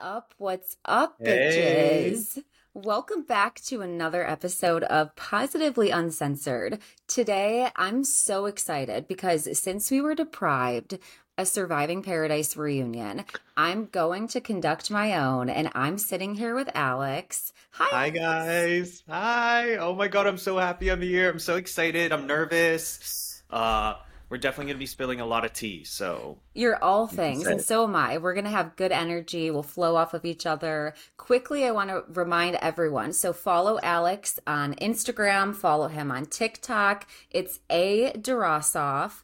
[0.00, 0.34] up?
[0.38, 2.34] What's up, bitches?
[2.34, 2.42] Hey.
[2.72, 6.80] Welcome back to another episode of Positively Uncensored.
[7.06, 10.98] Today, I'm so excited because since we were deprived
[11.38, 13.24] a Surviving Paradise reunion,
[13.56, 17.52] I'm going to conduct my own, and I'm sitting here with Alex.
[17.72, 19.02] Hi, Hi guys.
[19.08, 19.76] Hi.
[19.76, 21.30] Oh my god, I'm so happy I'm here.
[21.30, 22.12] I'm so excited.
[22.12, 23.42] I'm nervous.
[23.50, 23.94] Uh,
[24.28, 25.84] we're definitely going to be spilling a lot of tea.
[25.84, 28.18] So you're all things, and so am I.
[28.18, 29.50] We're going to have good energy.
[29.50, 30.94] We'll flow off of each other.
[31.16, 33.12] Quickly, I want to remind everyone.
[33.12, 35.54] So follow Alex on Instagram.
[35.54, 37.08] Follow him on TikTok.
[37.30, 39.22] It's a Durasov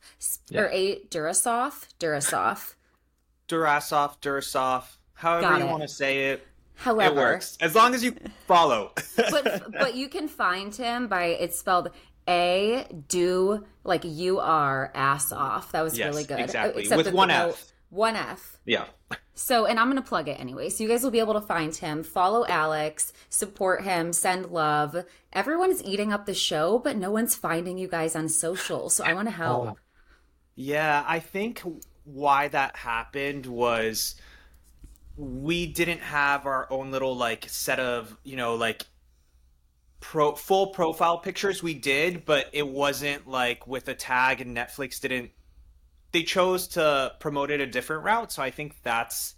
[0.48, 0.60] yeah.
[0.60, 1.88] or a Durasov.
[1.98, 2.74] Durasov.
[3.48, 4.20] Durasov.
[4.20, 4.84] Durasov.
[5.14, 6.46] However you want to say it.
[6.80, 8.92] However, it works as long as you follow.
[9.16, 11.90] but but you can find him by it's spelled
[12.28, 15.72] a do like you are ass off.
[15.72, 16.40] That was yes, really good.
[16.40, 16.82] Exactly.
[16.82, 17.72] Except With one F.
[17.90, 18.58] One F.
[18.64, 18.86] Yeah.
[19.34, 20.68] So, and I'm going to plug it anyway.
[20.68, 25.04] So, you guys will be able to find him, follow Alex, support him, send love.
[25.32, 28.90] Everyone's eating up the show, but no one's finding you guys on social.
[28.90, 29.68] So, I want to help.
[29.68, 29.76] Oh.
[30.54, 31.62] Yeah, I think
[32.04, 34.14] why that happened was
[35.16, 38.84] we didn't have our own little like set of, you know, like
[40.00, 45.00] pro full profile pictures we did, but it wasn't like with a tag and Netflix
[45.00, 45.30] didn't
[46.12, 49.36] they chose to promote it a different route, so I think that's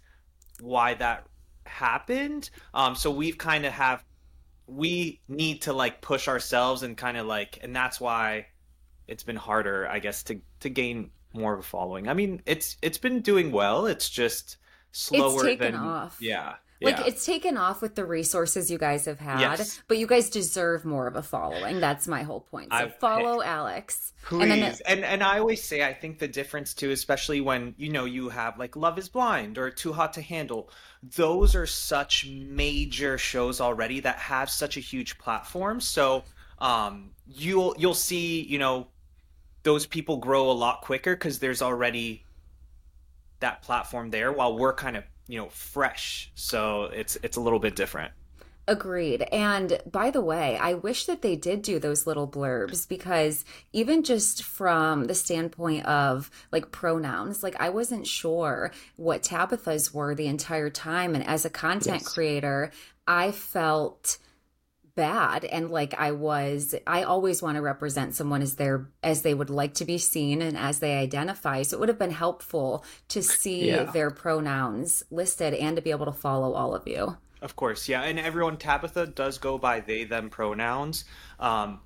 [0.59, 1.27] why that
[1.65, 2.49] happened.
[2.73, 4.03] Um so we've kind of have
[4.65, 8.47] we need to like push ourselves and kind of like and that's why
[9.07, 12.07] it's been harder, I guess, to to gain more of a following.
[12.07, 13.85] I mean, it's it's been doing well.
[13.85, 14.57] It's just
[14.93, 16.17] slower it's taken than off.
[16.21, 17.05] yeah like yeah.
[17.07, 19.81] it's taken off with the resources you guys have had, yes.
[19.87, 21.79] but you guys deserve more of a following.
[21.79, 22.71] That's my whole point.
[22.71, 24.13] So I, follow Alex.
[24.23, 24.43] Please.
[24.43, 27.89] And, then, and and I always say I think the difference too, especially when you
[27.89, 30.69] know you have like Love is Blind or Too Hot to Handle,
[31.01, 35.79] those are such major shows already that have such a huge platform.
[35.79, 36.23] So
[36.59, 38.87] um you'll you'll see, you know,
[39.63, 42.25] those people grow a lot quicker because there's already
[43.39, 47.59] that platform there while we're kind of you know fresh so it's it's a little
[47.59, 48.11] bit different
[48.65, 49.23] Agreed.
[49.23, 54.03] And by the way, I wish that they did do those little blurbs because even
[54.03, 60.27] just from the standpoint of like pronouns, like I wasn't sure what Tabitha's were the
[60.27, 61.13] entire time.
[61.13, 62.13] And as a content yes.
[62.13, 62.71] creator,
[63.05, 64.17] I felt
[64.95, 69.33] bad and like I was I always want to represent someone as their as they
[69.33, 71.63] would like to be seen and as they identify.
[71.63, 73.83] So it would have been helpful to see yeah.
[73.83, 77.17] their pronouns listed and to be able to follow all of you.
[77.41, 78.03] Of course, yeah.
[78.03, 81.05] And everyone Tabitha does go by they them pronouns.
[81.39, 81.79] Um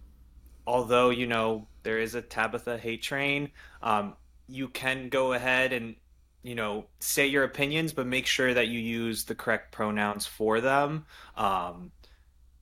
[0.66, 3.52] although, you know, there is a Tabitha hate train,
[3.82, 4.16] um
[4.48, 5.96] you can go ahead and
[6.44, 10.62] you know say your opinions but make sure that you use the correct pronouns for
[10.62, 11.92] them um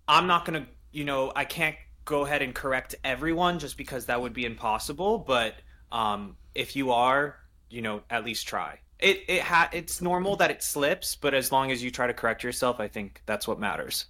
[0.07, 4.05] I'm not going to, you know, I can't go ahead and correct everyone just because
[4.05, 5.19] that would be impossible.
[5.19, 5.55] But
[5.91, 7.37] um, if you are,
[7.69, 8.79] you know, at least try.
[8.99, 12.13] It it ha- it's normal that it slips, but as long as you try to
[12.13, 14.05] correct yourself, I think that's what matters.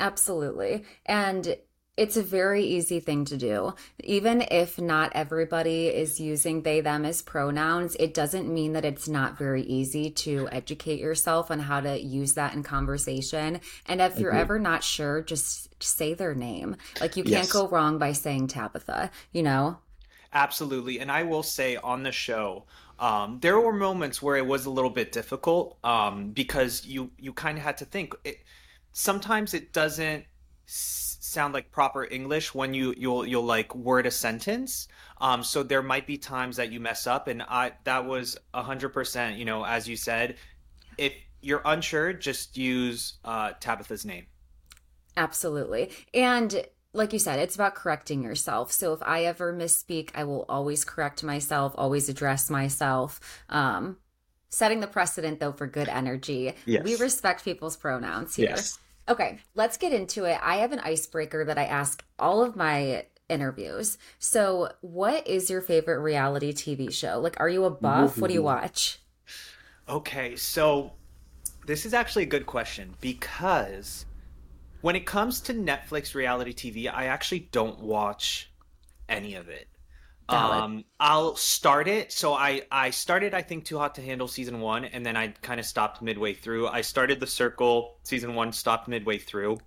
[0.00, 0.84] Absolutely.
[1.06, 1.56] And
[1.98, 3.74] it's a very easy thing to do.
[4.04, 9.08] Even if not everybody is using they, them as pronouns, it doesn't mean that it's
[9.08, 13.60] not very easy to educate yourself on how to use that in conversation.
[13.86, 16.76] And if you're ever not sure, just say their name.
[17.00, 17.52] Like you can't yes.
[17.52, 19.78] go wrong by saying Tabitha, you know?
[20.32, 21.00] Absolutely.
[21.00, 22.64] And I will say on the show,
[23.00, 27.32] um, there were moments where it was a little bit difficult um, because you, you
[27.32, 28.14] kind of had to think.
[28.24, 28.38] It,
[28.92, 30.26] sometimes it doesn't
[31.18, 34.88] sound like proper English when you you'll you'll like word a sentence.
[35.20, 38.62] Um, so there might be times that you mess up, and I that was a
[38.62, 39.36] hundred percent.
[39.36, 40.36] You know, as you said,
[40.96, 44.26] if you're unsure, just use uh, Tabitha's name.
[45.16, 48.72] Absolutely, and like you said, it's about correcting yourself.
[48.72, 53.20] So if I ever misspeak, I will always correct myself, always address myself.
[53.48, 53.98] Um,
[54.48, 56.54] setting the precedent though for good energy.
[56.64, 56.84] Yes.
[56.84, 58.50] We respect people's pronouns here.
[58.50, 58.78] Yes.
[59.08, 60.38] Okay, let's get into it.
[60.42, 63.98] I have an icebreaker that I ask all of my interviews.
[64.18, 67.18] So, what is your favorite reality TV show?
[67.18, 68.18] Like, are you a buff?
[68.18, 68.98] What do you watch?
[69.88, 70.92] Okay, so
[71.66, 74.04] this is actually a good question because
[74.82, 78.50] when it comes to Netflix reality TV, I actually don't watch
[79.08, 79.68] any of it.
[80.28, 82.12] Um, I'll start it.
[82.12, 85.28] So I I started I think Too Hot to Handle season one, and then I
[85.28, 86.68] kind of stopped midway through.
[86.68, 89.58] I started The Circle season one, stopped midway through.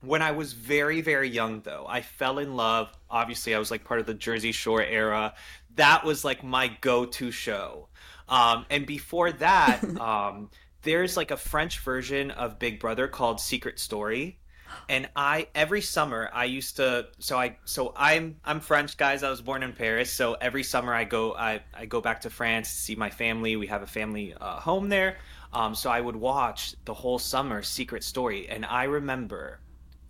[0.00, 2.90] When I was very very young, though, I fell in love.
[3.10, 5.34] Obviously, I was like part of the Jersey Shore era.
[5.74, 7.88] That was like my go-to show.
[8.28, 10.50] Um, and before that, um,
[10.82, 14.38] there's like a French version of Big Brother called Secret Story.
[14.88, 19.22] And I every summer I used to so I so I'm I'm French guys.
[19.22, 22.30] I was born in Paris, so every summer I go I, I go back to
[22.30, 23.56] France to see my family.
[23.56, 25.18] We have a family uh, home there.
[25.52, 29.60] Um, so I would watch the whole summer Secret Story, and I remember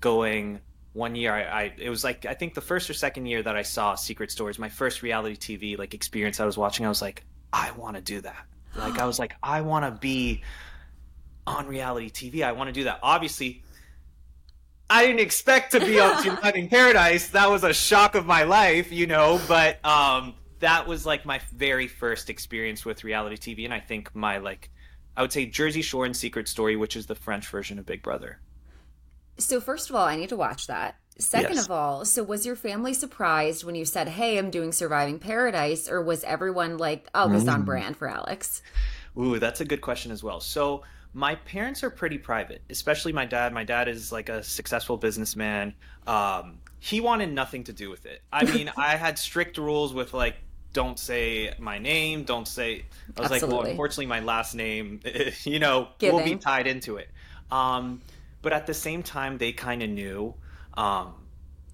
[0.00, 0.60] going
[0.92, 1.32] one year.
[1.32, 3.94] I, I it was like I think the first or second year that I saw
[3.94, 6.86] Secret Stories, my first reality TV like experience I was watching.
[6.86, 8.46] I was like, I want to do that.
[8.76, 10.42] Like I was like, I want to be
[11.46, 12.44] on reality TV.
[12.44, 13.00] I want to do that.
[13.02, 13.62] Obviously,
[14.90, 17.28] I didn't expect to be on Surviving Paradise.
[17.28, 19.40] That was a shock of my life, you know.
[19.46, 24.14] But um, that was like my very first experience with reality TV, and I think
[24.14, 24.70] my like,
[25.16, 28.02] I would say Jersey Shore and Secret Story, which is the French version of Big
[28.02, 28.40] Brother.
[29.36, 30.96] So first of all, I need to watch that.
[31.20, 31.64] Second Yes.
[31.64, 35.88] of all, so was your family surprised when you said, "Hey, I'm doing Surviving Paradise,"
[35.88, 38.62] or was everyone like, "Oh, this is on brand for Alex"?
[39.18, 40.38] Ooh, that's a good question as well.
[40.40, 40.82] So
[41.14, 43.52] my parents are pretty private, especially my dad.
[43.52, 45.74] My dad is like a successful businessman.
[46.06, 48.22] Um, he wanted nothing to do with it.
[48.32, 50.36] I mean, I had strict rules with like,
[50.72, 52.84] don't say my name, don't say.
[53.16, 55.00] I was like, well, unfortunately, my last name,
[55.44, 57.08] you know, will be tied into it.
[57.50, 58.02] Um,
[58.42, 60.34] but at the same time, they kind of knew.
[60.74, 61.14] Um,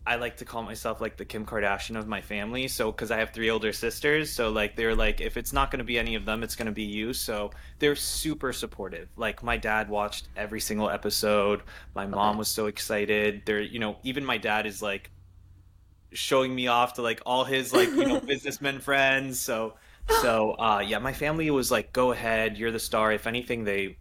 [0.07, 2.69] I like to call myself like the Kim Kardashian of my family.
[2.69, 5.79] So, because I have three older sisters, so like they're like, if it's not going
[5.79, 7.15] to be any of them, it's going to be you.
[7.15, 9.09] So they're super supportive.
[9.17, 11.63] Like my dad watched every single episode.
[11.95, 12.39] My mom it.
[12.41, 13.43] was so excited.
[13.47, 15.11] They're, you know, even my dad is like
[16.13, 19.41] showing me off to like all his like you know businessmen friends.
[19.41, 19.75] So,
[20.21, 23.13] so uh, yeah, my family was like, go ahead, you're the star.
[23.13, 23.97] If anything, they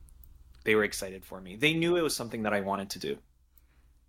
[0.64, 1.56] they were excited for me.
[1.56, 3.18] They knew it was something that I wanted to do.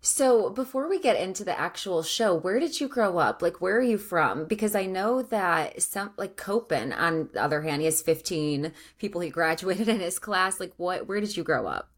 [0.05, 3.41] So before we get into the actual show, where did you grow up?
[3.41, 4.45] Like, where are you from?
[4.45, 9.21] Because I know that some, like Copen, on the other hand, he has 15 people
[9.21, 10.59] he graduated in his class.
[10.59, 11.07] Like, what?
[11.07, 11.89] Where did you grow up?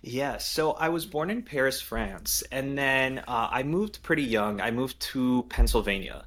[0.00, 4.60] Yeah, so I was born in Paris, France, and then uh, I moved pretty young.
[4.60, 6.24] I moved to Pennsylvania,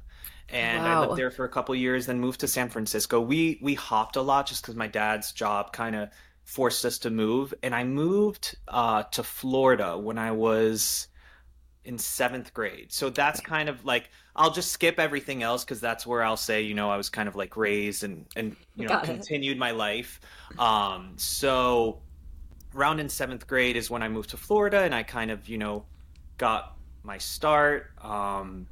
[0.48, 2.06] and I lived there for a couple years.
[2.06, 3.20] Then moved to San Francisco.
[3.20, 6.08] We we hopped a lot just because my dad's job kind of
[6.44, 7.52] forced us to move.
[7.62, 11.08] And I moved uh, to Florida when I was
[11.86, 12.92] in seventh grade.
[12.92, 16.62] So that's kind of like I'll just skip everything else because that's where I'll say
[16.62, 19.06] you know I was kind of like raised and and you know Got it.
[19.06, 20.20] continued my life.
[20.58, 22.02] Um, so
[22.74, 25.58] around in seventh grade is when I moved to Florida and I kind of, you
[25.58, 25.86] know,
[26.38, 27.92] got my start.
[28.02, 28.68] Um,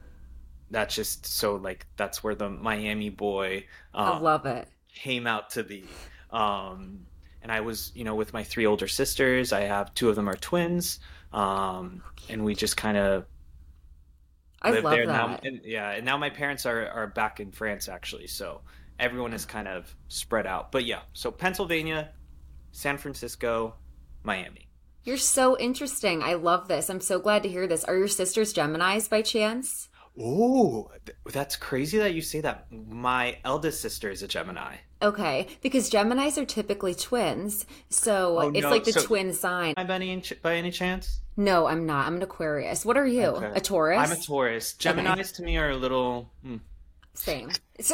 [0.70, 4.69] that's just so like that's where the Miami boy I um, love it.
[4.94, 5.84] came out to be.
[6.31, 7.06] Um,
[7.43, 9.52] and I was, you know, with my three older sisters.
[9.52, 11.00] I have two of them are twins.
[11.34, 13.26] Um, and we just kind of
[14.62, 15.26] I live love there now.
[15.28, 15.44] that.
[15.44, 18.28] And, yeah, and now my parents are are back in France actually.
[18.28, 18.60] So
[18.98, 20.72] everyone is kind of spread out.
[20.72, 22.10] But yeah, so Pennsylvania,
[22.72, 23.75] San Francisco,
[24.22, 24.69] Miami.
[25.02, 26.22] You're so interesting.
[26.22, 26.88] I love this.
[26.88, 27.84] I'm so glad to hear this.
[27.84, 29.90] Are your sisters Geminis by chance?
[30.19, 30.90] Oh,
[31.32, 32.70] that's crazy that you say that.
[32.72, 34.76] My eldest sister is a Gemini.
[35.02, 37.66] Okay, because Geminis are typically twins.
[37.90, 39.75] So Oh, it's no, like the so- twin sign.
[39.76, 41.20] Am I by any, by any chance?
[41.36, 42.06] No, I'm not.
[42.06, 42.84] I'm an Aquarius.
[42.84, 43.26] What are you?
[43.26, 43.52] Okay.
[43.56, 43.98] A Taurus?
[43.98, 44.75] I'm a Taurus.
[44.78, 46.31] Geminis to me are a little.
[46.42, 46.56] hmm.
[47.14, 47.50] Same.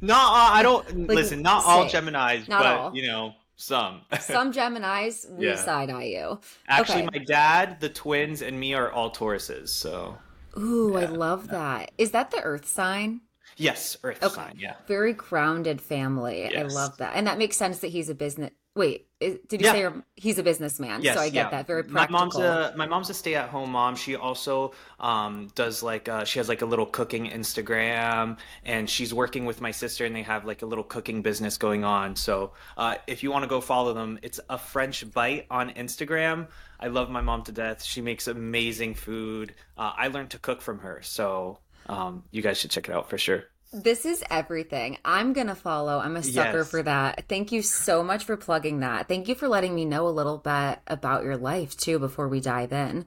[0.00, 1.42] Not all, I don't listen.
[1.42, 1.84] Not all.
[1.86, 2.96] Geminis, Not but all.
[2.96, 4.00] you know some.
[4.20, 5.56] Some Geminis, we Yeah.
[5.56, 6.40] side eye you.
[6.68, 7.18] Actually, okay.
[7.18, 9.68] my dad, the twins, and me are all Tauruses.
[9.68, 10.16] So
[10.58, 11.92] Ooh, I love that.
[11.98, 13.20] Is that the Earth sign?
[13.56, 14.34] yes, Earth Okay.
[14.34, 14.56] sign.
[14.58, 14.74] Yeah.
[14.86, 16.56] Very grounded family.
[16.56, 17.12] I love that.
[17.14, 18.50] And that makes sense that he's a business.
[18.74, 19.72] Wait, is, did you Yeah.
[19.72, 21.02] say you're- he's a businessman?
[21.02, 21.50] Yes, so I get yeah.
[21.50, 21.66] that.
[21.66, 22.12] Very practical.
[22.12, 23.96] My mom's a my mom's a stay at home mom.
[23.96, 29.12] She also um, does like uh, she has like a little cooking Instagram, and she's
[29.12, 32.16] working with my sister, and they have like a little cooking business going on.
[32.16, 36.48] So uh, if you want to go follow them, it's a French Bite on Instagram.
[36.80, 37.82] I love my mom to death.
[37.84, 39.54] She makes amazing food.
[39.76, 43.10] Uh, I learned to cook from her, so um, you guys should check it out
[43.10, 43.44] for sure.
[43.72, 44.98] This is everything.
[45.04, 45.98] I'm going to follow.
[45.98, 46.70] I'm a sucker Yes.
[46.70, 47.24] for that.
[47.28, 49.08] Thank you so much for plugging that.
[49.08, 52.40] Thank you for letting me know a little bit about your life too before we
[52.40, 53.06] dive in.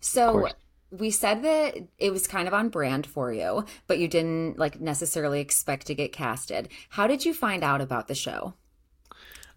[0.00, 0.48] So,
[0.90, 4.80] we said that it was kind of on brand for you, but you didn't like
[4.80, 6.68] necessarily expect to get casted.
[6.90, 8.54] How did you find out about the show?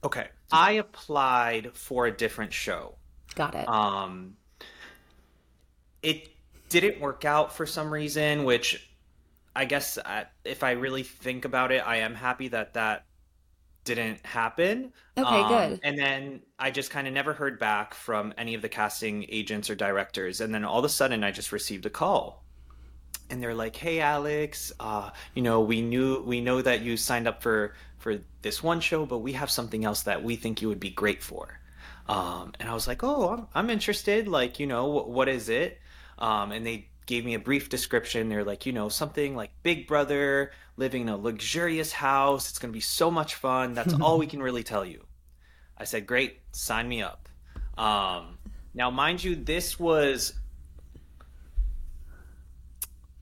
[0.04, 2.96] Okay, I applied for a different show.
[3.36, 3.70] Got it.
[3.70, 4.36] Um,
[6.02, 6.30] it
[6.70, 8.90] didn't work out for some reason, which
[9.56, 13.06] I guess uh, if I really think about it, I am happy that that
[13.86, 14.94] didn't happen.
[15.18, 15.82] Okay, Um, good.
[15.84, 19.70] And then I just kind of never heard back from any of the casting agents
[19.70, 20.42] or directors.
[20.42, 22.46] And then all of a sudden, I just received a call.
[23.30, 27.28] and they're like, "Hey, Alex, uh, you know, we knew we know that you signed
[27.28, 30.68] up for for this one show, but we have something else that we think you
[30.70, 31.62] would be great for."
[32.08, 34.28] Um, and I was like, "Oh, I'm, I'm interested.
[34.28, 35.80] Like, you know, what, what is it?"
[36.20, 38.30] Um, and they gave me a brief description.
[38.30, 42.50] They're like, you know, something like Big Brother, living in a luxurious house.
[42.50, 43.74] It's going to be so much fun.
[43.74, 45.04] That's all we can really tell you.
[45.78, 47.28] I said, great, sign me up.
[47.78, 48.38] Um,
[48.74, 50.34] now, mind you, this was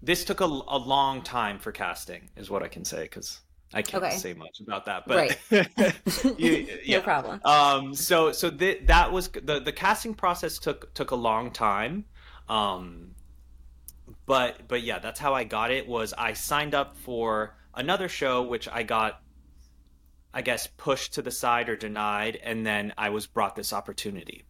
[0.04, 3.42] this took a, a long time for casting, is what I can say, because
[3.74, 4.16] I can't Okay.
[4.18, 5.04] say much about that.
[5.08, 5.18] But
[5.50, 6.38] Right.
[6.40, 7.42] you- No problem.
[7.44, 12.06] Um, so so th- that was the the casting process took took a long time.
[12.48, 13.16] Um,
[14.30, 15.88] but but yeah, that's how I got it.
[15.88, 19.20] Was I signed up for another show, which I got,
[20.32, 24.46] I guess, pushed to the side or denied, and then I was brought this opportunity.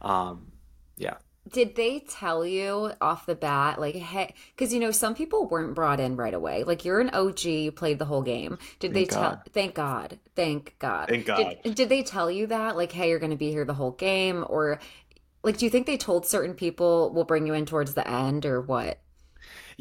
[0.00, 0.52] Um,
[0.96, 1.16] yeah.
[1.52, 5.74] Did they tell you off the bat, like, hey, because you know, some people weren't
[5.74, 6.64] brought in right away.
[6.64, 8.56] Like, you're an OG, you played the whole game.
[8.78, 9.22] Did they tell?
[9.22, 9.42] God.
[9.52, 10.18] Thank God.
[10.34, 11.10] Thank God.
[11.10, 11.58] Thank God.
[11.62, 13.90] Did, did they tell you that, like, hey, you're going to be here the whole
[13.90, 14.46] game?
[14.48, 14.80] Or,
[15.42, 18.46] like, do you think they told certain people we'll bring you in towards the end
[18.46, 18.98] or what?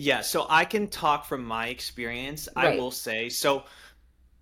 [0.02, 2.48] Yeah, so I can talk from my experience.
[2.56, 3.66] I will say so.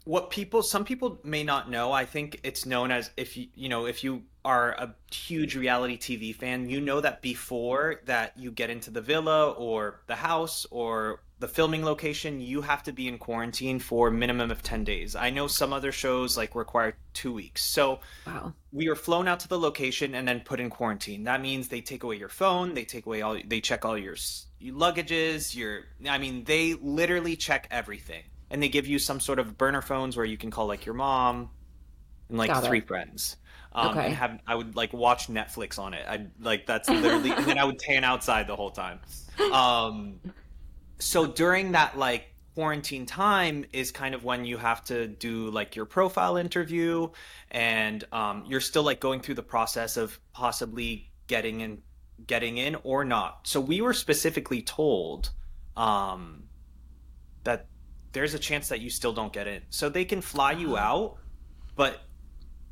[0.04, 1.92] What people, some people may not know.
[1.92, 5.98] I think it's known as if you, you know, if you are a huge reality
[5.98, 10.68] TV fan, you know that before that you get into the villa or the house
[10.70, 14.84] or the filming location, you have to be in quarantine for a minimum of 10
[14.84, 15.16] days.
[15.16, 17.64] I know some other shows like require two weeks.
[17.64, 18.54] So Wow.
[18.72, 21.24] we are flown out to the location and then put in quarantine.
[21.24, 24.16] That means they take away your phone, they take away all, they check all your
[24.60, 29.40] your luggages, your, I mean, they literally check everything, and they give you some sort
[29.40, 31.52] of burner phones where you can call like your mom
[32.30, 32.68] and like Got it.
[32.68, 33.38] three friends.
[33.74, 34.06] Um, Okay.
[34.06, 36.06] and have I would like watch Netflix on it.
[36.08, 39.00] I like that's literally, and then I would tan outside the whole time.
[39.50, 40.22] Um,
[41.00, 45.76] so during that like quarantine time is kind of when you have to do like
[45.76, 47.08] your profile interview
[47.52, 51.84] and um, you're still like going through the process of possibly getting in
[52.26, 55.30] getting in or not so we were specifically told
[55.76, 56.44] um,
[57.44, 57.68] that
[58.12, 61.18] there's a chance that you still don't get in so they can fly you out
[61.76, 62.02] but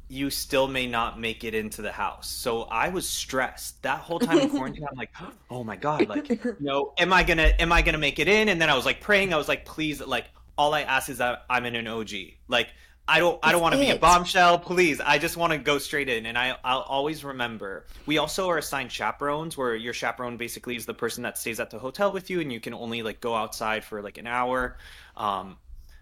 [0.08, 2.30] you still may not make it into the house.
[2.30, 4.86] So I was stressed that whole time in quarantine.
[4.90, 5.12] I'm like,
[5.50, 8.50] oh my god, like, you know, am I gonna am I gonna make it in?
[8.50, 9.34] And then I was like praying.
[9.34, 10.26] I was like, please, like,
[10.58, 12.12] all I ask is that I'm in an OG.
[12.48, 12.70] Like,
[13.08, 14.60] I don't I don't want to be a bombshell.
[14.60, 16.26] Please, I just want to go straight in.
[16.26, 17.86] And I I'll always remember.
[18.06, 21.70] We also are assigned chaperones, where your chaperone basically is the person that stays at
[21.70, 24.78] the hotel with you, and you can only like go outside for like an hour.
[25.16, 25.58] Um,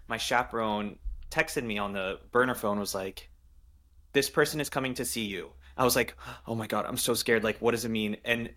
[0.08, 0.98] my chaperone
[1.30, 3.28] texted me on the burner phone was like
[4.12, 5.50] this person is coming to see you.
[5.76, 7.44] I was like, oh my god, I'm so scared.
[7.44, 8.16] Like, what does it mean?
[8.24, 8.50] And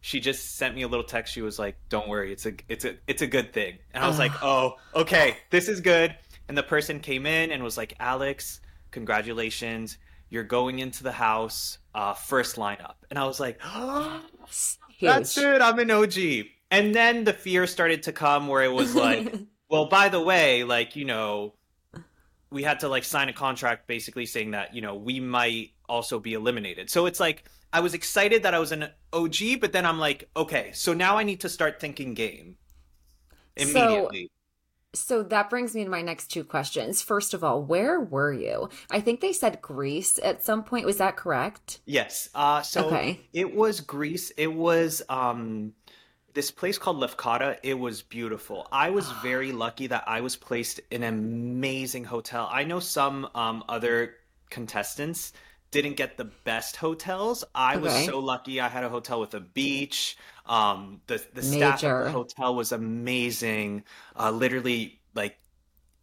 [0.00, 1.34] she just sent me a little text.
[1.34, 3.78] She was like, don't worry, it's a it's a it's a good thing.
[3.92, 6.16] And I was like, oh, okay, this is good.
[6.50, 9.98] And the person came in and was like, Alex, congratulations,
[10.30, 12.94] you're going into the house, uh, first lineup.
[13.08, 14.78] And I was like, Huge.
[15.00, 16.16] that's it, I'm an OG.
[16.72, 19.32] And then the fear started to come where it was like,
[19.70, 21.54] well, by the way, like, you know,
[22.50, 26.18] we had to like sign a contract basically saying that, you know, we might also
[26.18, 26.90] be eliminated.
[26.90, 30.28] So it's like I was excited that I was an OG, but then I'm like,
[30.36, 32.56] okay, so now I need to start thinking game
[33.56, 34.32] immediately.
[34.92, 37.00] So that brings me to my next two questions.
[37.02, 38.68] First of all, where were you?
[38.90, 40.84] I think they said Greece at some point.
[40.86, 41.80] Was that correct?
[41.86, 42.28] yes.
[42.34, 43.20] Uh so Okay.
[43.32, 44.30] it was Greece.
[44.36, 45.72] It was um
[46.34, 47.58] this place called Lefkada.
[47.62, 48.68] It was beautiful.
[48.72, 52.48] I was very lucky that I was placed in an amazing hotel.
[52.50, 54.14] I know some um other
[54.50, 55.32] contestants
[55.70, 57.44] didn't get the best hotels.
[57.54, 58.60] I was so lucky.
[58.60, 60.16] I had a hotel with a beach.
[60.50, 63.84] Um, the the staff at the hotel was amazing.
[64.18, 65.38] Uh, literally, like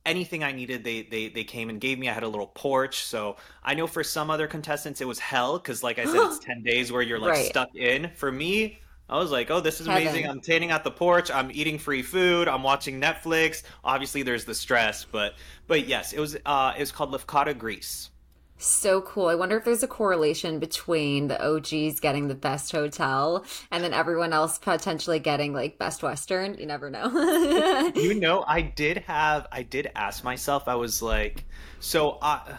[0.06, 2.10] anything I needed, they they they came and gave me.
[2.10, 3.04] I had a little porch.
[3.06, 6.40] So I know for some other contestants, it was hell because, like I said, it's
[6.46, 7.46] ten days where you're like Right.
[7.54, 8.12] stuck in.
[8.16, 8.80] For me.
[9.10, 10.24] I was like, "Oh, this is amazing!
[10.24, 10.38] Heaven.
[10.38, 11.32] I'm tanning at the porch.
[11.32, 12.50] I'm eating free food.
[12.50, 13.64] I'm watching Netflix.
[13.84, 15.36] Obviously, there's the stress, but
[15.68, 18.10] but yes, it was uh, it was called Lefkada, Greece.
[18.58, 19.28] So cool.
[19.28, 23.94] I wonder if there's a correlation between the OGs getting the best hotel and then
[23.94, 26.58] everyone else potentially getting like best Western.
[26.58, 27.08] You never know.
[27.96, 31.46] you know i did have i did ask myself i was like
[31.80, 32.58] so i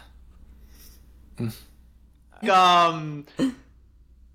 [2.48, 3.26] um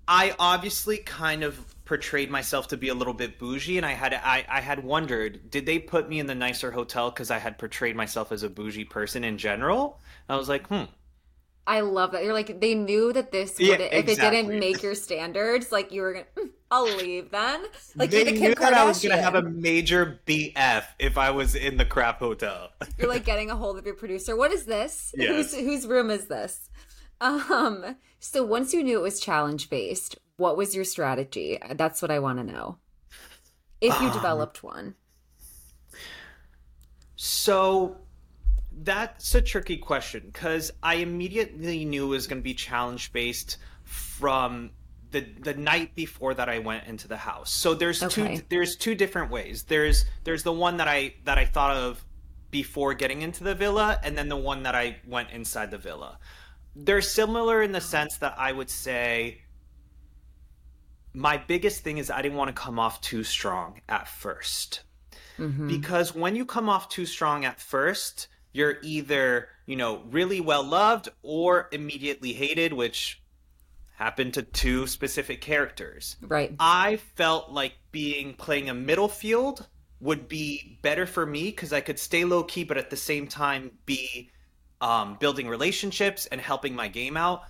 [0.08, 4.14] i obviously kind of portrayed myself to be a little bit bougie and i had
[4.14, 7.58] i, I had wondered did they put me in the nicer hotel because i had
[7.58, 10.84] portrayed myself as a bougie person in general i was like hmm
[11.66, 12.24] I love that.
[12.24, 15.92] You're like, they knew that this would, Yeah, if it didn't make your standards, like
[15.92, 17.64] you were going to, I'll leave then.
[17.96, 21.76] Like they knew that I was gonna have a major BF if I was in
[21.76, 22.70] the crap hotel.
[22.98, 24.36] You're like getting a hold of your producer.
[24.36, 25.14] What is this?
[25.16, 25.54] Yes.
[25.54, 26.68] Whose whose room is this?
[27.20, 27.96] Um.
[28.18, 31.58] So once you knew it was challenge based, what was your strategy?
[31.74, 32.78] That's what I want to know.
[33.80, 34.94] If you um, developed one.
[37.16, 37.98] So
[38.82, 43.58] that's a tricky question because I immediately knew it was going to be challenge based
[43.84, 44.70] from
[45.10, 47.52] the the night before that I went into the house.
[47.52, 48.36] So there's okay.
[48.36, 49.64] two there's two different ways.
[49.64, 52.04] There's there's the one that I that I thought of
[52.50, 56.18] before getting into the villa and then the one that I went inside the villa.
[56.76, 59.42] They're similar in the sense that I would say
[61.14, 64.80] my biggest thing is I didn't want to come off too strong at 1st
[65.38, 65.68] mm-hmm.
[65.68, 70.62] Because when you come off too strong at first, you're either, you know, really well
[70.62, 73.20] loved or immediately hated, which
[73.96, 76.16] happened to two specific characters.
[76.22, 76.54] Right.
[76.58, 79.66] I felt like being playing a middle field
[80.00, 83.26] would be better for me because I could stay low key, but at the same
[83.26, 84.30] time be
[84.80, 87.42] um, building relationships and helping my game out.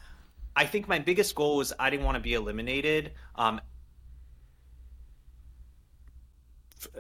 [0.57, 3.13] I think my biggest goal was I didn't want to be eliminated.
[3.35, 3.61] Um,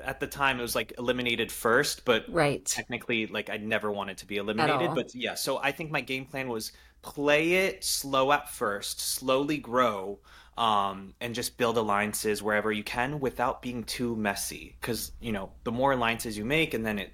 [0.02, 2.64] at the time it was like eliminated first, but right.
[2.64, 4.94] technically like I never wanted to be eliminated.
[4.94, 6.72] But yeah, so I think my game plan was
[7.02, 10.18] play it slow at first, slowly grow,
[10.56, 14.76] um, and just build alliances wherever you can without being too messy.
[14.80, 17.12] Because you know, the more alliances you make, and then it,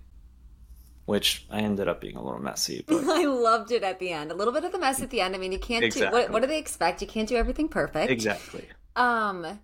[1.06, 2.84] which I ended up being a little messy.
[2.86, 3.04] But...
[3.04, 4.30] I loved it at the end.
[4.30, 5.34] A little bit of the mess at the end.
[5.34, 6.20] I mean, you can't exactly.
[6.20, 7.00] do what, what do they expect?
[7.02, 8.10] You can't do everything perfect.
[8.10, 8.66] Exactly.
[8.96, 9.60] Um,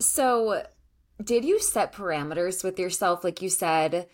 [0.00, 0.62] so
[1.22, 3.24] did you set parameters with yourself?
[3.24, 4.08] Like you said,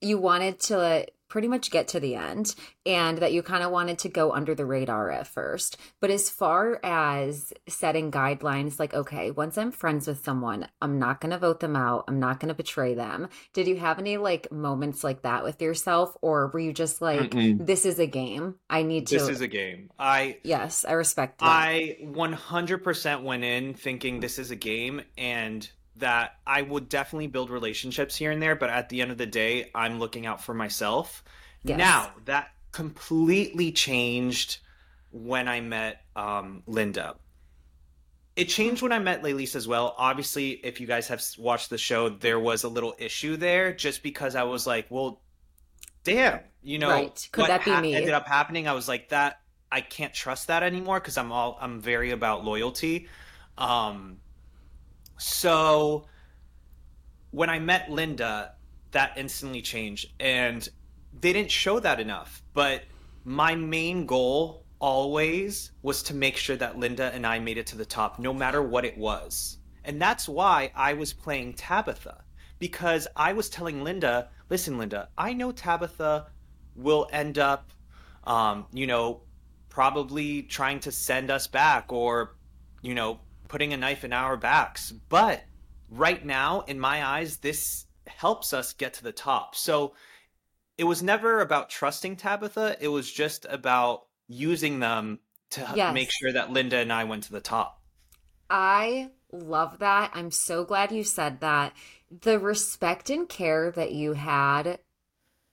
[0.00, 2.54] you wanted to pretty much get to the end
[2.84, 5.76] and that you kind of wanted to go under the radar at first.
[6.00, 11.20] But as far as setting guidelines, like, okay, once I'm friends with someone, I'm not
[11.20, 12.04] going to vote them out.
[12.06, 13.28] I'm not going to betray them.
[13.52, 16.16] Did you have any like moments like that with yourself?
[16.22, 17.66] Or were you just like, Mm-mm.
[17.66, 18.56] this is a game?
[18.70, 19.18] I need to.
[19.18, 19.90] This is a game.
[19.98, 20.38] I.
[20.44, 21.46] Yes, I respect that.
[21.46, 27.50] I 100% went in thinking this is a game and that I would definitely build
[27.50, 30.54] relationships here and there, but at the end of the day, I'm looking out for
[30.54, 31.24] myself.
[31.62, 31.78] Yes.
[31.78, 34.58] Now, that completely changed
[35.10, 37.16] when I met um, Linda.
[38.36, 39.94] It changed when I met Leilise as well.
[39.96, 44.02] Obviously, if you guys have watched the show, there was a little issue there just
[44.02, 45.22] because I was like, well,
[46.04, 47.28] damn, you know, right.
[47.32, 47.94] could that be ha- me?
[47.94, 48.68] Ended up happening.
[48.68, 49.40] I was like, that
[49.72, 53.08] I can't trust that anymore because I'm all I'm very about loyalty.
[53.56, 54.18] Um,
[55.18, 56.06] so
[57.30, 58.54] when I met Linda,
[58.92, 60.10] that instantly changed.
[60.20, 60.66] And
[61.20, 62.42] they didn't show that enough.
[62.54, 62.84] But
[63.24, 67.76] my main goal always was to make sure that Linda and I made it to
[67.76, 69.58] the top, no matter what it was.
[69.84, 72.24] And that's why I was playing Tabitha.
[72.58, 76.28] Because I was telling Linda, listen, Linda, I know Tabitha
[76.74, 77.70] will end up,
[78.24, 79.22] um, you know,
[79.68, 82.36] probably trying to send us back or,
[82.80, 84.92] you know, putting a knife in our backs.
[84.92, 85.44] But
[85.90, 89.54] right now, in my eyes, this helps us get to the top.
[89.54, 89.94] So
[90.78, 95.94] it was never about trusting Tabitha, it was just about using them to yes.
[95.94, 97.82] make sure that Linda and I went to the top.
[98.50, 100.10] I love that.
[100.14, 101.72] I'm so glad you said that.
[102.20, 104.78] The respect and care that you had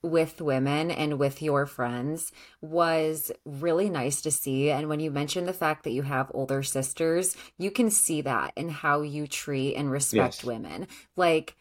[0.04, 4.70] with women and with your friends was really nice to see.
[4.70, 8.52] And when you mentioned the fact that you have older sisters, you can see that
[8.54, 10.44] in how you treat and respect yes.
[10.44, 10.86] women.
[11.16, 11.56] Like,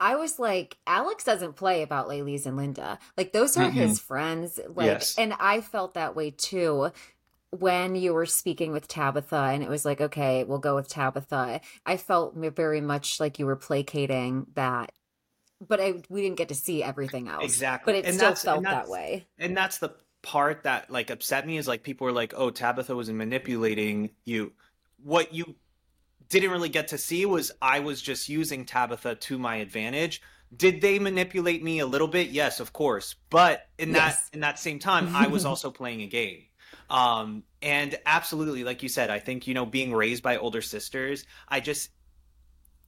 [0.00, 2.98] I was like, Alex doesn't play about Leilise and Linda.
[3.16, 3.78] Like, those are mm-hmm.
[3.78, 4.58] his friends.
[4.74, 5.14] Like, yes.
[5.18, 6.90] and I felt that way too
[7.50, 11.60] when you were speaking with Tabitha and it was like, okay, we'll go with Tabitha,
[11.86, 14.92] I felt very much like you were placating that
[15.66, 17.44] but I, we didn't get to see everything else.
[17.44, 17.92] Exactly.
[17.92, 19.26] But it and still felt that way.
[19.38, 22.94] And that's the part that like upset me is like people were like, "Oh, Tabitha
[22.94, 24.52] was manipulating you."
[25.02, 25.54] What you
[26.28, 30.22] didn't really get to see was I was just using Tabitha to my advantage.
[30.56, 32.28] Did they manipulate me a little bit?
[32.28, 33.14] Yes, of course.
[33.30, 34.28] But in yes.
[34.28, 36.42] that in that same time, I was also playing a game.
[36.88, 41.24] Um, and absolutely, like you said, I think you know being raised by older sisters,
[41.48, 41.90] I just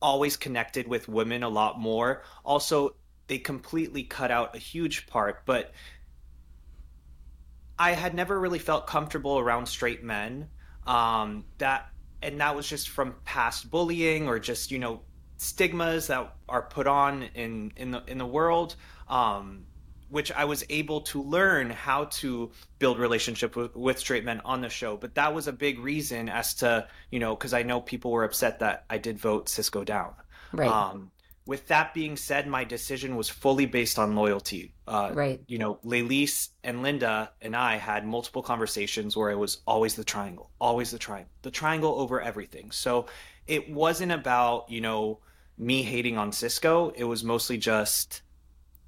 [0.01, 2.23] always connected with women a lot more.
[2.45, 2.95] Also,
[3.27, 5.73] they completely cut out a huge part, but
[7.79, 10.49] I had never really felt comfortable around straight men.
[10.87, 11.91] Um, that
[12.23, 15.03] and that was just from past bullying or just you know
[15.37, 18.75] stigmas that are put on in in the in the world.
[19.09, 19.65] Um,
[20.09, 24.61] which I was able to learn how to build relationship with, with straight men on
[24.61, 24.97] the show.
[24.97, 28.25] But that was a big reason as to you know because I know people were
[28.25, 30.15] upset that I did vote Cisco down.
[30.53, 30.69] Right.
[30.69, 31.11] Um,
[31.49, 34.75] with that being said, my decision was fully based on loyalty.
[34.87, 35.41] Uh, right.
[35.47, 40.05] You know, Laylis and Linda and I had multiple conversations where it was always the
[40.05, 42.71] triangle, always the triangle, the triangle over everything.
[42.71, 43.07] So
[43.47, 45.21] it wasn't about, you know,
[45.57, 46.91] me hating on Cisco.
[46.91, 48.21] It was mostly just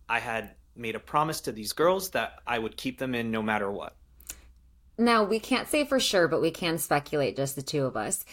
[0.06, 3.42] I had made a promise to these girls that I would keep them in no
[3.42, 3.96] matter what.
[4.98, 8.24] Now, we can't say for sure, but we can speculate, just the two of us.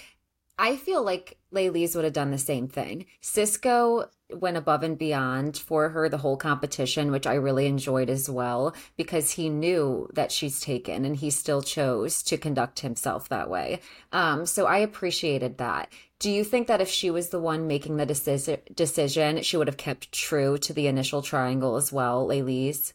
[0.60, 3.06] I feel like Laylis would have done the same thing.
[3.22, 8.30] Cisco went above and beyond for her the whole competition, which I really enjoyed as
[8.30, 13.50] well, because he knew that she's taken and he still chose to conduct himself that
[13.50, 13.82] way.
[14.12, 15.90] Um, so I appreciated that.
[16.20, 19.68] Do you think that if she was the one making the decision, decision she would
[19.68, 22.94] have kept true to the initial triangle as well, Laylis?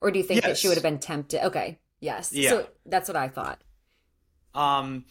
[0.00, 0.50] Or do you think yes.
[0.50, 1.46] that she would have been tempted?
[1.46, 2.32] Okay, yes.
[2.32, 2.50] Yeah.
[2.50, 3.62] So that's what I thought.
[4.54, 5.06] Um,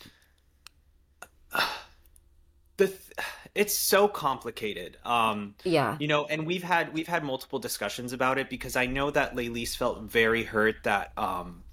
[2.77, 2.99] the th-
[3.55, 8.37] it's so complicated um yeah you know and we've had we've had multiple discussions about
[8.37, 11.63] it because i know that Laylis felt very hurt that um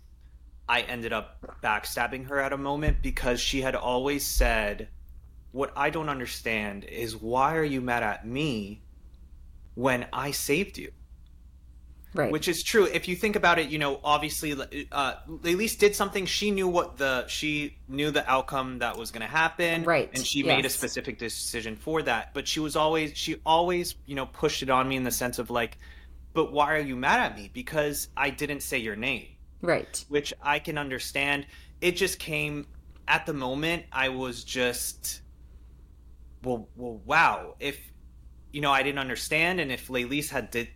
[0.69, 4.89] i ended up backstabbing her at a moment because she had always said
[5.53, 8.83] what i don't understand is why are you mad at me
[9.75, 10.91] when i saved you
[12.15, 12.31] Right.
[12.31, 12.85] Which is true.
[12.85, 14.53] If you think about it, you know, obviously,
[14.93, 16.27] uh, Laylis did something.
[16.27, 20.11] She knew what the she knew the outcome that was going to happen, right?
[20.13, 20.47] And she yes.
[20.47, 22.35] made a specific decision for that.
[22.35, 25.39] But she was always she always you know pushed it on me in the sense
[25.39, 25.79] of like,
[26.35, 27.51] but why are you mad at me?
[27.53, 29.29] Because I didn't say your name,
[29.63, 30.05] right?
[30.09, 31.47] Which I can understand.
[31.81, 32.67] It just came
[33.09, 33.85] at the moment.
[33.91, 35.23] I was just,
[36.43, 37.55] well, well, wow.
[37.59, 37.93] If
[38.53, 40.69] you know, I didn't understand, and if Laylis had did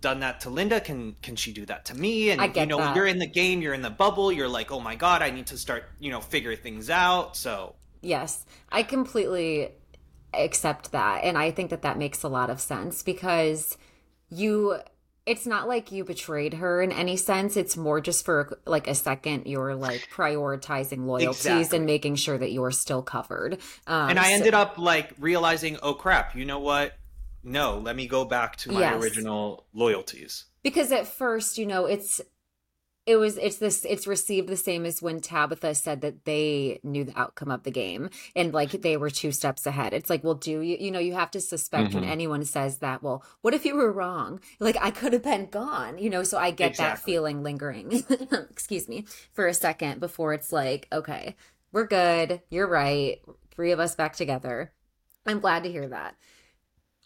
[0.00, 2.30] done that to Linda, can can she do that to me?
[2.30, 2.96] And you know, that.
[2.96, 5.46] you're in the game, you're in the bubble, you're like, oh my god, I need
[5.48, 7.36] to start, you know, figure things out.
[7.36, 9.72] So yes, I completely
[10.32, 13.76] accept that, and I think that that makes a lot of sense because
[14.28, 14.78] you.
[15.26, 17.56] It's not like you betrayed her in any sense.
[17.56, 21.76] It's more just for like a second you're like prioritizing loyalties exactly.
[21.76, 23.54] and making sure that you're still covered.
[23.86, 26.94] Um, and I so- ended up like realizing, oh crap, you know what?
[27.42, 29.02] no, let me go back to my yes.
[29.02, 30.46] original loyalties.
[30.62, 32.20] Because at first, you know, it's
[33.06, 37.04] it was it's this it's received the same as when Tabitha said that they knew
[37.04, 39.92] the outcome of the game and like they were two steps ahead.
[39.92, 42.00] It's like, well, do you you know, you have to suspect mm-hmm.
[42.00, 44.40] when anyone says that, well, what if you were wrong?
[44.58, 46.90] Like I could have been gone, you know, so I get exactly.
[46.90, 48.04] that feeling lingering.
[48.50, 51.36] Excuse me, for a second before it's like, okay,
[51.72, 52.42] we're good.
[52.50, 53.20] You're right.
[53.50, 54.72] Three of us back together.
[55.26, 56.16] I'm glad to hear that.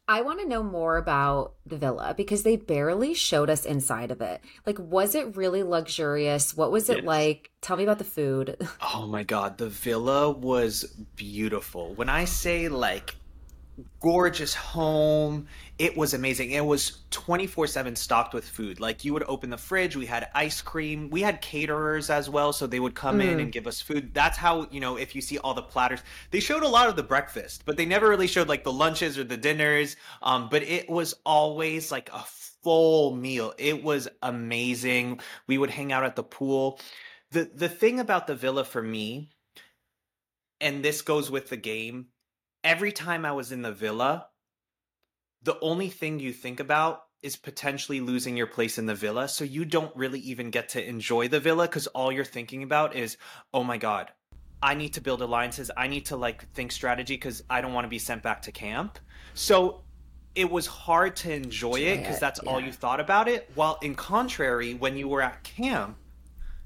[0.06, 4.20] I want to know more about the villa because they barely showed us inside of
[4.20, 4.42] it.
[4.66, 6.54] Like, was it really luxurious?
[6.54, 7.06] What was it yes.
[7.06, 7.50] like?
[7.62, 8.56] Tell me about the food.
[8.96, 9.58] Oh my God.
[9.58, 10.84] The villa was
[11.16, 11.94] beautiful.
[11.94, 13.16] When I say like
[14.00, 15.46] gorgeous home.
[15.78, 16.52] It was amazing.
[16.52, 18.80] It was 24 7 stocked with food.
[18.80, 22.52] Like you would open the fridge, we had ice cream, we had caterers as well.
[22.52, 23.32] So they would come mm.
[23.32, 24.14] in and give us food.
[24.14, 26.96] That's how, you know, if you see all the platters, they showed a lot of
[26.96, 29.96] the breakfast, but they never really showed like the lunches or the dinners.
[30.22, 32.24] Um, but it was always like a
[32.64, 33.52] full meal.
[33.58, 35.20] It was amazing.
[35.46, 36.80] We would hang out at the pool.
[37.30, 39.30] The, the thing about the villa for me,
[40.60, 42.06] and this goes with the game,
[42.64, 44.26] every time I was in the villa,
[45.42, 49.28] the only thing you think about is potentially losing your place in the villa.
[49.28, 52.96] So you don't really even get to enjoy the villa because all you're thinking about
[52.96, 53.16] is,
[53.52, 54.10] oh my God,
[54.62, 55.70] I need to build alliances.
[55.76, 58.52] I need to like think strategy because I don't want to be sent back to
[58.52, 58.98] camp.
[59.34, 59.82] So
[60.34, 62.50] it was hard to enjoy it because that's yeah.
[62.50, 63.50] all you thought about it.
[63.54, 65.96] While in contrary, when you were at camp,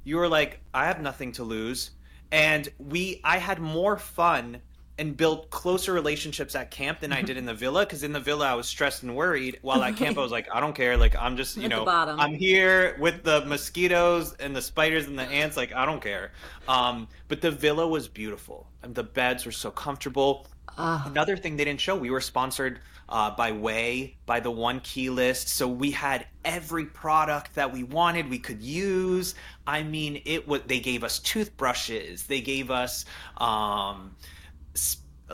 [0.05, 1.91] you were like, I have nothing to lose.
[2.31, 4.61] And we I had more fun
[4.99, 7.87] and built closer relationships at camp than I did in the villa.
[7.87, 9.59] Because in the villa, I was stressed and worried.
[9.63, 10.97] While at camp, I was like, I don't care.
[10.97, 15.19] Like I'm just, you at know, I'm here with the mosquitoes and the spiders and
[15.19, 15.57] the ants.
[15.57, 16.33] Like I don't care.
[16.67, 20.47] Um, but the villa was beautiful, and the beds were so comfortable.
[20.77, 24.81] Uh, Another thing they didn't show, we were sponsored uh, by way by the One
[24.81, 25.49] Key list.
[25.49, 29.35] So we had every product that we wanted, we could use.
[29.67, 30.63] I mean, it was.
[30.67, 32.25] They gave us toothbrushes.
[32.25, 33.05] They gave us.
[33.39, 34.17] Um,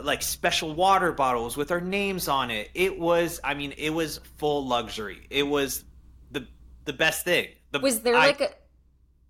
[0.01, 2.69] like special water bottles with our names on it.
[2.73, 5.27] It was, I mean, it was full luxury.
[5.29, 5.83] It was
[6.31, 6.47] the
[6.85, 7.49] the best thing.
[7.71, 8.49] The, was there I, like a?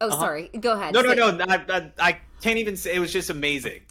[0.02, 0.20] Oh, uh-huh.
[0.20, 0.50] sorry.
[0.60, 0.94] Go ahead.
[0.94, 1.46] No, no, no.
[1.48, 2.96] I, I, I, can't even say.
[2.96, 3.82] It was just amazing.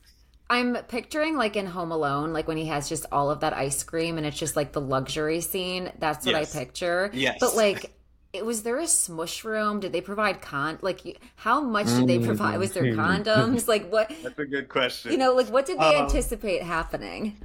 [0.51, 3.83] I'm picturing like in Home Alone, like when he has just all of that ice
[3.83, 5.91] cream and it's just like the luxury scene.
[5.99, 6.55] That's what Yes.
[6.55, 7.11] I picture.
[7.15, 7.39] Yes.
[7.41, 7.93] But like,
[8.35, 9.81] it, was there a smush room?
[9.81, 10.79] Did they provide con?
[10.83, 12.59] Like, how much did they provide?
[12.59, 13.69] Was there condoms?
[13.69, 14.11] Like, what?
[14.23, 15.13] That's a good question.
[15.13, 17.39] You know, like what did they Um, anticipate happening?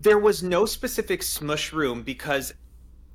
[0.00, 2.54] there was no specific smush room because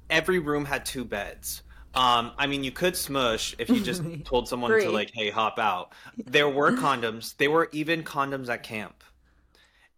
[0.09, 1.63] every room had two beds.
[1.93, 5.59] Um, I mean, you could smush if you just told someone to like, "Hey, hop
[5.59, 5.93] out."
[6.25, 7.35] There were condoms.
[7.37, 9.03] There were even condoms at camp.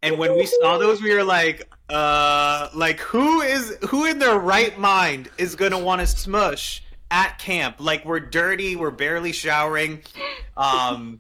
[0.02, 4.40] And when we saw those, we were like, "Uh, like who is who in their
[4.40, 7.78] right mind is gonna want to smush at camp?
[7.80, 10.02] Like we're dirty, we're barely showering."
[10.58, 11.20] Um,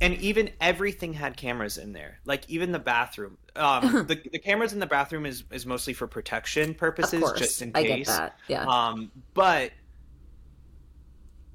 [0.00, 4.72] and even everything had cameras in there like even the bathroom um the, the cameras
[4.72, 8.16] in the bathroom is is mostly for protection purposes course, just in I case get
[8.16, 8.38] that.
[8.48, 8.64] Yeah.
[8.66, 9.72] um but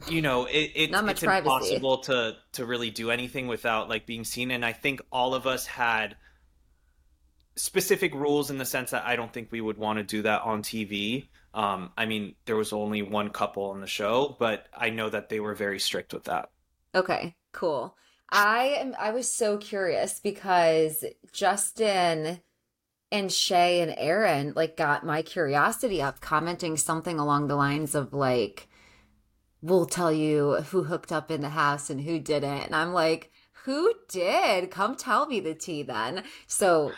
[0.10, 1.76] you know it, it it's privacy.
[1.76, 5.48] impossible to to really do anything without like being seen and i think all of
[5.48, 6.16] us had
[7.56, 10.42] specific rules in the sense that i don't think we would want to do that
[10.42, 14.90] on tv um i mean there was only one couple on the show but i
[14.90, 16.50] know that they were very strict with that
[16.96, 17.98] Okay, cool.
[18.30, 22.42] I am I was so curious because Justin
[23.12, 28.14] and Shay and Aaron like got my curiosity up commenting something along the lines of
[28.14, 28.68] like
[29.62, 32.64] we'll tell you who hooked up in the house and who didn't.
[32.66, 33.32] And I'm like,
[33.66, 34.72] who did?
[34.72, 36.24] Come tell me the tea then.
[36.48, 36.92] So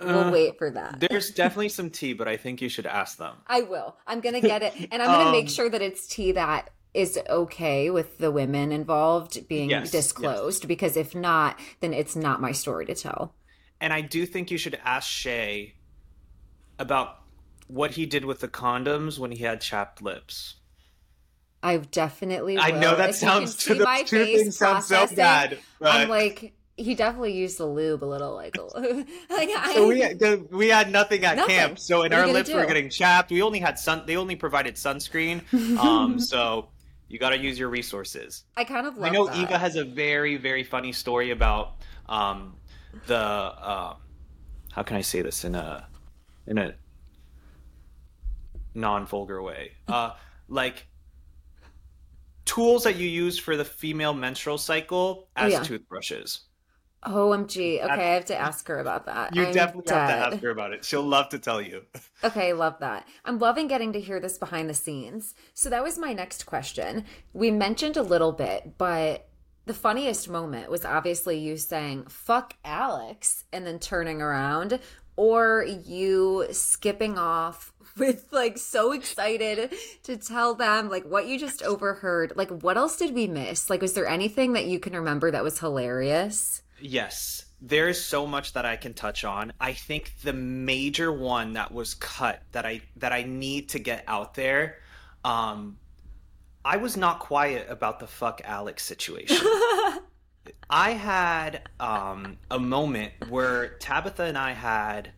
[0.00, 1.00] we'll Uh, wait for that.
[1.00, 3.36] There's definitely some tea, but I think you should ask them.
[3.46, 3.96] I will.
[4.06, 7.18] I'm gonna get it, and I'm gonna make Um, sure that it's tea that is
[7.28, 10.68] okay with the women involved being Yes, disclosed.
[10.68, 13.34] Because if not, then it's not my story to tell.
[13.80, 15.74] And I do think you should ask Shay
[16.78, 17.16] about
[17.66, 20.56] what he did with the condoms when he had chapped lips.
[21.62, 22.56] I definitely.
[22.56, 22.62] Will.
[22.62, 26.52] I know that If sounds the my face things sound so bad, but I'm like,
[26.76, 30.90] he definitely used the lube a little, like, like I, so we the, we had
[30.90, 31.54] nothing at Nothing.
[31.54, 31.78] camp.
[31.78, 33.30] So in What our lips were getting chapped.
[33.30, 34.02] We only had sun.
[34.06, 35.42] They only provided sunscreen.
[35.78, 36.68] Um, so
[37.08, 38.44] you got to use your resources.
[38.56, 39.36] I kind of love I know that.
[39.36, 41.74] Eva has a very very funny story about
[42.08, 42.54] um,
[43.06, 43.94] the uh,
[44.72, 45.86] how can I say this in a
[46.46, 46.74] in a
[48.74, 50.10] non vulgar way uh,
[50.48, 50.86] like
[52.44, 55.62] tools that you use for the female menstrual cycle as Yeah.
[55.62, 56.40] toothbrushes.
[57.04, 57.82] OMG.
[57.82, 59.34] Okay, I have to ask her about that.
[59.34, 60.84] You I'm definitely have to ask her about it.
[60.84, 61.82] She'll love to tell you.
[62.22, 63.06] Okay, love that.
[63.26, 65.34] I'm loving getting to hear this behind the scenes.
[65.52, 67.04] So that was my next question.
[67.34, 69.28] We mentioned a little bit, but
[69.66, 74.80] the funniest moment was obviously you saying "fuck Alex" and then turning around,
[75.16, 79.72] or you skipping off with like so excited
[80.04, 82.32] to tell them like what you just overheard.
[82.36, 83.68] Like, what else did we miss?
[83.70, 86.62] Like, was there anything that you can remember that was hilarious?
[86.86, 89.54] Yes, there's so much that I can touch on.
[89.58, 94.04] I think the major one that was cut that I that I need to get
[94.06, 94.80] out there.
[95.24, 95.78] Um,
[96.62, 99.38] I was not quiet about the fuck Alex situation.
[100.68, 105.12] I had um, a moment where Tabitha and I had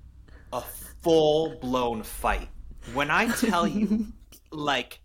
[0.52, 0.61] a
[1.02, 2.48] full blown fight.
[2.94, 4.07] When I tell you,
[4.52, 5.00] like,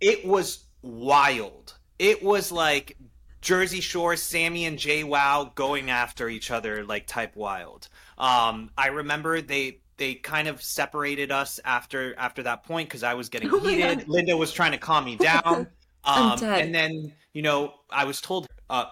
[0.00, 1.74] it was wild.
[1.98, 2.96] It was like
[3.40, 7.88] Jersey Shore, Sammi and JWoww going after each other like type wild.
[8.18, 13.14] Um, I remember they they kind of separated us after after that point because I
[13.14, 14.08] was getting Oh heated.
[14.08, 15.66] Linda was trying to calm me down.
[16.04, 16.64] I'm Um, dead.
[16.64, 18.86] and then you know I was told, uh,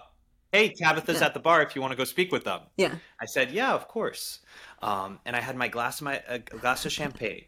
[0.53, 1.27] "Hey, Tabitha's Yeah.
[1.27, 2.95] at the bar if you want to go speak with them." Yeah.
[3.21, 4.41] I said, "Yeah, of course."
[4.83, 7.45] Um, and I had my glass of my a glass of champagne,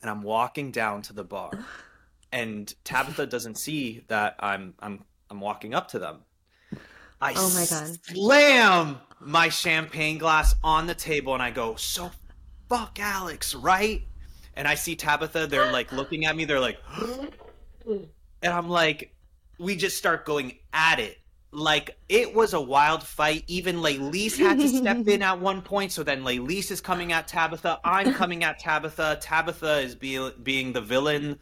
[0.00, 1.50] and I'm walking down to the bar,
[2.32, 6.18] and Tabitha doesn't see that I'm I'm I'm walking up to them.
[7.20, 7.96] I Oh my God.
[8.04, 12.10] slam my champagne glass on the table, and I go, "So,
[12.68, 14.02] fuck Alex, right?"
[14.54, 15.46] And I see Tabitha.
[15.46, 16.44] They're like looking at me.
[16.44, 16.78] They're like,
[17.86, 18.08] and
[18.52, 19.14] I'm like,
[19.58, 21.18] we just start going at it.
[21.52, 23.44] Like it was a wild fight.
[23.48, 25.92] Even Laylise had to step in at one point.
[25.92, 27.80] So then Laylise is coming at Tabitha.
[27.84, 29.18] I'm coming at Tabitha.
[29.20, 31.38] Tabitha is be- being the villain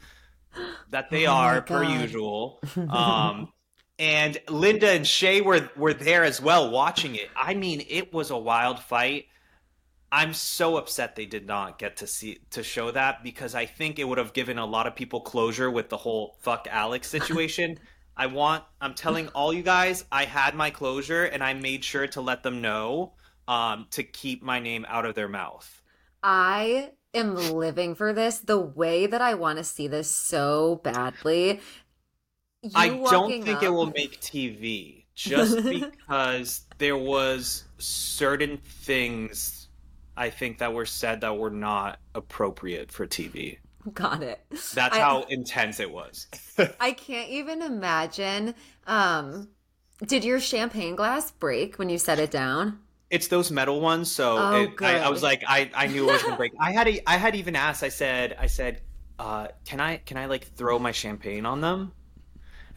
[0.91, 2.61] that they Oh are per usual.
[2.89, 3.53] Um,
[3.99, 7.31] and Linda and Shay were were there as well watching it.
[7.37, 9.27] I mean, it was a wild fight.
[10.11, 13.99] I'm so upset they did not get to see to show that because I think
[13.99, 17.79] it would have given a lot of people closure with the whole fuck Alex situation.
[18.17, 22.07] I want I'm telling all you guys I had my closure and I made sure
[22.09, 23.13] to let them know
[23.47, 25.83] um, to keep my name out of their mouth.
[26.23, 31.61] I am living for this the way that I want to see this so badly.
[32.63, 39.69] You I don't think it will make TV just because there was certain things
[40.17, 43.59] I think that were said that were not appropriate for TV.
[43.95, 44.41] Got it.
[44.75, 46.27] That's I- how intense it was.
[46.81, 48.55] I can't even imagine.
[48.87, 49.49] Um,
[50.05, 52.81] did your champagne glass break when you set it down?
[53.11, 56.13] It's those metal ones, so Oh, it, I, I was like, I, I knew it
[56.13, 56.53] was gonna break.
[56.61, 57.83] I had a, I had even asked.
[57.83, 58.83] I said, I said,
[59.19, 61.93] uh, can I can I like throw my champagne on them?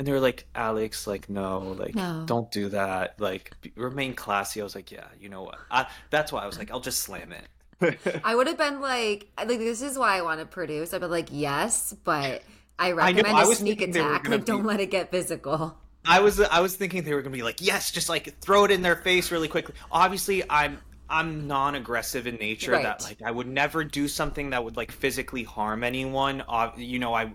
[0.01, 2.23] And they were like, Alex, like no, like No.
[2.25, 3.19] don't do that.
[3.19, 4.59] Like be, remain classy.
[4.59, 5.59] I was like, yeah, you know what?
[5.69, 7.99] I, that's why I was like, I'll just slam it.
[8.23, 10.91] I would have been like, like this is why I want to produce.
[10.91, 12.41] I'd be like, yes, but
[12.79, 14.23] I know, recommend I a was sneak thinking they were attack.
[14.23, 15.77] gonna Like, don't let it get physical.
[16.03, 18.71] I was I was thinking they were gonna be like, yes, just like throw it
[18.71, 19.75] in their face really quickly.
[19.91, 20.79] Obviously, I'm
[21.11, 22.71] I'm non-aggressive in nature.
[22.71, 26.43] That like I would never do something that would like physically harm anyone.
[26.49, 27.33] Uh, you know, I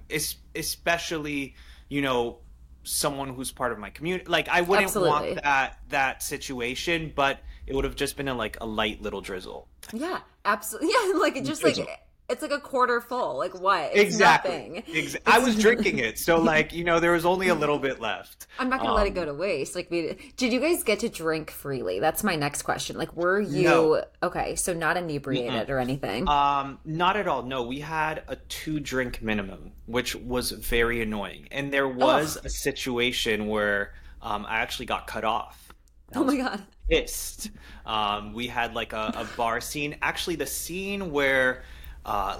[0.56, 1.54] especially
[1.88, 2.38] you know
[2.86, 4.24] someone who's part of my community.
[4.26, 5.10] Like I wouldn't Absolutely.
[5.10, 9.20] want that that situation, but it would have just been a like a light little
[9.20, 9.68] drizzle.
[9.92, 10.88] Yeah, absolutely.
[10.92, 11.92] Yeah, like it just like Drizzle.
[12.28, 13.38] It's like a quarter full.
[13.38, 13.90] Like what?
[13.94, 14.84] It's exactly.
[15.26, 18.46] I was drinking it, so like you know there was only a little bit left.
[18.58, 19.74] I'm not gonna let it Um, go to waste.
[19.74, 22.00] Like, we, did you guys get to drink freely?
[22.00, 22.96] That's my next question.
[22.96, 24.04] Like, were you No.
[24.22, 24.56] okay?
[24.56, 26.26] So not inebriated or anything.
[26.28, 27.42] Um, not at all.
[27.42, 31.48] No, we had a two drink minimum, which was very annoying.
[31.50, 35.72] And there was a situation where um, I actually got cut off.
[36.14, 36.66] I oh my god.
[36.90, 37.50] pissed.
[37.84, 39.96] Um, we had like a, a bar scene.
[40.02, 41.62] Actually, the scene where
[42.06, 42.38] uh,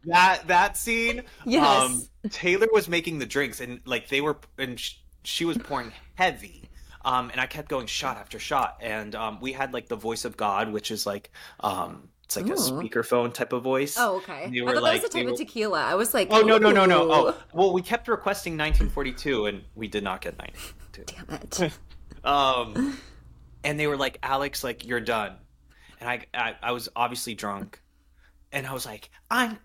[0.05, 1.23] that that scene.
[1.45, 1.83] Yes.
[1.83, 5.91] Um, Taylor was making the drinks and like they were and sh- she was pouring
[6.15, 6.63] heavy.
[7.03, 10.23] Um, and I kept going shot after shot, and um, we had like the voice
[10.23, 13.95] of God, which is like um, it's like a speakerphone type of voice.
[13.97, 14.43] Oh, okay.
[14.45, 15.83] And they I were thought like- that was a type were- of tequila.
[15.83, 17.11] I was like, Oh no no no no!
[17.11, 21.59] Oh well, we kept requesting 1942, and we did not get 1942.
[21.59, 21.73] Damn it.
[22.23, 22.99] Um,
[23.63, 25.35] and they were like, "Alex, like you're done,"
[25.99, 27.81] and I, I I was obviously drunk,
[28.51, 29.57] and I was like, "I'm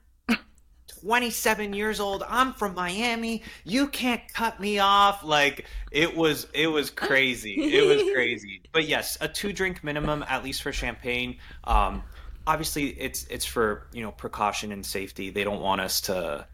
[1.00, 2.22] 27 years old.
[2.28, 3.42] I'm from Miami.
[3.64, 7.54] You can't cut me off." Like it was it was crazy.
[7.54, 8.62] It was crazy.
[8.72, 11.38] But yes, a two drink minimum at least for champagne.
[11.64, 12.02] Um,
[12.46, 15.30] obviously it's it's for you know precaution and safety.
[15.30, 16.46] They don't want us to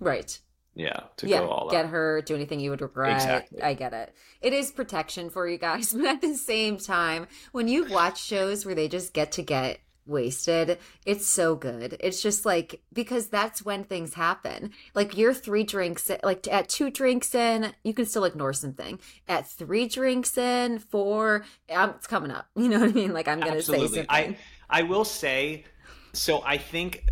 [0.00, 0.38] Right.
[0.74, 1.40] Yeah to yeah.
[1.40, 1.90] go all Get out.
[1.90, 3.16] hurt, do anything you would regret.
[3.16, 3.62] Exactly.
[3.62, 4.14] I get it.
[4.40, 8.64] It is protection for you guys, but at the same time, when you watch shows
[8.64, 11.96] where they just get to get wasted, it's so good.
[12.00, 14.72] It's just like because that's when things happen.
[14.94, 18.98] Like you're three drinks, like at two drinks in, you can still ignore something.
[19.28, 22.46] At three drinks in, four, um, it's coming up.
[22.56, 23.12] You know what I mean?
[23.12, 24.06] Like I'm gonna say something.
[24.08, 24.36] I
[24.68, 25.64] I will say,
[26.12, 27.08] so I think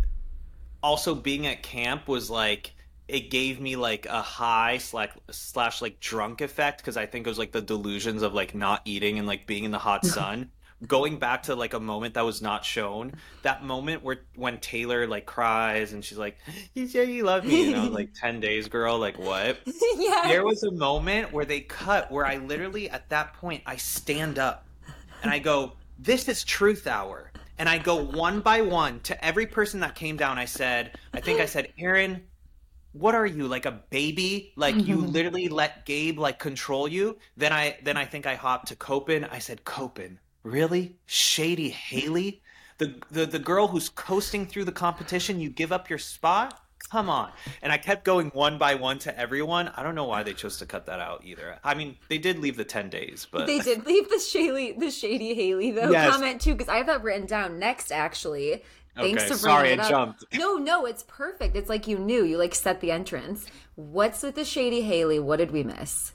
[0.83, 2.73] also being at camp was like
[3.07, 7.29] it gave me like a high slash slash like drunk effect because I think it
[7.29, 10.51] was like the delusions of like not eating and like being in the hot sun.
[10.85, 15.07] Going back to like a moment that was not shown, that moment where when Taylor
[15.07, 16.37] like cries and she's like,
[16.75, 19.57] "You said you love me," you know, like ten days, girl, like what?
[19.95, 20.27] yeah.
[20.27, 24.37] there was a moment where they cut where I literally at that point I stand
[24.37, 24.67] up
[25.23, 29.47] and I go, "This is truth hour." And I go one by one to every
[29.47, 30.37] person that came down.
[30.37, 32.21] I said, I think I said, "Aaron,
[32.93, 34.53] what are you like a baby?
[34.55, 35.11] Like you mm-hmm.
[35.11, 39.27] literally let Gabe like control you?" Then I then I think I hopped to Copen.
[39.31, 40.95] I said, "Copen, really?
[41.05, 42.41] Shady Haley?
[42.77, 46.59] The, the the girl who's coasting through the competition, you give up your spot?
[46.91, 47.31] Come on.
[47.61, 49.69] And I kept going one by one to everyone.
[49.75, 51.59] I don't know why they chose to cut that out either.
[51.63, 54.89] I mean, they did leave the 10 days, but They did leave the shady, the
[54.89, 56.15] shady Haley though Yes.
[56.15, 57.91] comment too, because I have that written down next.
[57.91, 58.63] Actually,
[58.97, 59.89] thanks Okay, for bringing sorry, it I up.
[59.89, 60.25] jumped.
[60.37, 61.55] No, no, it's perfect.
[61.55, 62.23] It's like you knew.
[62.23, 63.45] You like set the entrance.
[63.75, 65.19] What's with the shady Haley?
[65.19, 66.13] What did we miss?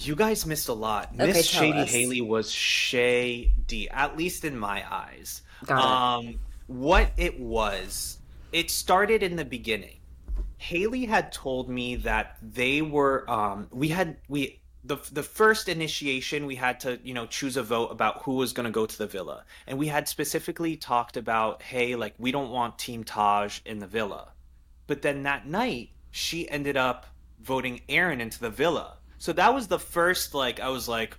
[0.00, 1.10] you guys missed a lot.
[1.14, 1.90] Okay, Miss tell Shady us.
[1.90, 5.42] Haley was shady, at least in my eyes.
[5.66, 5.78] Got
[6.24, 6.28] it.
[6.28, 8.18] Um, what it was,
[8.52, 9.96] it started in the beginning.
[10.58, 16.46] Haley had told me that they were um we had we the the first initiation
[16.46, 18.98] we had to you know choose a vote about who was going to go to
[18.98, 19.44] the villa.
[19.66, 23.86] And we had specifically talked about hey like we don't want team Taj in the
[23.86, 24.32] villa.
[24.86, 27.06] But then that night she ended up
[27.40, 28.98] voting Aaron into the villa.
[29.18, 31.16] So that was the first like I was like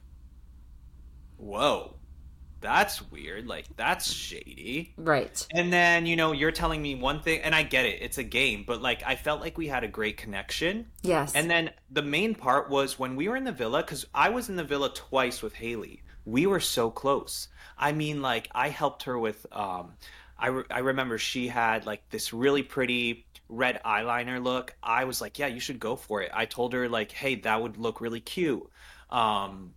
[1.37, 1.98] whoa
[2.61, 5.45] that's weird like that's shady Right.
[5.53, 8.23] and then, you know, you're telling me one thing, and I get it, it's a
[8.23, 10.87] game, but like, I felt like we had a great connection.
[11.01, 11.33] Yes.
[11.35, 14.49] And then the main part was when we were in the villa, because I was
[14.49, 16.03] in the villa twice with Haley.
[16.25, 17.47] We were so close.
[17.77, 19.93] I mean, like, I helped her with, um,
[20.37, 25.21] I, re- I remember she had like this really pretty red eyeliner look, I was
[25.21, 26.29] like, yeah, you should go for it.
[26.33, 28.69] I told her like, hey, that would look really cute.
[29.09, 29.73] Um,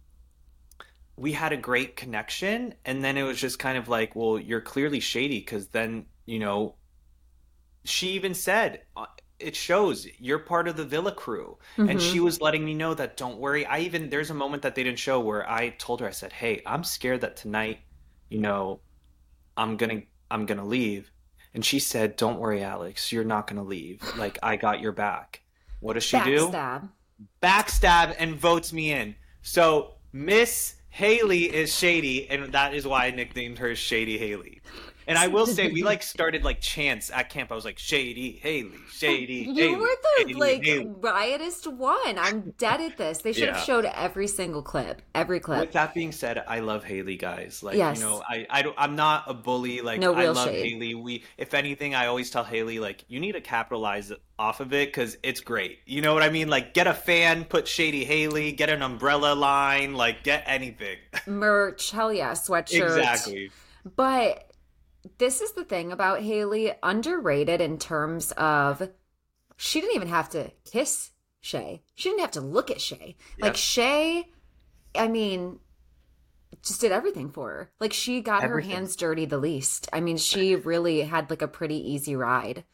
[1.17, 4.61] we had a great connection, and then it was just kind of like, well, you're
[4.61, 6.77] clearly shady because then you know.
[7.85, 9.07] She even said uh,
[9.41, 11.91] it shows you're part of the Villa crew, Mm-hmm.
[11.91, 13.67] and she was letting me know that don't worry.
[13.67, 16.33] I even there's a moment that they didn't show where I told her I said,
[16.33, 17.81] hey, I'm scared that tonight,
[18.29, 18.81] you know,
[19.57, 21.11] I'm gonna I'm gonna leave.
[21.55, 24.01] And she said, Don't worry, Alex, you're not gonna leave.
[24.17, 25.43] Like I got your back.
[25.81, 26.49] What does she do?
[26.49, 26.89] Backstab.
[27.43, 29.17] Backstab and votes me in.
[29.43, 34.61] So Miss Haley is shady, and that is why I nicknamed her Shady Haley.
[35.07, 37.51] And I will say we like started like chants at camp.
[37.53, 39.75] I was like Shady Haley, Shady You Haley.
[39.77, 42.19] were the Shady like Haley." riotist one.
[42.19, 43.19] I'm dead at this.
[43.19, 45.61] They should have showed every single clip, every clip.
[45.61, 47.63] With that being said, I love Haley, guys.
[47.63, 47.99] Like Yes.
[47.99, 49.81] you know, I I don't, I'm not a bully.
[49.81, 50.73] Like No I love shade.
[50.73, 50.95] Haley.
[50.95, 54.89] We, if anything, I always tell Haley like you need to capitalize off of it
[54.89, 55.79] because it's great.
[55.87, 56.49] You know what I mean?
[56.49, 60.99] Like get a fan, put Shady Haley, get an umbrella line, like get anything.
[61.27, 62.97] Merch, hell yeah, sweatshirt.
[62.97, 63.51] exactly.
[63.97, 64.52] But
[65.19, 68.89] this is the thing about Haley, underrated in terms of
[69.57, 71.83] she didn't even have to kiss Shay.
[71.95, 73.17] She didn't have to look at Shay.
[73.41, 74.31] Like Shay,
[74.95, 75.59] I mean,
[76.63, 77.71] just did everything for her.
[77.81, 78.71] Like she got Everything.
[78.71, 79.89] her hands dirty the least.
[79.93, 82.65] I mean, she really had like a pretty easy ride.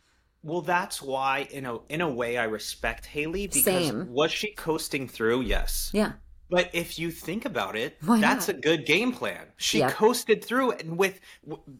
[0.42, 4.12] Well, that's why in a in a way I respect Haley because Same.
[4.12, 5.42] was she coasting through?
[5.42, 5.90] Yes.
[5.92, 6.12] Yeah.
[6.50, 8.56] But if you think about it, Why that's not?
[8.56, 9.46] a good game plan.
[9.56, 9.90] She Yeah.
[9.90, 11.20] coasted through and with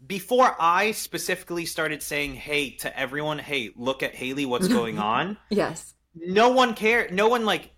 [0.07, 5.39] before I specifically started saying, "Hey" to everyone, "Hey, look at Haley, what's going on?"
[5.51, 5.95] Yes.
[6.15, 7.13] No one cared.
[7.13, 7.71] No one like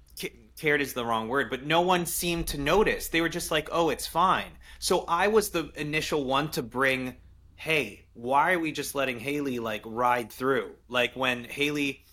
[0.59, 3.09] cared is the wrong word, but no one seemed to notice.
[3.09, 7.17] They were just like, "Oh, it's fine." So I was the initial one to bring,
[7.55, 12.05] "Hey, why are we just letting Haley like ride through?" Like when Haley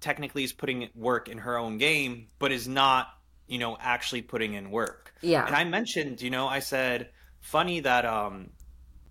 [0.00, 3.06] technically is putting work in her own game, but is not,
[3.52, 5.14] you know, actually putting in work.
[5.22, 5.46] Yeah.
[5.46, 8.50] And I mentioned, you know, I said, funny that um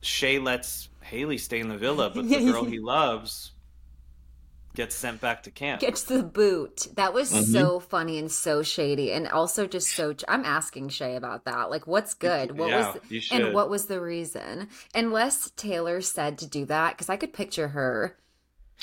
[0.02, 3.54] Shay lets Haley stay in the villa, but the girl he loves
[4.76, 5.82] gets sent back to camp.
[5.82, 6.88] Gets the boot.
[6.96, 7.52] That was Mm-hmm.
[7.52, 10.14] so funny and so shady, and also just so.
[10.28, 11.72] I'm asking Shay about that.
[11.72, 12.52] Like, what's good?
[12.52, 14.70] What Yeah, was you and what was the reason?
[14.94, 18.18] Unless Taylor said to do that, because I could picture her.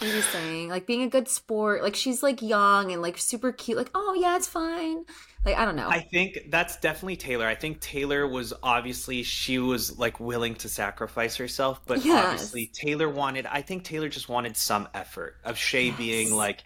[0.01, 3.79] Maybe saying like being a good sport, like she's like young and like super cute,
[3.79, 5.05] like oh yeah, it's fine.
[5.45, 5.89] Like I don't know.
[5.89, 7.47] I think that's definitely Taylor.
[7.47, 12.24] I think Taylor was obviously she was like willing to sacrifice herself, but Yes.
[12.24, 16.64] obviously Taylor wanted I think Taylor just wanted some effort of Shay being like,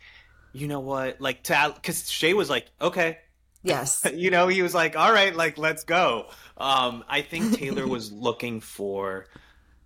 [0.53, 1.21] you know what?
[1.21, 3.19] Like to cuz Shay was like, "Okay,
[3.63, 7.87] yes, you know he was like all right like let's go um i think taylor
[7.87, 9.27] was looking for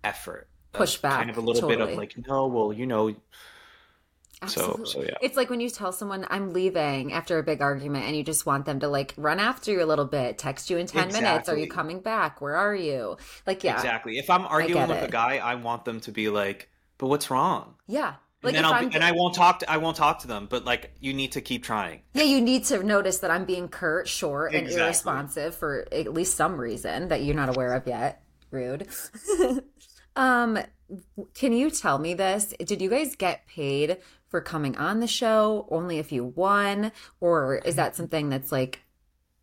[0.03, 3.15] effort Pushback, kind of a little bit of like no well you know
[4.41, 4.85] absolutely.
[4.85, 5.15] so, yeah.
[5.21, 8.45] It's like when you tell someone I'm leaving after a big argument, and you just
[8.45, 11.49] want them to like run after you a little bit, text you in ten minutes.
[11.49, 12.41] Are you coming back?
[12.41, 13.17] Where are you?
[13.45, 16.69] Like yeah, exactly if i'm arguing with a guy i want them to be like
[16.97, 18.15] but what's wrong yeah.
[18.43, 20.45] Like and then I'll be, and I won't talk to I won't talk to them,
[20.47, 22.01] but like you need to keep trying.
[22.13, 24.83] Yeah, you need to notice that I'm being curt, short, and Exactly.
[24.83, 28.21] irresponsive for at least some reason that you're not aware of yet.
[28.51, 28.87] Rude.
[30.15, 30.59] um,
[31.33, 32.53] can you tell me this?
[32.63, 33.97] Did you guys get paid
[34.29, 38.81] for coming on the show only if you won, or is that something that's like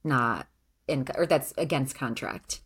[0.03, 0.47] not
[0.87, 2.61] in or that's against contract?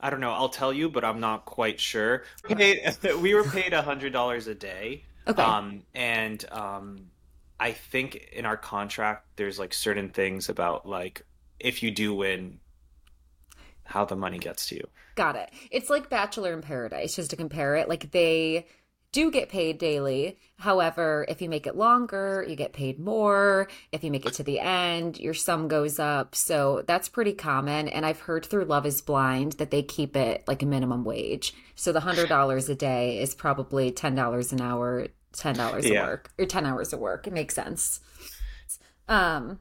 [0.00, 0.30] I don't know.
[0.30, 2.22] I'll tell you, but I'm not quite sure.
[2.44, 5.04] Paid, we were paid a hundred dollars a day.
[5.26, 5.42] Okay.
[5.42, 7.10] Um, and um,
[7.58, 11.26] I think in our contract, there's like certain things about like
[11.58, 12.60] if you do win,
[13.84, 14.88] how the money gets to you.
[15.16, 15.50] Got it.
[15.70, 17.88] It's like Bachelor in Paradise, just to compare it.
[17.88, 18.66] Like they
[19.12, 20.38] do get paid daily.
[20.58, 23.68] However, if you make it longer, you get paid more.
[23.90, 26.34] If you make it to the end, your sum goes up.
[26.34, 27.88] So that's pretty common.
[27.88, 31.54] And I've heard through Love is Blind that they keep it like a minimum wage.
[31.74, 36.06] So the $100 a day is probably $10 an hour, $10 a Yeah.
[36.06, 37.26] work, or 10 hours of work.
[37.26, 38.00] It makes sense.
[39.08, 39.60] Um,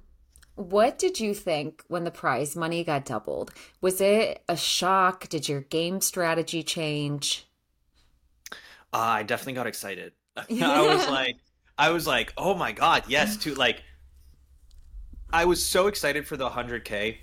[0.55, 3.51] what did you think when the prize money got doubled?
[3.79, 5.29] Was it a shock?
[5.29, 7.46] Did your game strategy change?
[8.93, 10.13] Uh, I definitely got excited.
[10.37, 11.37] I was like,
[11.77, 13.83] I was like, oh my god, yes, to like.
[15.31, 17.17] I was so excited for the 100k.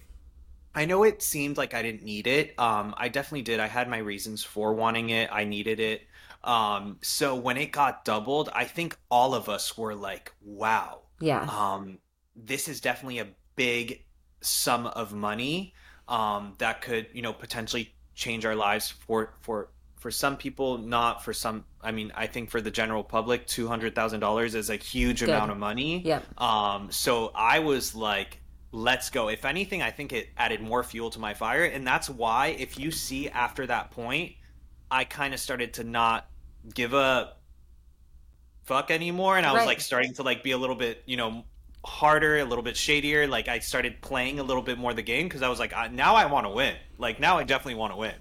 [0.74, 2.58] I know it seemed like I didn't need it.
[2.58, 3.60] Um, I definitely did.
[3.60, 5.30] I had my reasons for wanting it.
[5.32, 6.02] I needed it.
[6.42, 11.00] Um, so when it got doubled, I think all of us were like, wow.
[11.20, 11.42] Yeah.
[11.48, 11.98] Um,
[12.36, 14.04] this is definitely a big
[14.40, 15.74] sum of money
[16.08, 19.70] um, that could, you know, potentially change our lives for for
[20.04, 21.64] for some people, not for some.
[21.80, 25.20] I mean, I think for the general public, two hundred thousand dollars is a huge
[25.20, 25.30] Good.
[25.30, 26.02] amount of money.
[26.04, 26.20] Yeah.
[26.36, 26.92] Um.
[26.92, 28.38] So I was like,
[28.70, 29.30] let's go.
[29.30, 32.78] If anything, I think it added more fuel to my fire, and that's why if
[32.78, 34.32] you see after that point,
[34.90, 36.28] I kind of started to not
[36.74, 37.32] give a
[38.64, 41.44] fuck anymore, and I was like starting to like be a little bit, you know,
[41.82, 43.26] harder, a little bit shadier.
[43.26, 46.14] Like I started playing a little bit more the game because I was like, now
[46.14, 46.76] I want to win.
[46.98, 48.14] Like now I definitely want to win.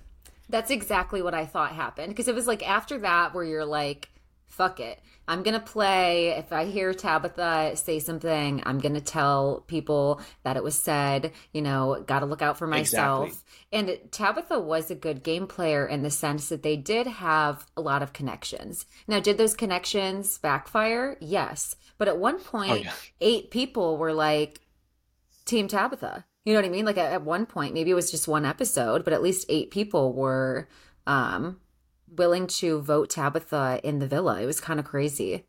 [0.54, 4.10] That's exactly what I thought happened because it was like after that where you're like,
[4.46, 5.02] fuck it.
[5.28, 6.28] I'm going to play.
[6.28, 11.32] If I hear Tabitha say something, I'm going to tell people that it was said,
[11.54, 13.30] you know, got to look out for myself.
[13.30, 13.50] Exactly.
[13.72, 17.82] And Tabitha was a good game player in the sense that they did have a
[17.82, 18.86] lot of connections.
[19.08, 21.18] Now, did those connections backfire?
[21.20, 21.76] Yes.
[21.98, 22.94] But at one oh, point, oh, yeah.
[23.22, 24.62] eight people were like,
[25.46, 26.26] Team Tabitha.
[26.46, 26.86] You know what I mean?
[26.86, 29.72] Like at, at one point, maybe it was just one episode, but at least eight
[29.72, 30.68] people were
[31.08, 31.60] um,
[32.10, 34.42] willing to vote Tabitha in the villa.
[34.42, 35.46] It was kind of crazy.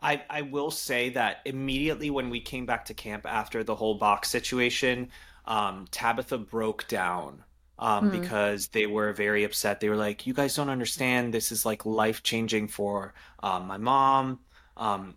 [0.00, 3.94] I, I will say that immediately when we came back to camp after the whole
[3.94, 5.10] box situation,
[5.44, 7.44] um, Tabitha broke down
[7.78, 8.20] um, mm-hmm.
[8.20, 9.80] because they were very upset.
[9.80, 11.32] They were like, "You guys don't understand.
[11.32, 14.40] This is like life changing for um, my mom.
[14.76, 15.14] Um,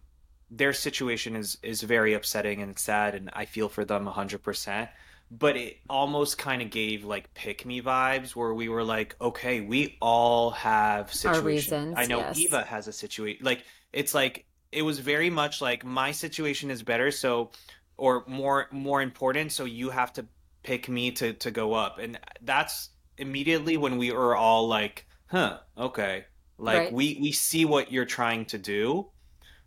[0.50, 4.89] their situation is is very upsetting and sad, and I feel for them hundred percent."
[5.32, 9.62] but it almost kind of gave like pick me vibes where we were like, okay,
[9.62, 11.96] we all have situations.
[11.98, 12.38] I know yes.
[12.38, 13.43] Eva has a situation.
[13.43, 17.52] Like it's like it was very much like my situation is better, so
[17.98, 20.26] or more more important, so you have to
[20.64, 25.58] pick me to to go up, and that's immediately when we were all like, huh,
[25.78, 26.26] okay,
[26.58, 26.93] like right.
[26.93, 29.08] we we see what you're trying to do,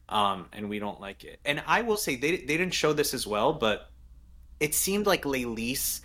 [0.08, 1.40] um, and we don't like it.
[1.44, 3.90] And I will say they they didn't show this as well, but
[4.60, 6.00] it seemed like Laylis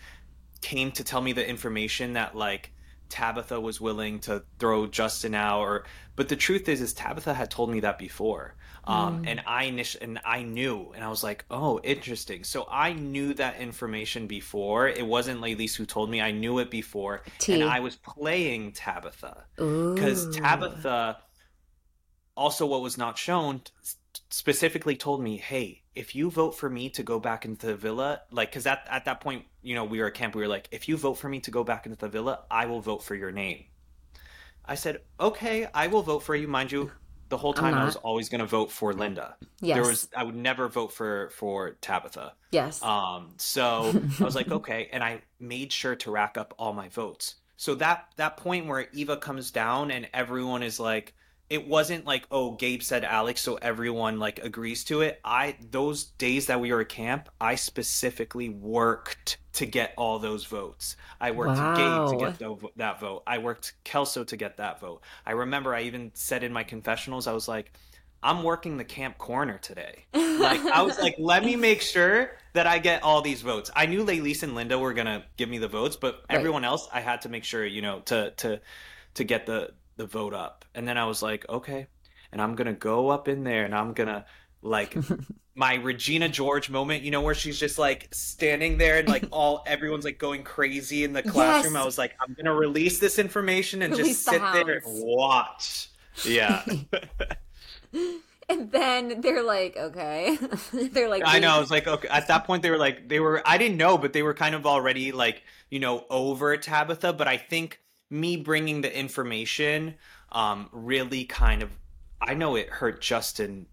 [0.61, 2.71] came to tell me the information that like
[3.09, 5.85] Tabitha was willing to throw Justin out or
[6.15, 8.55] but the truth is is Tabitha had told me that before.
[8.85, 9.29] Um, mm.
[9.29, 9.63] and I
[10.01, 14.89] and I knew and I was like, "Oh, interesting." So I knew that information before.
[14.89, 16.19] It wasn't Laylis who told me.
[16.19, 19.45] I knew it before and I was playing Tabitha.
[19.57, 21.19] Cuz Tabitha
[22.35, 23.61] also what was not shown
[24.29, 28.21] specifically told me, "Hey, if you vote for me to go back into the villa,
[28.31, 30.67] like, because at, at that point, you know, we were at camp, we were like,
[30.71, 33.15] if you vote for me to go back into the villa, I will vote for
[33.15, 33.65] your name.
[34.65, 36.47] I said, okay, I will vote for you.
[36.47, 36.91] Mind you,
[37.29, 39.35] the whole time I was always going to vote for Linda.
[39.61, 39.75] Yes.
[39.75, 42.33] There was, I would never vote for, for Tabitha.
[42.51, 42.81] Yes.
[42.81, 44.89] Um, so I was like, okay.
[44.91, 47.35] And I made sure to rack up all my votes.
[47.57, 51.13] So that, that point where Eva comes down and everyone is like,
[51.53, 55.21] it wasn't like oh gabe said alex so everyone like agrees to it.
[55.23, 60.45] I those days that we were at camp i specifically worked to get all those
[60.45, 60.97] votes.
[61.21, 62.07] I worked wow.
[62.09, 63.21] gabe to get the, that vote.
[63.27, 65.03] I worked kelso to get that vote.
[65.27, 67.71] I remember i even said in my confessionals i was like
[68.23, 70.05] i'm working the camp corner today.
[70.15, 73.69] Like i was like let me make sure that i get all these votes.
[73.75, 76.39] I knew Laylis and linda were gonna give me the votes but right.
[76.39, 78.59] everyone else i had to make sure you know to to
[79.13, 80.65] to get the the vote up.
[80.75, 81.87] And then I was like, okay.
[82.31, 84.25] And I'm going to go up in there and I'm going to
[84.61, 84.95] like
[85.55, 89.63] my Regina George moment, you know, where she's just like standing there and like all
[89.67, 91.73] everyone's like going crazy in the classroom.
[91.73, 91.81] Yes.
[91.81, 94.81] I was like, I'm going to release this information and release just sit the there
[94.83, 95.89] and watch.
[96.25, 96.63] Yeah.
[98.49, 100.37] and then they're like, okay.
[100.73, 101.51] they're like, I know.
[101.51, 102.07] I was like, okay.
[102.07, 104.55] At that point, they were like, they were, I didn't know, but they were kind
[104.55, 107.13] of already like, you know, over Tabitha.
[107.13, 107.79] But I think
[108.13, 109.95] me bringing the information
[110.31, 111.71] um, really kind of
[112.21, 113.65] I know it hurt Justin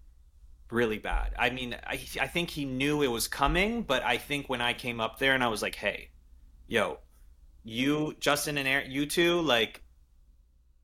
[0.71, 1.35] really bad.
[1.39, 4.73] I mean, I I think he knew it was coming, but I think when I
[4.73, 6.11] came up there and I was like, "Hey,
[6.67, 6.99] yo,
[7.63, 9.83] you Justin and Aaron, you two like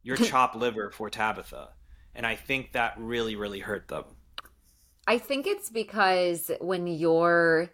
[0.02, 1.70] you're chopped liver for Tabitha."
[2.14, 4.04] And I think that really really hurt them.
[5.06, 7.70] I think it's because when you're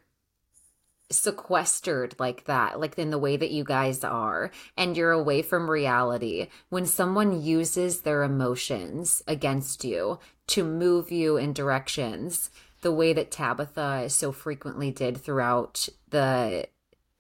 [1.12, 5.70] sequestered like that, like in the way that you guys are, and you're away from
[5.70, 12.50] reality, when someone uses their emotions against you to move you in directions,
[12.80, 16.66] the way that Tabitha so frequently did throughout the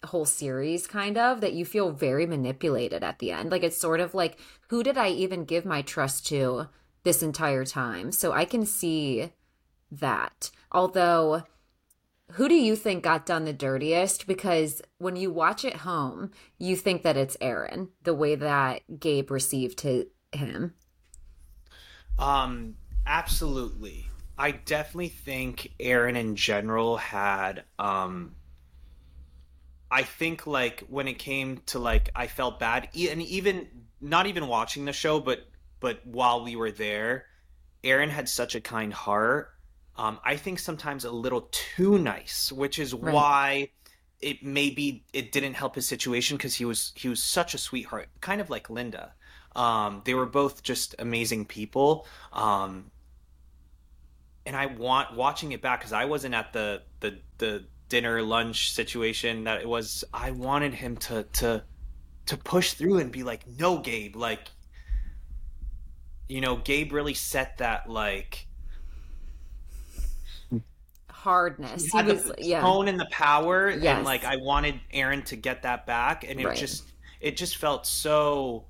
[0.04, 3.52] whole series, kind of, that you feel very manipulated at the end.
[3.52, 4.36] Like it's sort of like,
[4.68, 6.66] who did I even give my trust to
[7.04, 8.10] this entire time?
[8.10, 9.30] So I can see
[9.92, 10.50] that.
[10.72, 11.44] Although
[12.32, 14.26] who do you think got done the dirtiest?
[14.26, 19.30] Because when you watch it home, you think that it's Aaron, the way that Gabe
[19.30, 20.74] received his, him.
[22.18, 22.76] Um,
[23.06, 24.06] absolutely.
[24.38, 28.34] I definitely think Aaron in general had um
[29.92, 33.68] I think like when it came to like I felt bad, and even
[34.00, 35.46] not even watching the show, but
[35.80, 37.26] but while we were there,
[37.84, 39.50] Aaron had such a kind heart.
[39.96, 43.14] Um, I think sometimes a little too nice, which is Right.
[43.14, 43.68] why
[44.20, 48.08] it maybe it didn't help his situation because he was he was such a sweetheart,
[48.20, 49.14] kind of like Linda.
[49.54, 52.06] Um, they were both just amazing people.
[52.32, 52.90] Um,
[54.46, 58.72] and I want watching it back because I wasn't at the the the dinner lunch
[58.72, 60.04] situation that it was.
[60.12, 61.64] I wanted him to to
[62.26, 64.48] to push through and be like, "No, Gabe, like."
[66.28, 68.46] You know, Gabe really set that like
[71.22, 71.84] Hardness.
[71.84, 72.60] he He was the yeah.
[72.60, 76.46] tone and the power, and like I wanted Aaron to get that back, and it
[76.46, 76.56] Right.
[76.56, 76.84] just
[77.20, 78.64] it just felt so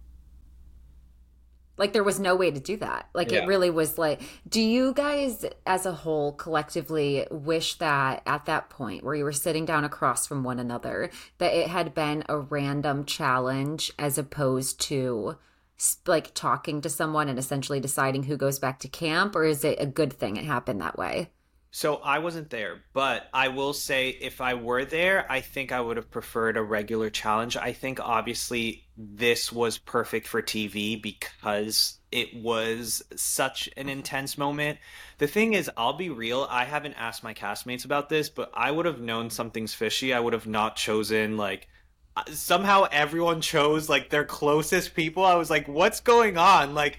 [1.79, 3.43] like there was no way to do that like Yeah.
[3.45, 8.69] it really was like do you guys as a whole collectively wish that at that
[8.69, 12.39] point where you were sitting down across from one another that it had been a
[12.39, 15.37] random challenge as opposed to
[16.07, 19.79] like talking to someone and essentially deciding who goes back to camp or is it
[19.81, 21.31] a good thing it happened that way
[21.75, 25.81] So I wasn't there, but I will say if I were there, I think I
[25.81, 27.57] would have preferred a regular challenge.
[27.57, 33.89] I think obviously this was perfect for TV because it was such an mm-hmm.
[33.89, 34.81] intense moment.
[35.17, 38.71] The thing is, I'll be real, I haven't asked my castmates about this, but I
[38.71, 40.13] would have known something's fishy.
[40.13, 41.69] I would have not chosen like
[42.31, 45.25] somehow everyone chose like their closest people.
[45.25, 46.75] I was like, what's going on?
[46.75, 46.99] Like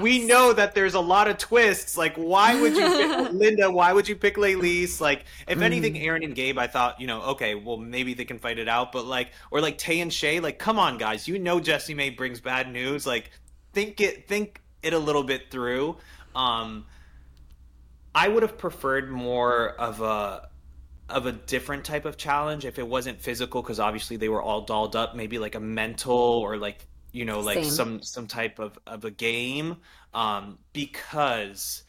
[0.00, 1.96] we know that there's a lot of twists.
[1.96, 3.70] Like, why would you pick Linda?
[3.70, 5.00] Why would you pick Laylise?
[5.00, 8.38] Like, if anything, Aaron and Gabe, I thought, you know, okay, well, maybe they can
[8.38, 8.90] fight it out.
[8.90, 12.10] But like, or like Tay and Shay, like, come on, guys, you know, Jesse May
[12.10, 13.06] brings bad news.
[13.06, 13.30] Like,
[13.72, 15.96] think it, think it a little bit through.
[16.34, 16.86] Um,
[18.14, 20.49] I would have preferred more of a
[21.10, 24.62] of a different type of challenge if it wasn't physical because obviously they were all
[24.62, 27.70] dolled up maybe like a mental or like you know like Same.
[27.70, 29.76] some some type of of a game
[30.14, 31.82] um because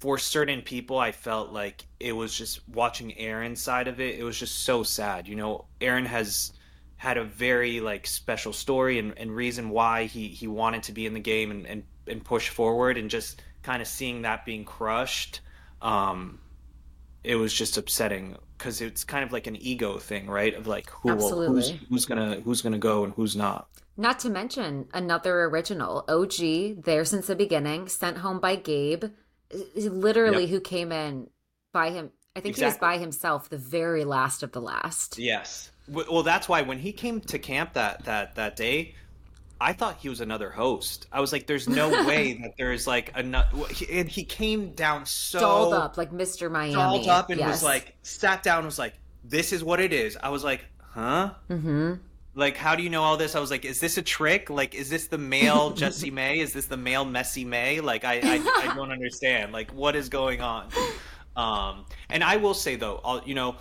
[0.00, 4.24] for certain people I felt like it was just watching Aaron's side of it it
[4.24, 6.52] was just so sad you know Aaron has
[6.96, 11.06] had a very like special story and, and reason why he he wanted to be
[11.06, 14.64] in the game and and, and push forward and just kind of seeing that being
[14.64, 15.40] crushed
[15.82, 16.38] um
[17.26, 20.54] it was just upsetting because it's kind of like an ego thing, right?
[20.54, 23.68] Of like who will, who's who's gonna who's gonna go and who's not.
[23.96, 29.04] Not to mention another original, OG, there since the beginning, sent home by Gabe,
[29.74, 30.50] literally Yep.
[30.50, 31.30] who came in
[31.72, 32.10] by him.
[32.34, 35.18] I think he was by himself, the very last of the last.
[35.18, 35.70] Yes.
[35.88, 38.94] Well, that's why when he came to camp that that that day,
[39.60, 41.06] I thought he was another host.
[41.12, 43.48] I was like, "There's no way that there's like another."
[43.90, 46.50] And he came down so Dolled up like Mr.
[46.50, 46.74] Miami.
[46.74, 47.48] dolled up and Yes.
[47.48, 48.94] was like, sat down, and was like,
[49.24, 51.94] "This is what it is." I was like, "Huh." hmm
[52.38, 54.74] like how do you know all this i was like is this a trick like
[54.74, 58.70] is this the male jesse may is this the male messy may like i i,
[58.70, 60.68] I don't understand like what is going on
[61.34, 63.56] um and i will say though I'll, you know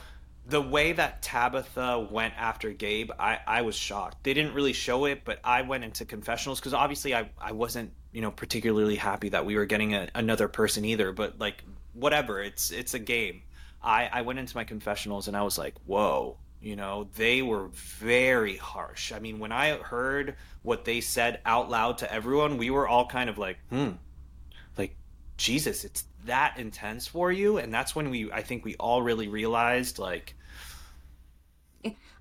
[0.47, 4.23] the way that tabitha went after gabe i i was shocked.
[4.23, 7.91] They didn't really show it but i went into confessionals because obviously i i wasn't
[8.11, 12.41] you know particularly happy that we were getting a, another person either but like whatever
[12.41, 13.41] it's it's a game.
[13.81, 17.67] I i went into my confessionals and i was like whoa you know they were
[17.73, 19.11] very harsh.
[19.11, 23.05] I mean when i heard what they said out loud to everyone we were all
[23.05, 23.91] kind of like hmm
[24.77, 24.95] like
[25.37, 29.28] jesus it's that intense for you and that's when we i think we all really
[29.28, 30.36] realized like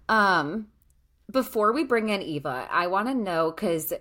[0.08, 0.68] Um,
[1.30, 3.92] before we bring in Eva, I want to know because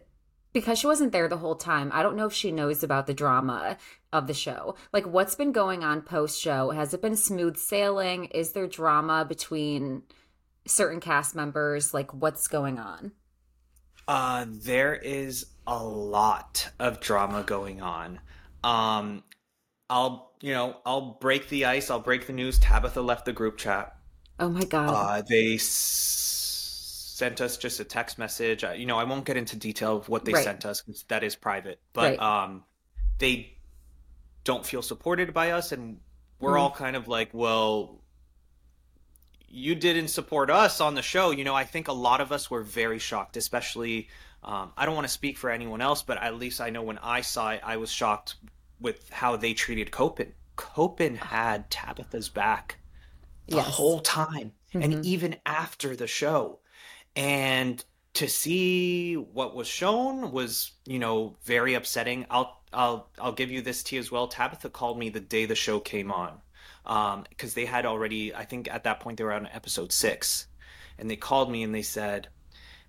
[0.51, 1.89] because she wasn't there the whole time.
[1.93, 3.77] I don't know if she knows about the drama
[4.11, 4.75] of the show.
[4.91, 6.69] Like, what's been going on post show?
[6.71, 8.25] Has it been smooth sailing?
[8.25, 10.03] Is there drama between
[10.67, 11.93] certain cast members?
[11.93, 13.13] Like, what's going on?
[14.07, 18.19] Uh, there is a lot of drama going on.
[18.63, 19.23] Um,
[19.93, 21.91] I'll, you know, I'll break the ice.
[21.91, 22.57] I'll break the news.
[22.57, 23.95] Tabitha left the group chat.
[24.39, 24.89] Oh my god!
[24.89, 25.61] Uh, they s-
[27.15, 28.63] sent us just a text message.
[28.63, 30.43] Uh, you know, I won't get into detail of what they Right.
[30.43, 31.79] sent us because that is private.
[31.93, 32.19] But Right.
[32.19, 32.63] um,
[33.19, 33.55] they
[34.43, 35.99] don't feel supported by us, and
[36.39, 36.59] we're Mhm.
[36.61, 38.01] all kind of like, well,
[39.47, 41.29] you didn't support us on the show.
[41.29, 44.09] You know, I think a lot of us were very shocked, especially.
[44.41, 46.97] Um, I don't want to speak for anyone else, but at least I know when
[46.97, 48.35] I saw it, I was shocked
[48.83, 50.33] with how they treated Copen.
[50.57, 52.77] Copen had Tabitha's back
[53.47, 53.65] the Yes.
[53.75, 54.83] whole time Mhm.
[54.83, 56.59] and even after the show
[57.15, 63.51] and to see what was shown was you know very upsetting i'll i'll i'll give
[63.51, 66.39] you this tea as well tabitha called me the day the show came on
[66.85, 70.47] um because they had already i think at that point they were on episode six
[70.97, 72.29] and they called me and they said,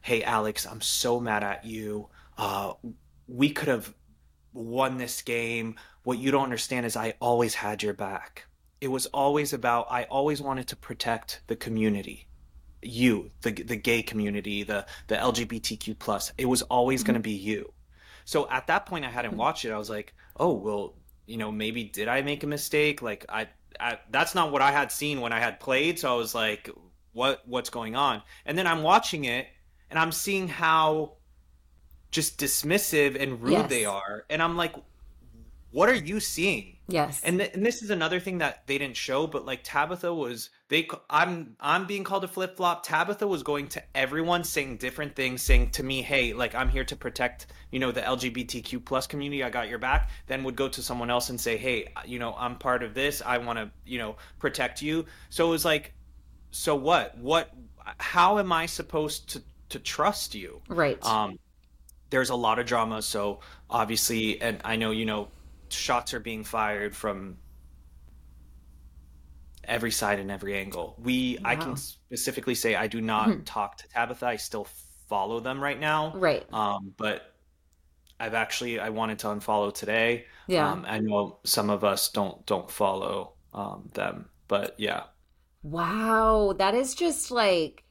[0.03, 2.11] "Hey, Alex, I'm so mad at you.
[2.37, 2.75] Uh,
[3.27, 3.95] we could have
[4.55, 5.77] won this game.
[6.05, 8.47] What you don't understand is I always had your back.
[8.81, 12.29] It was always about I always wanted to protect the community."
[12.85, 17.13] you the the gay community the the lgbtq plus it was always mm-hmm.
[17.13, 17.73] going to be you
[18.25, 19.41] so at that point i hadn't mm-hmm.
[19.41, 20.95] watched it i was like oh well
[21.27, 23.49] you know maybe did i make a mistake like I,
[23.81, 26.71] I that's not what i had seen when i had played so i was like
[27.13, 29.47] what what's going on and then i'm watching it
[29.91, 31.14] and i'm seeing how
[32.15, 33.69] just dismissive and rude yes.
[33.69, 34.25] they are.
[34.31, 34.75] And i'm like
[35.71, 36.77] what are you seeing?
[36.87, 37.21] Yes.
[37.25, 40.51] And, th- and this is another thing that they didn't show but like tabitha was
[40.69, 42.85] they i'm i'm being called a flip-flop.
[42.87, 46.85] Tabitha was going to everyone saying different things saying to me hey like i'm here
[46.85, 49.43] to protect you know the lgbtq plus community.
[49.43, 50.11] I got your back.
[50.29, 53.21] Then would go to someone else and say hey you know i'm part of this.
[53.21, 55.07] I want to you know protect you.
[55.31, 55.93] So it was like
[56.53, 57.19] so what?
[57.19, 57.51] What
[57.99, 60.61] how am i supposed to to trust you?
[60.69, 61.05] Right.
[61.05, 61.37] Um
[62.15, 65.29] there's a lot of drama so obviously and i know you know
[65.69, 67.37] shots are being fired from
[69.67, 70.95] every side and every angle.
[71.03, 71.51] We wow.
[71.51, 73.43] I can specifically say I do not mm-hmm.
[73.45, 74.27] talk to Tabitha.
[74.27, 74.67] I still
[75.09, 76.13] follow them right now.
[76.15, 76.45] Right.
[76.53, 77.35] Um, but
[78.19, 80.27] I've actually I wanted to unfollow today.
[80.47, 80.71] Yeah.
[80.71, 85.05] Um, I know some of us don't don't follow um, them, but yeah.
[85.63, 87.85] Wow, that is just like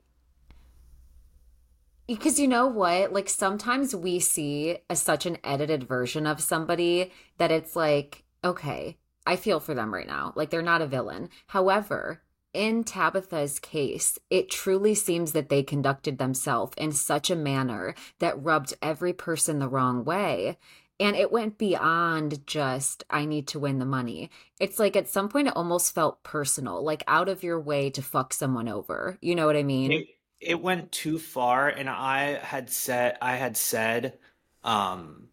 [2.07, 7.11] because you know what like sometimes we see a, such an edited version of somebody
[7.37, 10.33] that it's like okay I feel for them right now.
[10.35, 11.29] Like they're not a villain.
[11.47, 12.21] However,
[12.53, 18.41] in Tabitha's case, it truly seems that they conducted themselves in such a manner that
[18.41, 20.57] rubbed every person the wrong way.
[20.99, 24.29] And it went beyond just, I need to win the money.
[24.59, 28.01] It's like at some point, it almost felt personal, like out of your way to
[28.01, 29.17] fuck someone over.
[29.19, 30.05] You know what I mean?
[30.45, 31.67] It, went too far.
[31.69, 34.17] And I had said, I had said,
[34.63, 35.29] um,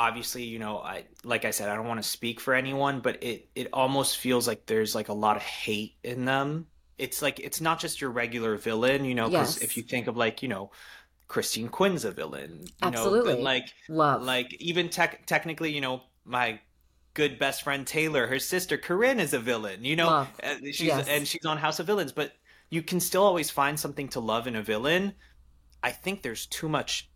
[0.00, 3.22] obviously you know i like i said i don't want to speak for anyone but
[3.22, 6.66] it it almost feels like there's like a lot of hate in them
[6.96, 9.62] it's like it's not just your regular villain you know because yes.
[9.62, 10.70] if you think of like you know
[11.28, 16.00] christine quinn's a villain you absolutely know, like love like even tech technically you know
[16.24, 16.58] my
[17.12, 20.28] good best friend taylor her sister corinne is a villain you know love.
[20.62, 21.08] She's yes.
[21.08, 22.32] and she's on house of villains but
[22.70, 25.12] you can still always find something to love in a villain.
[25.82, 27.10] I think there's too much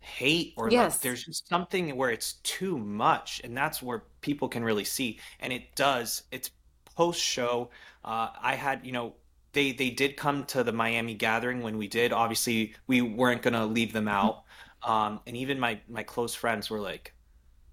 [0.00, 0.94] hate or yes.
[0.94, 5.18] like there's just something where it's too much and that's where people can really see.
[5.38, 6.24] And it does.
[6.32, 6.50] It's
[6.96, 7.70] post show
[8.04, 9.14] uh, i had you know
[9.52, 12.12] they they did come to the miami gathering when we did.
[12.12, 14.42] Obviously we weren't going to leave them out.
[14.82, 17.14] Um, and even my my close friends were like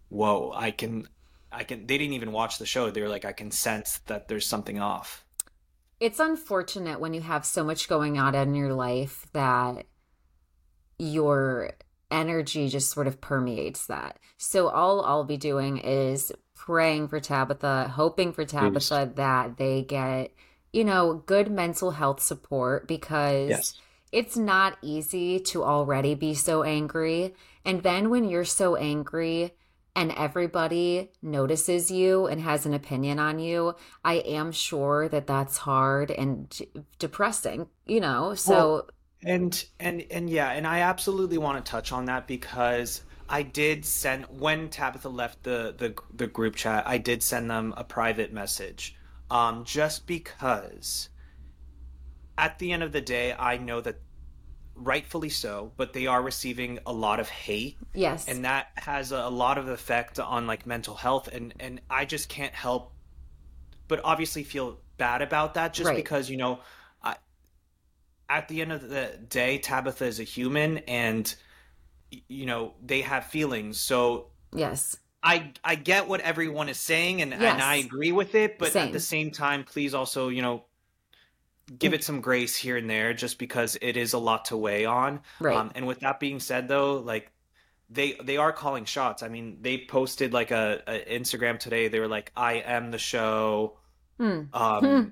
[0.09, 1.07] whoa i can
[1.51, 4.27] i can they didn't even watch the show they were like i can sense that
[4.27, 5.25] there's something off
[5.99, 9.85] it's unfortunate when you have so much going on in your life that
[10.99, 11.73] you're
[12.11, 14.19] energy just sort of permeates that.
[14.37, 19.15] So all I'll be doing is praying for Tabitha, hoping for Tabitha Please.
[19.15, 20.33] that they get,
[20.71, 23.73] you know, good mental health support because yes.
[24.11, 27.33] it's not easy to already be so angry.
[27.65, 29.53] And then when you're so angry,
[29.97, 33.75] and everybody notices you and has an opinion on you,
[34.05, 36.55] I am sure that that's hard and
[36.99, 38.35] depressing, you know?
[38.35, 38.89] So well,
[39.23, 43.85] and and and yeah, and I absolutely want to touch on that because I did
[43.85, 48.31] send when Tabitha left the the the group chat, I did send them a private
[48.31, 48.95] message.
[49.31, 51.09] Um just because
[52.37, 53.99] at the end of the day, I know that
[54.77, 57.77] rightfully so, but they are receiving a lot of hate.
[57.93, 58.27] Yes.
[58.27, 62.05] And that has a, a lot of effect on like mental health and and I
[62.05, 62.93] just can't help
[63.87, 65.95] but obviously feel bad about that just right.
[65.95, 66.59] because, you know,
[68.29, 71.33] at the end of the day, Tabitha is a human, and
[72.27, 73.79] you know they have feelings.
[73.79, 77.41] So yes, I I get what everyone is saying, and yes.
[77.41, 78.59] and I agree with it.
[78.59, 78.87] But same.
[78.87, 80.65] at the same time, please also you know
[81.77, 84.85] give it some grace here and there, just because it is a lot to weigh
[84.85, 85.21] on.
[85.39, 85.55] Right.
[85.55, 87.31] Um, and with that being said, though, like
[87.89, 89.23] they they are calling shots.
[89.23, 91.87] I mean, they posted like a, a Instagram today.
[91.87, 93.77] They were like, "I am the show."
[94.17, 94.43] Hmm.
[94.53, 95.03] Um, hmm.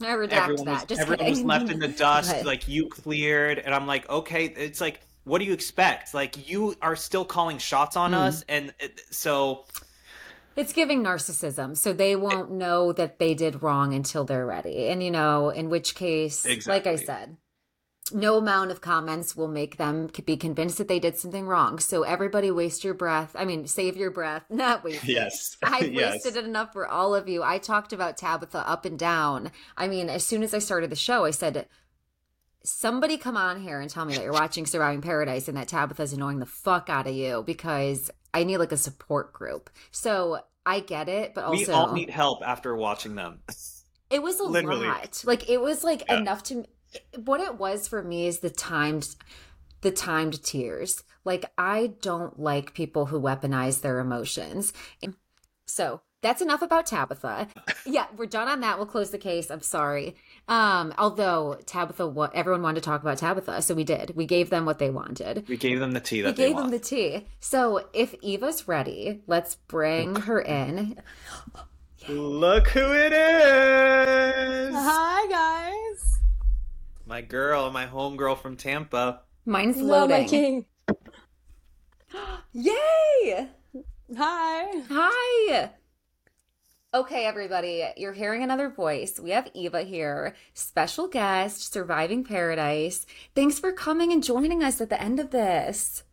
[0.00, 0.72] I redact everyone that.
[0.72, 1.32] Was, Just everyone kidding.
[1.32, 5.40] was left in the dust, like you cleared, and I'm like, okay, it's like, what
[5.40, 6.14] do you expect?
[6.14, 8.18] Like you are still calling shots on mm.
[8.18, 9.64] us, and it, so
[10.58, 15.02] it's giving narcissism, so they won't know that they did wrong until they're ready, and
[15.02, 16.92] you know, in which case, exactly.
[16.92, 17.36] like I said,
[18.12, 21.78] no amount of comments will make them be convinced that they did something wrong.
[21.78, 23.34] So everybody waste your breath.
[23.38, 25.56] I mean, save your breath, not waste Yes.
[25.62, 26.24] I've Yes.
[26.24, 27.42] wasted it enough for all of you.
[27.42, 29.50] I talked about Tabitha up and down.
[29.76, 31.66] I mean, as soon as I started the show, I said,
[32.64, 36.12] somebody come on here and tell me that you're watching Surviving Paradise and that Tabitha's
[36.12, 39.70] annoying the fuck out of you because I need like a support group.
[39.90, 43.40] So I get it, but also we all need help after watching them.
[44.10, 44.86] it was a Literally.
[44.86, 45.22] lot.
[45.24, 46.18] Like it was like Yeah.
[46.18, 46.64] enough to
[47.24, 49.14] what it was for me is the timed
[49.80, 51.02] the timed tears.
[51.24, 54.72] Like I don't like people who weaponize their emotions.
[55.66, 57.48] So that's enough about Tabitha.
[57.86, 58.76] Yeah, we're done on that.
[58.78, 59.50] We'll close the case.
[59.50, 60.16] I'm sorry.
[60.48, 64.12] Um, although Tabitha, what everyone wanted to talk about Tabitha, so we did.
[64.16, 65.46] We gave them what they wanted.
[65.48, 66.70] We gave them the tea that We they gave want.
[66.70, 67.26] them the tea.
[67.40, 70.96] So if Eva's ready, let's bring her in.
[72.08, 74.74] Look who it is!
[74.74, 76.18] Hi guys.
[77.06, 79.20] My girl, my homegirl from Tampa.
[79.46, 80.28] Mine's Hello, my loading.
[80.28, 80.66] king.
[82.52, 83.48] Yay!
[84.16, 84.82] Hi.
[84.90, 85.70] Hi.
[86.94, 89.20] Okay, everybody, you're hearing another voice.
[89.20, 93.04] We have Eva here, special guest, Surviving Paradise.
[93.34, 96.04] Thanks for coming and joining us at the end of this.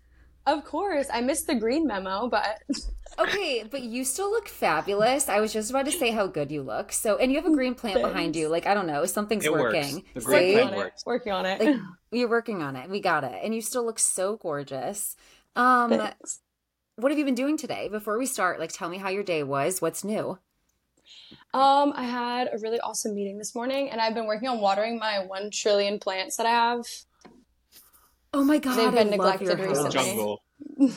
[0.45, 2.61] Of course, I missed the green memo, but
[3.19, 5.29] Okay, but you still look fabulous.
[5.29, 6.91] I was just about to say how good you look.
[6.91, 8.49] So, and you have a green plant behind you.
[8.49, 9.73] Like, I don't know, something's It works.
[9.75, 10.03] working.
[10.13, 11.01] The green plant working on works.
[11.01, 11.05] it.
[11.07, 11.61] Working on it.
[11.61, 11.75] Like,
[12.11, 12.89] you're working on it.
[12.89, 13.39] We got it.
[13.41, 15.15] And you still look so gorgeous.
[15.55, 16.41] Um, Thanks.
[16.97, 17.87] what have you been doing today?
[17.87, 19.81] Before we start, like, tell me how your day was.
[19.81, 20.37] What's new?
[21.53, 24.99] Um, I had a really awesome meeting this morning, and I've been working on watering
[24.99, 26.85] my one trillion plants that I have.
[28.33, 29.91] Oh my god, They've been I love neglected your recently.
[29.91, 30.43] Jungle.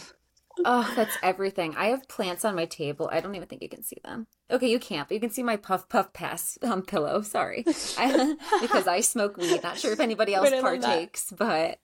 [0.65, 1.77] Oh, that's everything.
[1.77, 3.09] I have plants on my table.
[3.13, 4.27] I don't even think you can see them.
[4.51, 7.23] Okay, you can't, but you can see my puff puff pass um, pillow.
[7.23, 7.65] Sorry,
[7.97, 9.63] I, because I smoke weed.
[9.63, 10.89] Not sure if anybody else Wait, I love that.
[10.89, 11.79] partakes, but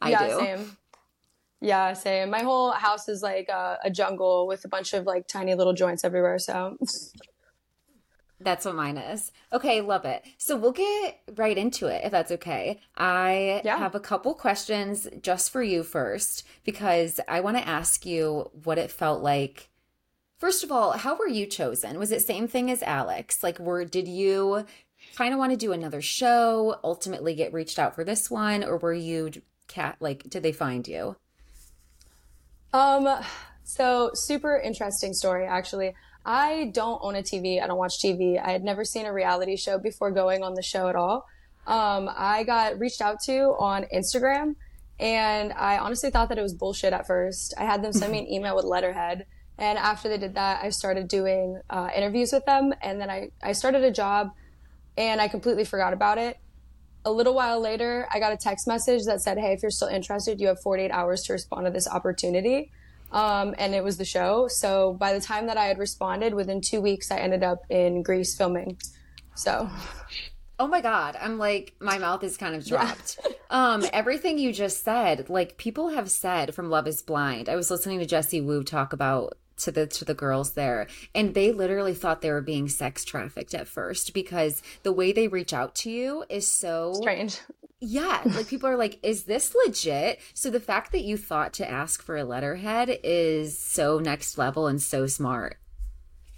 [0.00, 0.38] I yeah, do.
[0.38, 0.76] same.
[1.60, 2.30] Yeah, same.
[2.30, 5.72] My whole house is like a, a jungle with a bunch of like tiny little
[5.72, 6.38] joints everywhere.
[6.38, 6.76] So
[8.38, 9.32] That's what mine is.
[9.52, 10.22] Okay, love it.
[10.36, 12.80] So we'll get right into it if that's okay.
[12.96, 13.78] I Yeah.
[13.78, 18.78] have a couple questions just for you first because I want to ask you what
[18.78, 19.70] it felt like.
[20.38, 21.98] First of all, how were you chosen?
[21.98, 23.42] Was it same thing as Alex?
[23.42, 24.66] Like were did you
[25.16, 28.76] kind of want to do another show, ultimately get reached out for this one or
[28.76, 29.30] were you
[29.66, 31.16] cat like did they find you?
[32.72, 33.08] Um,
[33.64, 35.94] so super interesting story actually.
[36.26, 37.62] I don't own a TV.
[37.62, 38.42] I don't watch TV.
[38.44, 41.28] I had never seen a reality show before going on the show at all.
[41.68, 44.56] Um, I got reached out to on Instagram
[44.98, 47.54] and I honestly thought that it was bullshit at first.
[47.56, 49.26] I had them send me an email with letterhead.
[49.56, 52.74] And after they did that, I started doing uh, interviews with them.
[52.82, 54.32] And then I, I started a job
[54.98, 56.38] and I completely forgot about it.
[57.04, 59.86] A little while later, I got a text message that said, Hey, if you're still
[59.86, 62.72] interested, you have 48 hours to respond to this opportunity.
[63.12, 64.48] Um, and it was the show.
[64.48, 68.02] So by the time that I had responded, within two weeks, I ended up in
[68.02, 68.78] Greece filming.
[69.34, 69.70] So
[70.58, 73.18] Oh my god, I'm like my mouth is kind of dropped.
[73.50, 77.48] um everything you just said, like people have said from Love is Blind.
[77.48, 81.34] I was listening to Jesse Wu talk about to the to the girls there and
[81.34, 85.52] they literally thought they were being sex trafficked at first because the way they reach
[85.52, 87.38] out to you is so strange.
[87.80, 90.20] Yeah, like people are like, is this legit?
[90.34, 94.66] So the fact that you thought to ask for a letterhead is so next level
[94.66, 95.58] and so smart.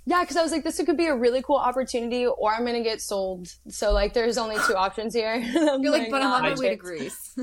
[0.05, 2.83] Yeah, because I was like, this could be a really cool opportunity, or I'm gonna
[2.83, 3.49] get sold.
[3.69, 5.35] So like, there's only two options here.
[5.57, 6.77] I'm You're like, but I'm on my way to.
[6.77, 7.37] Greece.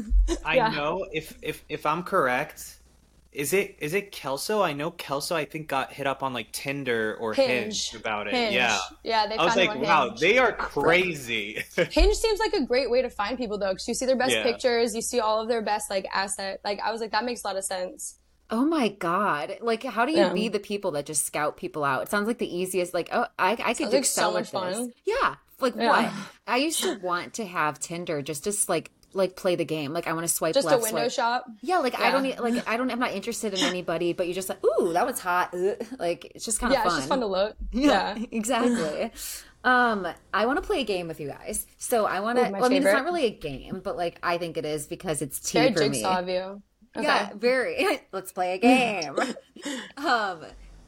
[0.44, 0.70] I Yeah.
[0.70, 2.75] know if if if I'm correct,
[3.36, 4.62] is it is it Kelso?
[4.62, 5.36] I know Kelso.
[5.36, 8.00] I think got hit up on like Tinder or Hinge, Hinge.
[8.02, 8.34] about it.
[8.34, 8.54] Hinge.
[8.56, 9.28] Yeah, yeah.
[9.28, 10.20] They I was like, him wow, Hinge.
[10.20, 11.62] they are crazy.
[11.76, 14.32] Hinge seems like a great way to find people though, because you see their best
[14.32, 14.44] Yeah.
[14.44, 16.60] pictures, you see all of their best like asset.
[16.64, 18.20] Like I was like, that makes a lot of sense.
[18.52, 19.58] Oh my god!
[19.62, 20.34] Like, how do you Yeah.
[20.34, 22.04] be the people that just scout people out?
[22.04, 22.94] It sounds like the easiest.
[22.94, 24.78] Like, oh, I, I could Sounds do like so much with this.
[24.78, 24.94] fun.
[25.06, 25.88] Yeah, like Yeah.
[25.90, 26.14] what?
[26.46, 29.94] I used to want to have Tinder just to like like play the game.
[29.94, 31.12] Like, I want to swipe Just a left, window swipe.
[31.12, 31.46] shop.
[31.62, 32.92] Yeah, like I don't need, like I don't.
[32.92, 35.54] I'm not interested in anybody, but you just like, ooh, that was hot.
[35.54, 35.78] Ugh.
[35.98, 36.92] Like, it's just kind of Yeah, fun.
[36.92, 37.56] it's just fun to look.
[37.72, 38.26] Yeah, Yeah.
[38.32, 39.12] exactly.
[39.64, 41.66] um, I want to play a game with you guys.
[41.78, 42.50] So I want to.
[42.52, 45.22] Well, I mean, it's not really a game, but like I think it is because
[45.22, 45.88] it's tea Very for me.
[45.90, 46.62] jigsaw of you.
[46.98, 47.06] Okay.
[47.08, 48.00] Yeah, very.
[48.12, 49.16] Let's play a game.
[49.98, 50.40] um,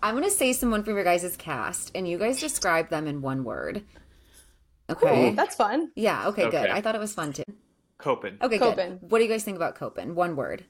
[0.01, 3.43] I'm gonna say someone from your guys' cast, and you guys describe them in one
[3.43, 3.83] word.
[4.89, 5.31] Okay.
[5.31, 5.91] Ooh, that's fun.
[5.95, 6.27] yeah.
[6.29, 6.49] Okay.
[6.49, 6.69] Good.
[6.69, 7.43] I thought it was fun too.
[7.99, 8.59] Copen, Okay.
[8.59, 8.99] Copen.
[8.99, 9.11] Good.
[9.11, 10.13] What do you guys think about Copen?
[10.13, 10.65] One word.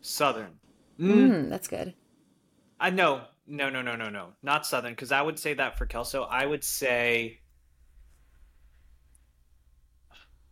[0.00, 0.58] Southern.
[1.00, 1.94] Mm, that's good.
[2.78, 5.86] I know, no, no, no, no, no, not Southern, because I would say that for
[5.86, 6.22] Kelso.
[6.22, 7.40] I would say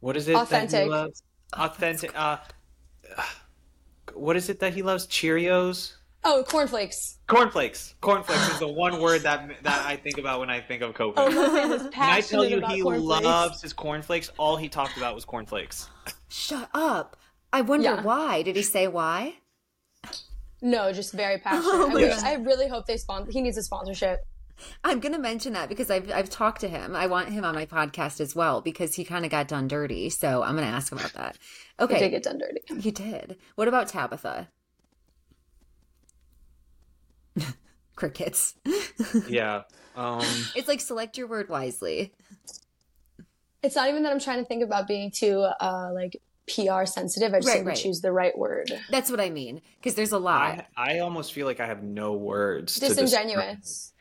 [0.04, 1.22] What is it that he loves?
[1.54, 2.12] Authentic.
[2.14, 2.36] Uh,
[4.12, 5.06] what is it that he loves?
[5.06, 5.94] Cheerios.
[6.26, 7.18] Oh, cornflakes.
[7.26, 7.94] Cornflakes.
[8.00, 11.14] Cornflakes is the one word that that I think about when I think of Kobe.
[11.16, 13.24] Oh, my man is Can I tell you, he cornflakes.
[13.24, 14.30] loves his cornflakes.
[14.38, 15.88] All he talked about was cornflakes.
[16.28, 17.16] Shut up.
[17.52, 18.02] I wonder Yeah.
[18.02, 18.42] why.
[18.42, 19.34] Did he say why?
[20.62, 21.64] No, just very passionate.
[21.66, 23.30] Oh I, my wish, I really hope they sponsor.
[23.30, 24.20] He needs a sponsorship.
[24.82, 26.96] I'm gonna mention that because I've I've talked to him.
[26.96, 30.08] I want him on my podcast as well because he kind of got done dirty.
[30.10, 31.36] So I'm gonna ask about that.
[31.80, 31.94] Okay.
[31.94, 32.60] He did Okay, get done dirty.
[32.86, 33.36] you did.
[33.56, 34.48] What about Tabitha?
[37.96, 38.54] Crickets.
[39.28, 39.62] Yeah.
[39.96, 40.24] Um.
[40.56, 42.12] It's like select your word wisely.
[43.62, 46.20] It's not even that I'm trying to think about being too uh, like
[46.52, 47.32] PR sensitive.
[47.32, 47.76] I just Right, need right.
[47.76, 48.70] to choose the right word.
[48.90, 50.66] That's what I mean because there's a lot.
[50.76, 52.74] I I almost feel like I have no words.
[52.74, 53.92] to Disingenuous.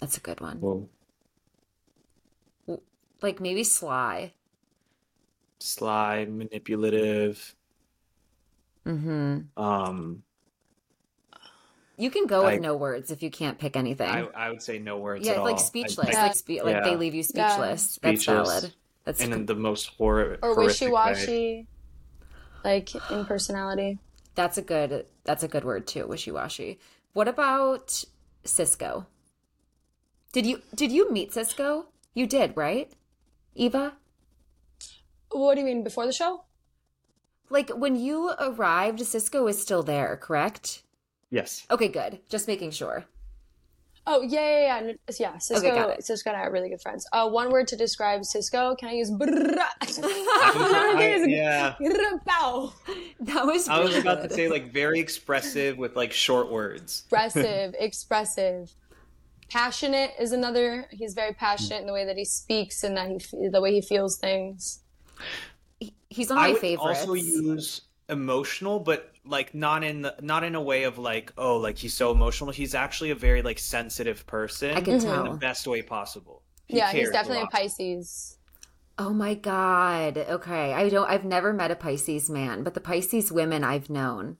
[0.00, 0.60] That's a good one.
[0.60, 0.88] Well,
[3.22, 4.32] Like maybe sly.
[5.60, 7.54] Sly, manipulative.
[8.84, 9.62] Mm-hmm.
[9.62, 10.24] Um.
[12.02, 14.08] You can go with I- no words if you can't pick anything.
[14.10, 15.44] I, I would say no words yeah, at all.
[15.44, 16.16] like I- speechless.
[16.16, 17.48] I- like spe- like they leave you Yeah.
[17.48, 17.98] speechless.
[18.02, 18.48] That's Speechless.
[18.48, 18.74] valid.
[19.04, 21.68] That's and in the most horror Or wishy washy,
[22.64, 24.00] like in personality.
[24.34, 26.80] That's a good that's a good word too, wishy-washy.
[27.12, 28.04] What about
[28.44, 29.06] Cisco?
[30.32, 31.86] Did you did you meet Cisco?
[32.14, 32.90] You did, right?
[33.54, 33.94] Eva?
[35.30, 36.42] What do you mean before the show?
[37.48, 40.81] Like when you arrived, Cisco is still there, correct?
[41.32, 41.66] Yes.
[41.70, 42.20] Okay, good.
[42.28, 43.04] Just making sure.
[44.06, 44.92] Oh yeah, yeah, yeah.
[45.18, 46.04] Yeah Cisco, got it.
[46.04, 47.06] Cisco and I are really good friends.
[47.12, 48.74] Uh, one word to describe Cisco.
[48.74, 49.10] Can I use?
[49.20, 51.74] I- yeah.
[53.20, 54.30] That was I was about good.
[54.30, 57.02] to say like very expressive with like short words.
[57.04, 58.72] Expressive, expressive.
[59.50, 60.86] Passionate is another.
[60.90, 63.82] He's very passionate in the way that he speaks and that he the way he
[63.82, 64.80] feels things.
[66.08, 67.00] He's one of I my would favorites.
[67.00, 71.56] also use emotional, but like not in the not in a way of like oh
[71.56, 72.50] like he's so emotional.
[72.50, 74.76] He's actually a very like sensitive person.
[74.76, 76.42] I can tell in the best way possible.
[76.66, 77.52] He yeah, he's cares definitely a lot.
[77.52, 78.38] Pisces.
[78.98, 80.18] Oh my god.
[80.18, 80.72] Okay.
[80.72, 84.38] I don't I've never met a Pisces man, but the Pisces women I've known.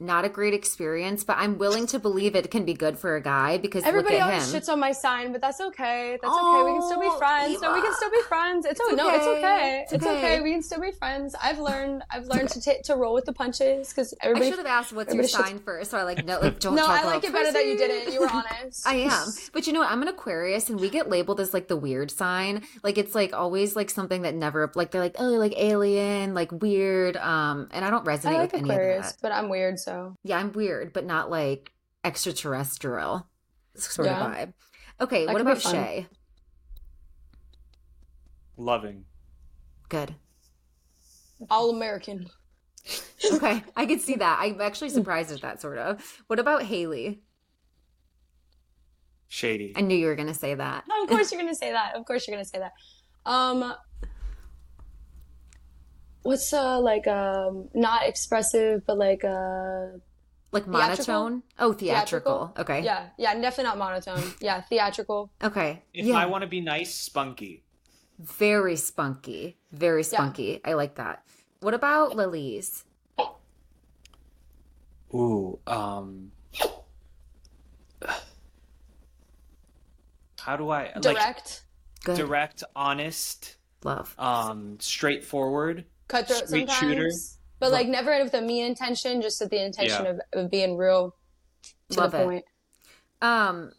[0.00, 3.20] Not a great experience, but I'm willing to believe it can be good for a
[3.22, 4.60] guy because Everybody look at always him.
[4.60, 6.18] shits on my sign, but that's okay.
[6.20, 6.62] That's okay.
[6.64, 7.60] We can still be Oh, friends.
[7.62, 8.66] No, we can still be friends.
[8.66, 9.38] It's, It's oh, no, it's okay.
[9.38, 9.80] okay.
[9.84, 10.18] It's It's, okay.
[10.18, 10.40] okay.
[10.40, 11.36] We can still be friends.
[11.40, 12.02] I've learned.
[12.10, 14.50] I've learned to ta- to roll with the punches because I everybody.
[14.50, 16.84] should have asked what's your should- sign first, so I like no like don't no,
[16.86, 18.12] I like it better that you didn't.
[18.12, 18.86] You were honest.
[18.88, 19.28] I am.
[19.52, 19.90] But you know what?
[19.90, 22.62] I'm an Aquarius and we get labeled as like the weird sign.
[22.82, 26.50] Like it's like always like something that never like they're like, oh like alien, like
[26.50, 27.16] weird.
[27.18, 29.18] Um and I don't resonate I like with any of Aquarius, that.
[29.22, 31.72] but I'm weird, so Yeah, I'm weird, but not like
[32.04, 33.26] extraterrestrial
[33.76, 34.24] sort Yeah.
[34.26, 34.52] of vibe.
[35.00, 35.60] Okay, That what about.
[35.60, 36.06] Shay?
[38.56, 39.04] Loving.
[39.88, 40.14] Good.
[41.50, 42.28] all American.
[43.32, 44.38] Okay, I could see that.
[44.40, 46.22] I'm actually surprised at that sort of.
[46.28, 47.22] What about Haley?
[49.28, 49.72] Shady.
[49.76, 50.84] I knew you were gonna say that.
[51.02, 51.94] Of course you're gonna say that.
[51.96, 52.72] Of course you're gonna say that.
[53.24, 53.74] Um,
[56.22, 59.98] what's uh like um not expressive, but like uh
[60.52, 61.14] Like Theatrical?
[61.14, 61.42] monotone?
[61.58, 62.54] Oh, theatrical.
[62.58, 62.82] Okay.
[62.84, 64.34] Yeah, yeah, definitely not monotone.
[64.40, 65.30] Yeah, theatrical.
[65.42, 65.82] Okay.
[65.94, 66.16] If yeah.
[66.16, 67.64] I want to be nice, spunky.
[68.18, 69.56] Very spunky.
[69.72, 70.60] Very spunky.
[70.64, 71.24] I like that.
[71.60, 72.84] What about Lily's?
[75.14, 76.32] Ooh, um
[80.40, 81.62] How do I like Direct,
[82.04, 82.16] Good.
[82.16, 84.14] direct, honest, Love.
[84.18, 85.84] um straightforward?
[86.12, 87.10] Cutthroat Straight sometimes, shooter.
[87.58, 90.10] but like never with a mean intention, just with the intention Yeah.
[90.12, 91.16] of, of being real
[91.90, 92.24] to Love the it.
[92.24, 92.44] point.
[93.20, 93.72] Um,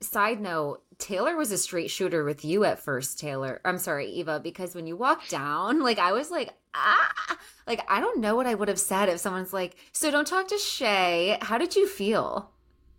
[0.00, 3.60] side note, Taylor was a straight shooter with you at first, Taylor.
[3.64, 8.00] I'm sorry, Eva, because when you walked down, like I was like, ah, like I
[8.00, 11.38] don't know what I would have said if someone's like, so don't talk to Shay.
[11.42, 12.50] How did you feel?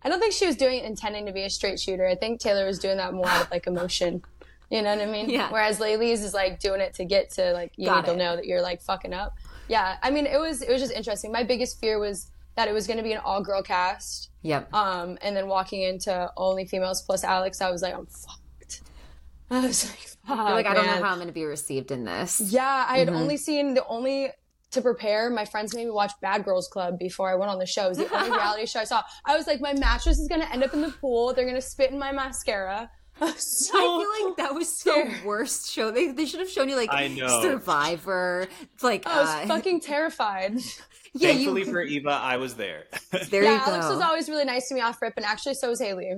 [0.02, 2.06] I don't think she was doing it intending to be a straight shooter.
[2.06, 4.22] I think Taylor was doing that more out of like emotion.
[4.70, 5.30] You know what I mean?
[5.30, 5.50] Yeah.
[5.50, 8.12] Whereas Laylee's is like doing it to get to like you Got need it.
[8.14, 9.34] to know that you're like fucking up.
[9.68, 9.96] Yeah.
[10.02, 11.32] I mean, it was it was just interesting.
[11.32, 14.30] My biggest fear was that it was going to be an all girl cast.
[14.42, 14.74] Yep.
[14.74, 18.82] Um, and then walking into only females plus Alex, I was like, I'm fucked.
[19.50, 20.36] I was like, fuck.
[20.48, 22.40] You're like, I don't know how I'm going to be received in this.
[22.40, 23.14] Yeah, I had Mhm.
[23.16, 24.30] only seen the only
[24.72, 25.30] to prepare.
[25.30, 27.86] My friends made me watch Bad Girls Club before I went on the show.
[27.86, 29.02] It was the only reality show I saw.
[29.24, 31.32] I was like, my mattress is gonna end up in the pool.
[31.32, 32.90] They're gonna spit in my mascara.
[33.36, 33.80] So, I
[34.18, 35.24] feel like that was the scared.
[35.24, 35.90] worst show.
[35.90, 37.42] They, they should have shown you like I know.
[37.42, 38.46] Survivor.
[38.82, 40.54] Like I was uh, fucking terrified.
[41.14, 42.84] yeah, Thankfully you for Eva, I was there.
[43.30, 43.72] there yeah, you go.
[43.72, 46.10] Alex was always really nice to me off rip, and actually so was Haley.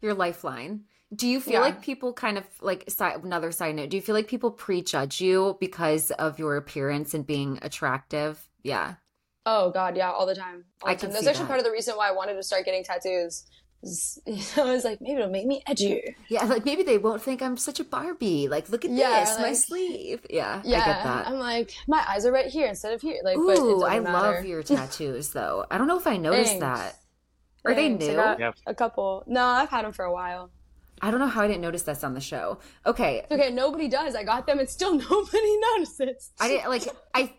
[0.00, 0.82] Your lifeline.
[1.14, 1.60] Do you feel Yeah.
[1.60, 3.88] like people kind of like si- another side note?
[3.88, 8.46] Do you feel like people prejudge you because of your appearance and being attractive?
[8.62, 8.94] Yeah.
[9.46, 10.66] Oh God, yeah, all the time.
[10.82, 11.12] All I the can time.
[11.14, 11.48] That's see actually that.
[11.48, 13.44] part of the reason why I wanted to start getting tattoos.
[13.82, 14.18] Is-
[14.56, 16.14] I was like, maybe it'll make me edgier.
[16.28, 18.48] Yeah, like maybe they won't think I'm such a Barbie.
[18.48, 20.24] Like, look at Yeah, this, my sleeve.
[20.28, 21.26] Yeah, Yeah, I get that.
[21.28, 23.18] I'm like, my eyes are right here instead of here.
[23.24, 24.12] Like, but it Ooh, I matter.
[24.36, 25.64] love your tattoos though.
[25.70, 26.60] I don't know if I noticed Thanks.
[26.62, 26.96] that.
[27.64, 28.04] Are they Thanks.
[28.04, 28.44] I new?
[28.44, 28.54] Yep.
[28.66, 29.24] A couple.
[29.26, 30.50] No, I've had them for a while.
[31.00, 32.58] I don't know how I didn't notice this on the show.
[32.84, 34.16] Okay, Okay, nobody does.
[34.16, 36.30] I got them, and still nobody notices.
[36.40, 37.32] I didn't like I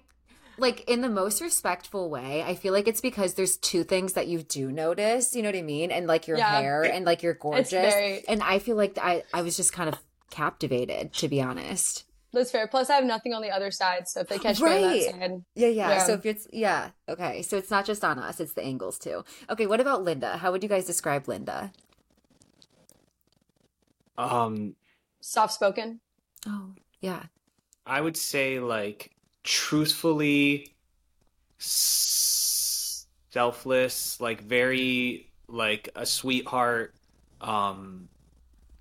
[0.59, 2.43] like in the most respectful way.
[2.43, 5.35] I feel like it's because there's two things that you do notice.
[5.35, 5.91] You know what I mean?
[5.91, 6.59] And like your Yeah.
[6.61, 7.69] hair and like you're gorgeous.
[7.71, 9.95] very- And I feel like I I was just kind of
[10.29, 12.05] captivated to be honest.
[12.31, 12.67] That's fair.
[12.67, 15.01] Plus, I have nothing on the other side, so if they catch me on that
[15.01, 15.89] side, Yeah, yeah.
[15.89, 16.03] Yeah.
[16.05, 17.41] So if it's yeah, okay.
[17.41, 19.23] So it's not just on us; it's the angles too.
[19.49, 20.37] Okay, what about Linda?
[20.37, 21.71] How would you guys describe Linda?
[24.17, 24.75] Um,
[25.21, 26.01] soft spoken.
[26.45, 27.23] Oh, yeah.
[27.85, 29.11] I would say like
[29.43, 30.73] truthfully
[33.29, 36.93] selfless, like very like a sweetheart,
[37.41, 38.07] um,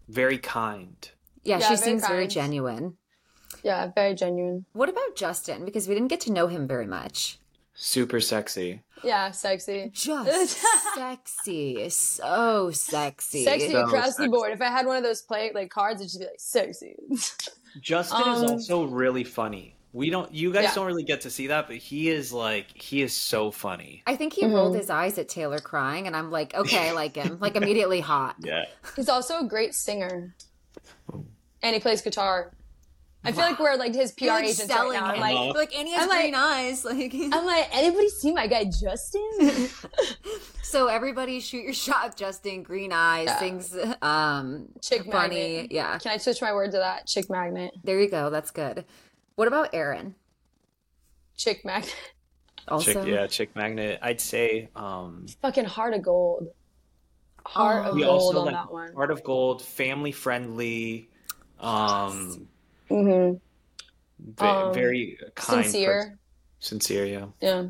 [0.08, 1.10] very kind.
[1.44, 2.96] Yeah, Yeah, she very seems very genuine.
[3.62, 4.66] Yeah, very genuine.
[4.72, 5.64] What about Justin?
[5.64, 7.38] Because we didn't get to know him very much.
[7.74, 8.82] Super sexy.
[9.04, 9.90] Yeah, sexy.
[9.94, 10.58] Just
[10.94, 13.44] sexy, so sexy.
[13.44, 14.52] Sexy So across the board.
[14.52, 16.96] If I had one of those play like cards, it'd just be like sexy.
[17.80, 19.76] Justin is Um, also really funny.
[19.92, 20.74] We don't you guys Yeah.
[20.74, 24.02] don't really get to see that, but he is like he is so funny.
[24.06, 24.54] I think he Mm-hmm.
[24.54, 27.38] rolled his eyes at Taylor crying, and I'm like, okay, I like him.
[27.40, 28.36] Like immediately hot.
[28.40, 28.64] Yeah.
[28.96, 30.34] He's also a great singer,
[31.62, 32.52] and he plays guitar.
[33.24, 35.06] I feel like we're like his PR You're, like, agents right selling now.
[35.06, 35.52] I'm like, Uh-huh.
[35.54, 36.84] like, and he has I'm like- green eyes.
[36.84, 39.68] Like, I'm like, anybody see my guy Justin?
[40.62, 42.16] so everybody shoot your shot.
[42.16, 43.38] Justin, green eyes, Yeah.
[43.38, 45.54] sings um Chick funny.
[45.54, 45.72] magnet.
[45.72, 47.06] Yeah, Can I switch my word to that?
[47.06, 47.72] Chick magnet.
[47.82, 48.30] there you go.
[48.30, 48.84] That's good.
[49.38, 50.16] What about Aaron?
[51.36, 51.94] Chick magnet.
[52.66, 54.00] Also, Chick yeah, chick magnet.
[54.02, 56.48] I'd say um Fucking heart of gold.
[57.46, 57.90] Heart Oh.
[57.92, 58.92] of gold also on like that one.
[58.94, 61.08] Heart of Gold, family friendly,
[61.60, 62.48] um
[62.88, 63.34] hmm
[64.18, 65.94] ve- Um, very kind Sincere.
[66.02, 66.18] person.
[66.58, 67.26] Sincere, yeah.
[67.40, 67.68] Yeah.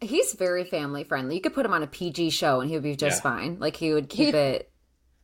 [0.00, 1.34] he's very family friendly.
[1.36, 3.30] You could put him on a PG show, and he would be just Yeah.
[3.30, 3.58] fine.
[3.60, 4.72] Like he would keep He- it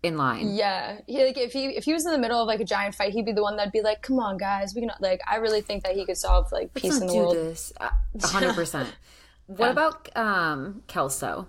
[0.06, 0.54] in line.
[0.54, 2.94] Yeah, he like if he if he was in the middle of like a giant
[2.94, 5.36] fight, he'd be the one that'd be like, "Come on, guys, we can." Like, I
[5.36, 7.36] really think that he could solve like Let's peace not in the do world.
[7.36, 7.72] this.
[7.80, 8.88] A hundred percent.
[9.48, 9.70] What Yeah.
[9.72, 11.46] about um Kelso?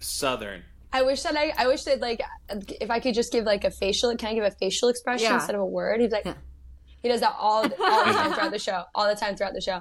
[0.00, 0.62] Southern.
[0.92, 2.20] I wish that I I wish that like
[2.80, 4.14] if I could just give like a facial.
[4.16, 5.34] Can I give a facial expression Yeah.
[5.36, 6.00] instead of a word?
[6.00, 6.34] He's like, Yeah.
[7.02, 8.84] he does that all all the time throughout the show.
[8.94, 9.80] All the time throughout the show.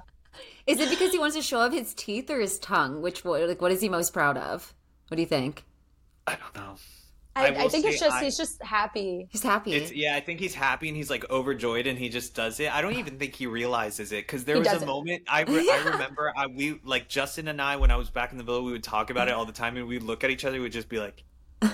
[0.67, 3.01] Is it because he wants to show off his teeth or his tongue?
[3.01, 4.73] Which one- like what is he most proud of?
[5.07, 5.65] What do you think?
[6.27, 6.75] I don't know.
[7.33, 9.27] I, I I, will think it's just I- he's just happy.
[9.31, 9.71] He's happy.
[9.73, 12.73] It's yeah, I think he's happy and he's like overjoyed and he just does it.
[12.73, 14.87] I don't even think he realizes it because there He was a doesn't.
[14.87, 18.33] moment I, re- I remember I we like Justin and I when I was back
[18.33, 20.29] in the villa we would talk about it all the time and we'd look at
[20.29, 21.23] each other we'd just be like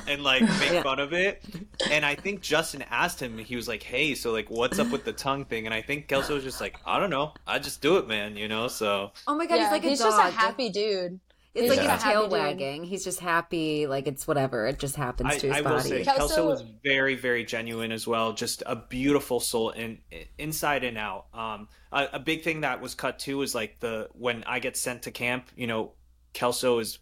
[0.08, 0.84] and like make Yeah.
[0.84, 1.44] fun of it.
[1.90, 5.06] And I think Justin asked him he was like, "Hey, so like what's up with
[5.06, 7.34] the tongue thing?" And I think Kelso was just like, "I don't know.
[7.48, 9.90] I just do it, man, you know." So oh my god, yeah, he's like a
[9.90, 10.12] he's dog.
[10.12, 11.20] just a happy dude.
[11.58, 12.32] It's he's like just his tail happy dude.
[12.32, 12.84] wagging.
[12.84, 13.88] He's just happy.
[13.88, 14.68] Like it's whatever.
[14.68, 15.74] It just happens I, to his I body.
[15.74, 18.34] will say Kelso- Kelso was very, very genuine as well.
[18.34, 19.98] Just a beautiful soul in
[20.38, 21.26] inside and out.
[21.34, 24.78] Um, a, a big thing that was cut too is like the when I get
[24.78, 25.48] sent to camp.
[25.56, 25.94] You know,
[26.34, 27.00] Kelso is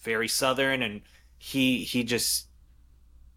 [0.00, 1.02] very southern, and
[1.36, 2.46] he he just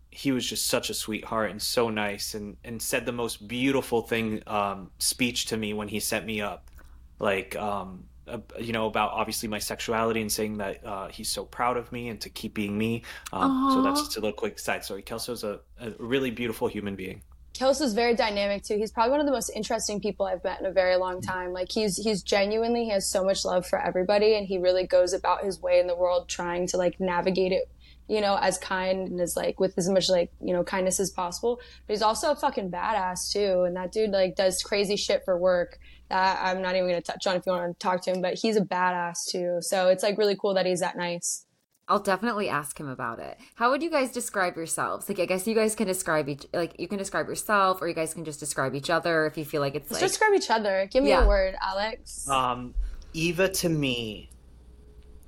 [0.09, 4.03] he was just such a sweetheart and so nice, and and said the most beautiful
[4.03, 6.71] thing um, speech to me when he set me up,
[7.19, 7.57] like.
[7.57, 11.77] Um, uh, you know about obviously my sexuality and saying that uh, he's so proud
[11.77, 13.03] of me and to keep being me.
[13.31, 15.03] Um, so that's just a little quick side story.
[15.03, 17.21] Kelso's a, a really beautiful human being.
[17.55, 18.75] Kelso's very dynamic too.
[18.75, 21.53] He's probably one of the most interesting people I've met in a very long time.
[21.53, 25.13] Like he's he's genuinely he has so much love for everybody and he really goes
[25.13, 27.69] about his way in the world trying to like navigate it,
[28.07, 31.09] you know, as kind and as like with as much like, you know, kindness as
[31.09, 31.59] possible.
[31.87, 33.63] But he's also a fucking badass too.
[33.63, 35.79] And that dude like does crazy shit for work
[36.09, 38.35] that I'm not even gonna touch on if you want to talk to him, but
[38.35, 39.57] he's a badass too.
[39.61, 41.45] So it's like really cool that he's that nice.
[41.87, 43.37] I'll definitely ask him about it.
[43.55, 45.07] How would you guys describe yourselves?
[45.07, 47.93] Like, I guess you guys can describe each, like, you can describe yourself, or you
[47.93, 50.09] guys can just describe each other if you feel like it's Let's like.
[50.09, 50.89] describe each other.
[50.91, 51.25] Give me Yeah.
[51.25, 52.27] a word, Alex.
[52.27, 52.73] Um,
[53.13, 54.31] Eva to me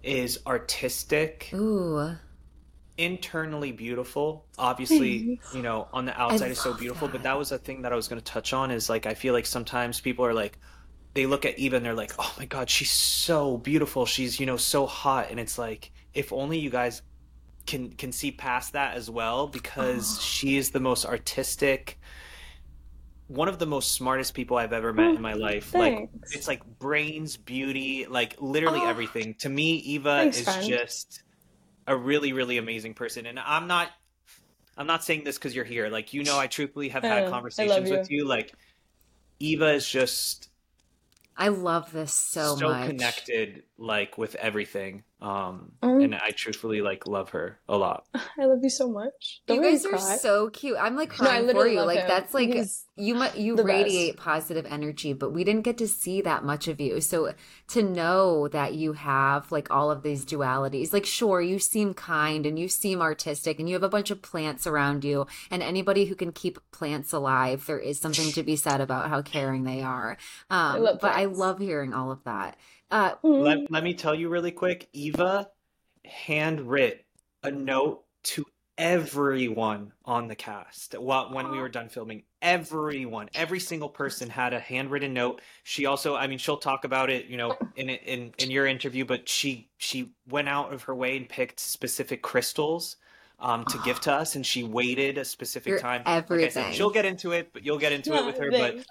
[0.01, 2.15] is artistic, Ooh,
[2.97, 4.45] internally beautiful.
[4.57, 7.07] Obviously, you know, on the outside is so beautiful.
[7.07, 7.23] But that.
[7.23, 8.71] that was a thing that I was going to touch on.
[8.71, 10.57] Is like I feel like sometimes people are like,
[11.13, 14.05] they look at Eva and they're like, oh my god, she's so beautiful.
[14.05, 17.01] She's you know so hot, and it's like if only you guys
[17.65, 20.21] can can see past that as well because oh.
[20.21, 21.99] she is the most artistic
[23.27, 25.73] one of the most smartest people I've ever met in my oh, life.
[25.73, 28.89] Like it's like brains, beauty, like literally Oh.
[28.89, 29.35] everything.
[29.39, 30.67] To me, Eva Thanks, is friend.
[30.67, 31.23] just
[31.87, 33.25] a really, really amazing person.
[33.25, 33.89] And I'm not
[34.77, 35.89] I'm not saying this because you're here.
[35.89, 37.15] Like you know I truthfully have oh, I know.
[37.15, 38.27] I had love conversations with you.
[38.27, 38.53] Like
[39.39, 40.49] Eva is just
[41.35, 42.89] I love this so, so, much.
[42.89, 45.03] connected like with everything.
[45.19, 46.03] Um Mm.
[46.03, 48.05] and I truthfully like love her a lot.
[48.39, 49.41] I love you so much.
[49.47, 50.77] Don't you guys me are so cute.
[50.79, 51.81] I'm like No, I crying for literally you.
[51.81, 52.07] Like him.
[52.07, 53.73] that's like He's you mu- you the best.
[53.73, 57.01] radiate positive energy, but we didn't get to see that much of you.
[57.01, 57.33] So
[57.69, 62.45] to know that you have like all of these dualities, like sure, you seem kind
[62.45, 66.05] and you seem artistic and you have a bunch of plants around you and anybody
[66.05, 69.81] who can keep plants alive, there is something to be said about how caring they
[69.81, 70.15] are.
[70.51, 72.55] Um love but I love hearing all of that.
[72.89, 73.43] Uh Mm.
[73.43, 75.49] Let, let me tell you really quick Eva
[76.05, 76.99] handwrit
[77.43, 78.45] a note to
[78.77, 82.23] everyone on the cast while, when we were done filming.
[82.41, 85.41] Everyone, every single person had a handwritten note.
[85.63, 89.05] She also, I mean, she'll talk about it, you know, in in in your interview,
[89.05, 92.97] but she she went out of her way and picked specific crystals
[93.39, 96.03] um, to give to us, and she waited a specific You're time.
[96.05, 96.73] Like I said, everything.
[96.73, 98.51] she'll get into it, but you'll get into it with her.
[98.51, 98.85] But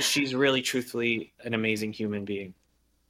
[0.00, 2.54] she's really, truthfully, an amazing human being.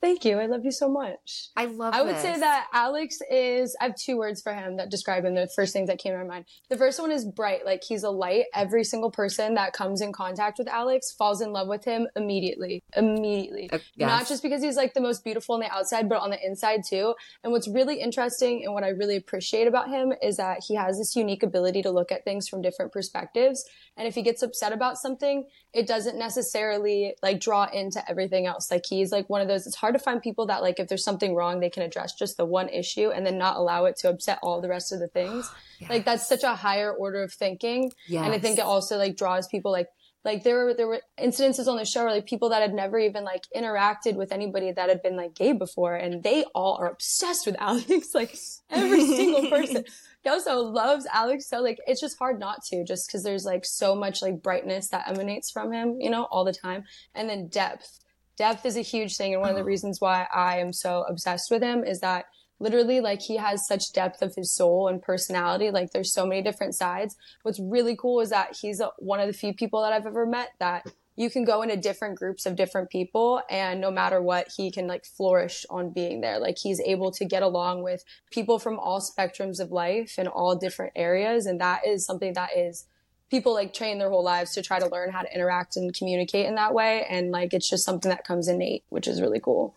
[0.02, 0.40] Thank you.
[0.40, 1.50] I love you so much.
[1.56, 3.76] I love I would say that Alex is.
[3.80, 5.36] I have two words for him that describe him.
[5.36, 6.46] The first things that came to my mind.
[6.70, 7.64] The first one is bright.
[7.64, 8.46] Like he's a light.
[8.52, 12.82] Every single person that comes in contact with Alex falls in love with him immediately.
[12.96, 13.70] Immediately.
[13.72, 16.44] Uh, Not just because he's like the most beautiful on the outside, but on the
[16.44, 17.14] inside too.
[17.44, 20.98] And what's really interesting and what I really appreciate about him is that he has
[20.98, 23.64] this unique ability to look at things from different perspectives.
[23.96, 28.68] And if he gets upset about something, it doesn't necessarily like draw into everything else.
[28.68, 31.04] Like he's like one of those, it's hard to find people that like if there's
[31.04, 34.08] something wrong, they can address just the one issue and then not allow it to
[34.08, 35.50] upset all the rest of the things.
[35.90, 37.90] Like that's such a higher order of thinking.
[38.06, 38.24] yes.
[38.24, 39.88] And I think it also like draws people like
[40.24, 42.98] like there were there were incidences on the show where like people that had never
[42.98, 46.90] even like interacted with anybody that had been like gay before and they all are
[46.90, 48.36] obsessed with Alex like
[48.70, 49.84] every single person
[50.26, 53.94] also loves Alex so like it's just hard not to just because there's like so
[53.94, 57.98] much like brightness that emanates from him you know all the time and then depth
[58.42, 59.68] depth is a huge thing and one of the mm-hmm.
[59.68, 62.24] reasons why I am so obsessed with him is that
[62.58, 65.70] literally like he has such depth of his soul and personality.
[65.70, 67.14] Like there's so many different sides.
[67.44, 70.26] What's really cool is that he's a, one of the few people that i've ever
[70.26, 74.48] met that you can go into different groups of different people and no matter what
[74.56, 76.40] he can like flourish on being there.
[76.40, 78.02] Like he's able to get along with
[78.32, 82.56] people from all spectrums of life in all different areas and that is something that
[82.56, 82.88] is
[83.32, 86.44] people like train their whole lives to try to learn how to interact and communicate
[86.44, 89.74] in that way and like it's just something that comes innate which is really cool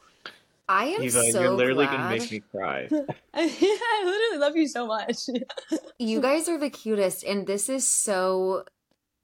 [0.68, 1.98] I am Eva, so you're literally glad.
[1.98, 2.90] gonna make me cry.
[3.36, 5.18] I literally love you so much.
[5.99, 8.65] You guys are the cutest, and this is so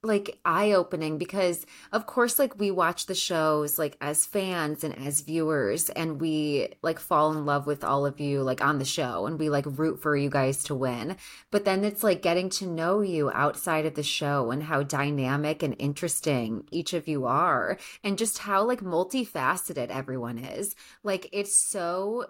[0.04, 4.98] like eye opening because, of course, like we watch the shows like as fans and
[4.98, 8.84] as viewers, and we like fall in love with all of you like on the
[8.84, 11.16] show, and we like root for you guys to win.
[11.50, 15.62] But then it's like getting to know you outside of the show and how dynamic
[15.62, 20.74] and interesting each of you are, and just how like multifaceted everyone is.
[21.04, 22.26] Like it's so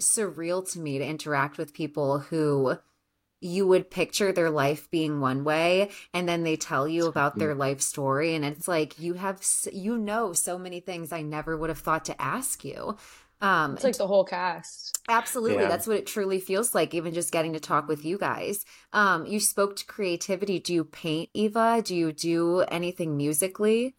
[0.00, 2.76] surreal to me to interact with people who
[3.44, 7.54] you would picture their life being one way and then they tell you about their
[7.54, 9.40] life story and it's like you have
[9.72, 12.96] you know so many things i never would have thought to ask you
[13.40, 14.98] um It's like the whole cast.
[15.08, 15.68] absolutely Yeah.
[15.68, 18.64] that's what it truly feels like even just getting to talk with you guys
[18.94, 23.94] um you spoke to creativity do you paint eva do you do anything musically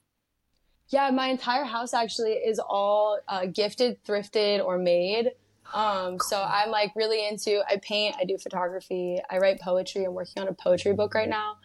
[0.90, 5.32] Yeah, my entire house actually is all uh, gifted, thrifted, or made.
[5.74, 7.62] Um, so I'm like really into.
[7.70, 8.16] I paint.
[8.20, 9.20] I do photography.
[9.30, 10.06] I write poetry.
[10.06, 11.58] I'm working on a poetry book right now.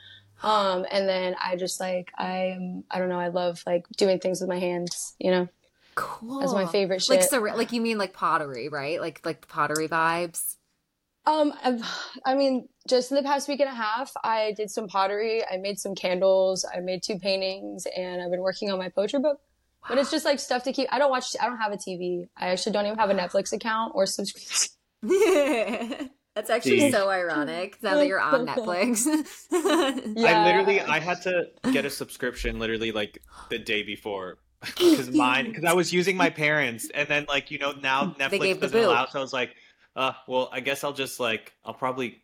[0.43, 2.85] Um, and then I just like I am.
[2.91, 3.21] I don't know.
[3.21, 5.15] I love like doing things with my hands.
[5.19, 5.49] You know,
[5.95, 7.33] cool that's my favorite like shit.
[7.33, 10.57] like you mean like pottery right like like pottery vibes
[11.27, 11.83] Um, I've,
[12.25, 15.43] I mean, just in the past week and a half, I did some pottery.
[15.45, 16.65] I made some candles.
[16.65, 19.41] I made two paintings, and I've been working on my poetry book.
[19.89, 20.89] But it's just like stuff to keep.
[20.93, 21.35] I don't watch.
[21.41, 22.29] I don't have a TV.
[22.37, 24.71] I actually don't even have a Netflix account or subscription.
[26.35, 26.91] That's actually See.
[26.93, 29.05] so ironic now that you're on Netflix.
[30.17, 30.29] Yeah.
[30.39, 33.21] I literally I had to get a subscription literally like
[33.51, 37.59] the day before because mine because I was using my parents and then like you
[37.59, 38.87] know now Netflix gave the doesn't boot.
[38.89, 39.55] allow so I was like
[39.97, 42.23] uh well I guess I'll just like I'll probably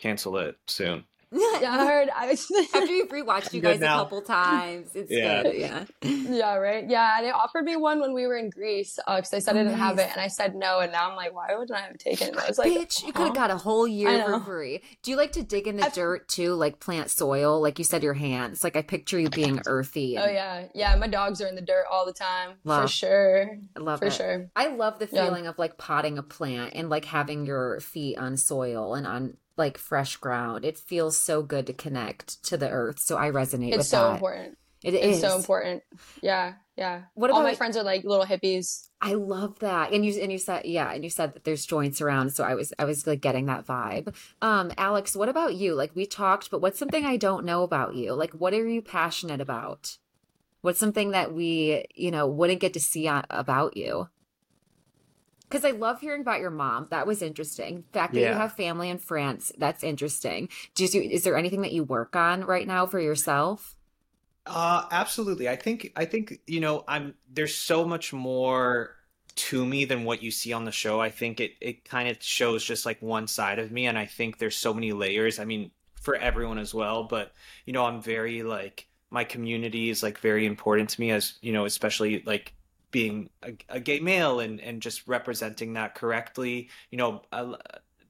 [0.00, 2.08] cancel it soon Yeah, I heard.
[2.14, 2.30] I,
[2.74, 3.96] After you've rewatched you guys now.
[3.96, 5.42] a couple times, it's Yeah.
[5.42, 5.56] good.
[5.56, 5.84] Yeah.
[6.02, 6.88] yeah, right.
[6.88, 9.56] Yeah, And they offered me one when we were in Greece uh, because I said
[9.56, 10.80] Oh, I didn't have it, and I said no.
[10.80, 12.36] And now I'm like, why wouldn't I have taken it?
[12.38, 14.38] I was like, Bitch, you could have got a whole year know.
[14.38, 14.80] for free.
[15.02, 17.60] Do you like to dig in the I've- dirt too, like plant soil?
[17.60, 18.64] Like you said, your hands.
[18.64, 20.16] Like I picture you being earthy.
[20.18, 20.94] Oh yeah, yeah.
[20.96, 24.12] My dogs are in the dirt all the time for sure, I love for it.
[24.14, 24.50] sure.
[24.56, 25.26] I love the Yeah.
[25.26, 29.36] feeling of like potting a plant and like having your feet on soil and on
[29.58, 30.64] like fresh ground.
[30.64, 33.00] It feels so good to connect to the earth.
[33.00, 34.14] So I resonate with It's so that.
[34.14, 34.58] important.
[34.84, 35.82] It It's is so important.
[36.22, 37.02] Yeah, yeah.
[37.14, 38.88] What all my friends are like little hippies.
[39.00, 39.92] I love that.
[39.92, 42.54] And you and you said yeah, and you said that there's joints around, so I
[42.54, 44.14] was I was like getting that vibe.
[44.40, 45.74] Um Alex, what about you?
[45.74, 48.12] Like we talked, but what's something I don't know about you?
[48.14, 49.98] Like what are you passionate about?
[50.60, 54.08] What's something that we, you know, wouldn't get to see on, about you?
[55.50, 56.88] Cuz I love hearing about your mom.
[56.90, 57.84] That was interesting.
[57.92, 60.48] The fact that you have family in France, that's interesting.
[60.74, 63.76] Do you, is there anything that you work on right now for yourself?
[64.46, 65.48] Uh, absolutely.
[65.48, 68.96] I think I think you know I'm there's so much more
[69.36, 71.00] to me than what you see on the show.
[71.00, 74.06] I think it it kind of shows just like one side of me, and I
[74.06, 75.38] think there's so many layers.
[75.38, 75.70] I mean,
[76.00, 77.32] for everyone as well, but
[77.66, 81.52] you know, I'm very like my community is like very important to me as you
[81.52, 82.54] know, especially like
[82.90, 86.70] being a, a gay male and and just representing that correctly.
[86.90, 87.54] You know, I,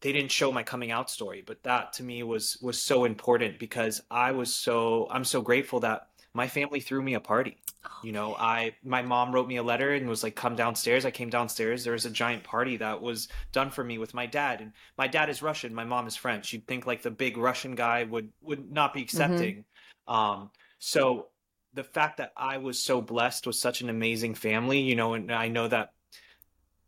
[0.01, 3.59] they didn't show my coming out story, but that to me was was so important
[3.59, 7.57] because I was so I'm so grateful that my family threw me a party.
[8.03, 11.11] You know, I my mom wrote me a letter and was like, "Come downstairs." I
[11.11, 11.83] came downstairs.
[11.83, 15.09] There was a giant party that was done for me with my dad, and my
[15.09, 15.75] dad is Russian.
[15.75, 16.53] My mom is French.
[16.53, 19.65] You'd think like the big Russian guy would would not be accepting.
[20.07, 21.29] Um, so
[21.75, 25.33] the fact that I was so blessed with such an amazing family, you know, and
[25.33, 25.93] I know that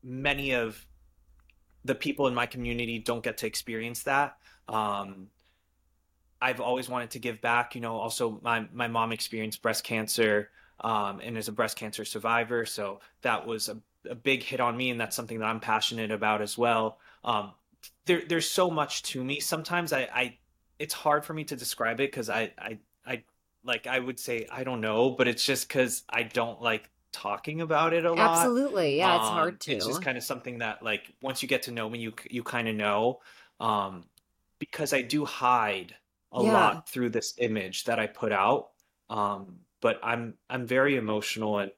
[0.03, 0.87] many of
[1.85, 4.37] the people in my community don't get to experience that.
[4.69, 5.29] Um,
[6.41, 7.75] I've always wanted to give back.
[7.75, 10.51] You know, also my my mom experienced breast cancer
[10.81, 13.77] um, and is a breast cancer survivor, so that was a,
[14.09, 16.99] a big hit on me, and that's something that I'm passionate about as well.
[17.25, 17.53] Um,
[18.07, 19.41] there, there's so much to me.
[19.41, 20.39] Sometimes I, I
[20.79, 22.90] it's hard for me to describe it because I, I, I
[23.65, 27.61] like I would say I don't know, but it's just because I don't like talking
[27.61, 28.55] about it a lot.
[28.57, 28.97] Absolutely.
[28.97, 29.73] Yeah, it's Um, hard to.
[29.73, 32.43] It's just kind of something that, like, once you get to know me, you you
[32.43, 33.21] kind of know,
[33.61, 34.05] um,
[34.59, 35.97] because I do hide
[36.33, 36.43] a Yeah.
[36.43, 38.71] lot through this image that I put out.
[39.11, 41.73] Um, but I'm I'm very emotional and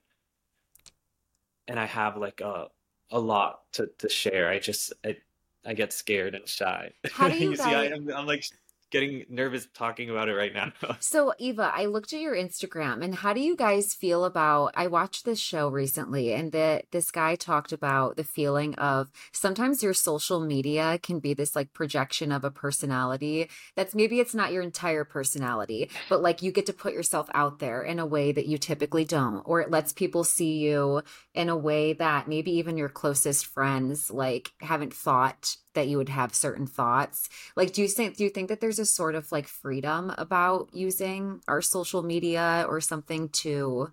[1.69, 2.69] and I have like a
[3.11, 4.49] a lot to to share.
[4.49, 5.17] I just I
[5.65, 6.93] I get scared and shy.
[7.07, 8.45] How do you see, I, guys- I'm I'm like
[8.93, 10.73] getting nervous talking about it right now.
[11.01, 14.73] So, Eva, I looked at your Instagram, and how do you guys feel about?
[14.77, 19.83] I watched this show recently, and that this guy talked about the feeling of sometimes
[19.83, 24.53] your social media can be this like projection of a personality that's maybe it's not
[24.53, 28.33] your entire personality, but like you get to put yourself out there in a way
[28.33, 31.03] that you typically don't, or it lets people see you
[31.35, 36.09] in a way that maybe even your closest friends like haven't thought that you would
[36.09, 39.31] have certain thoughts like do you think do you think that there's a sort of
[39.33, 43.91] like freedom about using our social media or something to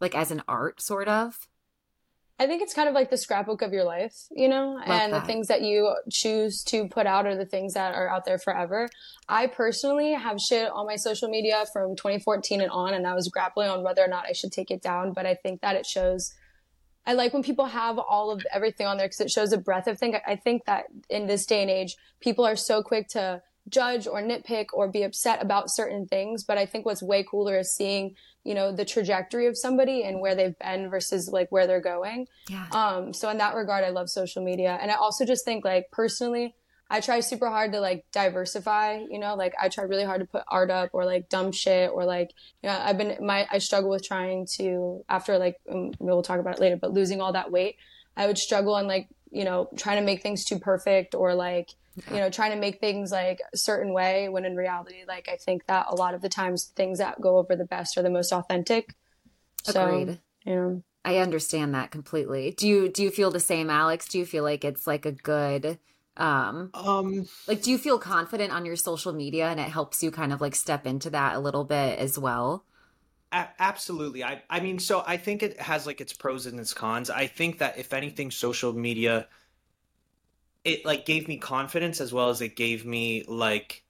[0.00, 1.48] like as an art sort of
[2.42, 5.20] I think it's kind of like the scrapbook of your life, you know, and that.
[5.20, 8.38] the things that you choose to put out are the things that are out there
[8.38, 8.88] forever.
[9.28, 13.28] I personally have shit on my social media from 2014 and on, and I was
[13.28, 15.12] grappling on whether or not I should take it down.
[15.12, 16.34] But I think that it shows.
[17.06, 19.88] I like when people have all of everything on there because it shows a breadth
[19.88, 20.16] of thing.
[20.26, 24.20] I think that in this day and age, people are so quick to judge or
[24.22, 26.44] nitpick or be upset about certain things.
[26.44, 28.14] But I think what's way cooler is seeing,
[28.44, 32.26] you know, the trajectory of somebody and where they've been versus like where they're going.
[32.48, 34.78] yeah Um, so in that regard, I love social media.
[34.80, 36.54] And I also just think like personally,
[36.90, 40.26] I try super hard to like diversify, you know, like I try really hard to
[40.26, 42.32] put art up or like dumb shit or like,
[42.62, 46.38] you know, I've been, my, I struggle with trying to, after like, um, we'll talk
[46.38, 47.76] about it later, but losing all that weight,
[48.16, 51.70] I would struggle on like, you know, trying to make things too perfect or like,
[52.10, 55.36] you know, trying to make things like a certain way when in reality, like I
[55.36, 58.10] think that a lot of the times things that go over the best are the
[58.10, 58.94] most authentic.
[59.64, 60.20] So, agreed.
[60.44, 62.52] you know, i understand that completely.
[62.56, 64.08] Do you do you feel the same alex?
[64.08, 65.78] Do you feel like it's like a good
[66.16, 70.10] um Um, like do you feel confident on your social media and it helps you
[70.10, 72.64] kind of like step into that a little bit as well
[73.32, 74.22] A- absolutely.
[74.24, 77.08] I I mean, so I think it has like its pros and its cons.
[77.10, 79.28] I think that if anything, social media
[80.64, 83.84] it like gave me confidence as well as it gave me like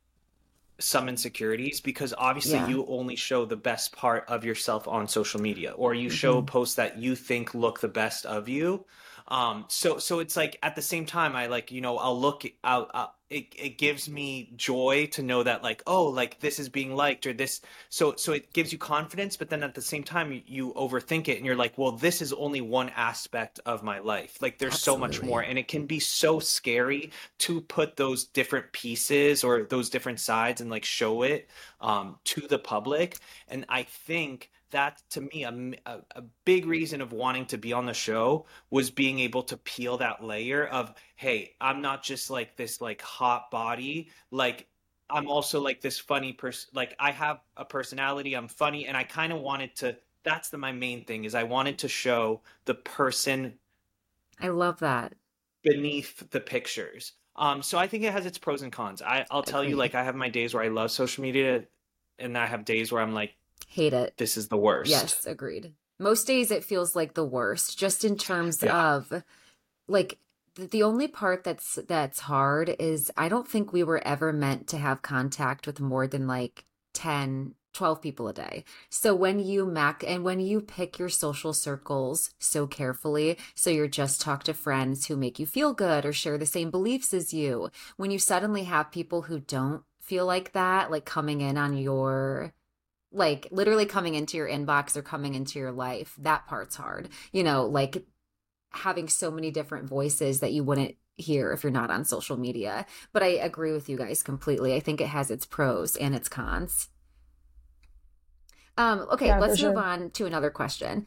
[0.80, 2.66] some insecurities because obviously Yeah.
[2.68, 6.76] you only show the best part of yourself on social media or you show posts
[6.76, 8.86] that you think look the best of you.
[9.28, 12.44] Um so so it's like at the same time I like, you know, I'll look
[12.64, 16.68] I'll, I'll it, it gives me joy to know that like oh like this is
[16.68, 20.04] being liked or this so so it gives you confidence but then at the same
[20.04, 23.82] time you, you overthink it and you're like well this is only one aspect of
[23.82, 25.00] my life like there's Absolutely.
[25.00, 29.64] so much more and it can be so scary to put those different pieces or
[29.64, 31.48] those different sides and like show it
[31.80, 33.18] um, to the public
[33.48, 37.72] and i think that to me a, a, a, big reason of wanting to be
[37.72, 42.28] on the show was being able to peel that layer of hey i'm not just
[42.28, 44.66] like this like hot body like
[45.08, 49.04] i'm also like this funny person like i have a personality i'm funny and i
[49.04, 52.74] kind of wanted to that's the my main thing is i wanted to show the
[52.74, 53.54] person
[54.40, 55.14] i love that.
[55.62, 57.12] beneath the pictures.
[57.36, 59.00] Um so i think it has its pros and cons.
[59.02, 61.64] I, i'll tell you like i have my days where i love social media
[62.18, 63.34] and i have days where i'm like
[63.72, 64.14] Hate it.
[64.18, 64.90] This is the worst.
[64.90, 65.72] Yes, agreed.
[65.98, 68.96] Most days it feels like the worst, just in terms yeah.
[68.96, 69.22] of
[69.88, 70.18] like
[70.56, 74.76] the only part that's that's hard is I don't think we were ever meant to
[74.76, 78.64] have contact with more than like 10 12 people a day.
[78.90, 83.88] So when you mac and when you pick your social circles so carefully, so you're
[83.88, 87.32] just talk to friends who make you feel good or share the same beliefs as
[87.32, 91.74] you, when you suddenly have people who don't feel like that, like coming in on
[91.74, 92.52] your
[93.12, 97.08] like literally coming into your inbox or coming into your life that part's hard.
[97.32, 98.04] You know like
[98.70, 102.86] having so many different voices that you wouldn't hear if you're not on social media.
[103.12, 104.74] But i agree with you guys completely.
[104.74, 106.88] I think it has its pros and its cons.
[108.76, 109.78] Um okay yeah, let's move sure.
[109.78, 111.06] on to another question.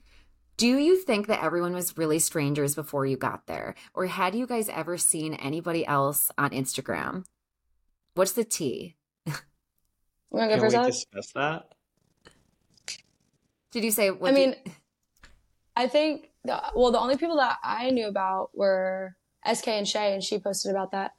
[0.58, 3.76] Do you think that everyone was really strangers before you got there?
[3.94, 7.26] Or had you guys ever seen anybody else on instagram?
[8.14, 8.96] What's the tea?
[9.26, 11.75] Can we discuss that?
[13.76, 14.10] Did you say?
[14.10, 14.56] I mean,
[15.76, 19.18] I think the, well, the only people that I knew about were
[19.54, 21.12] SK and Shay, and she posted about that.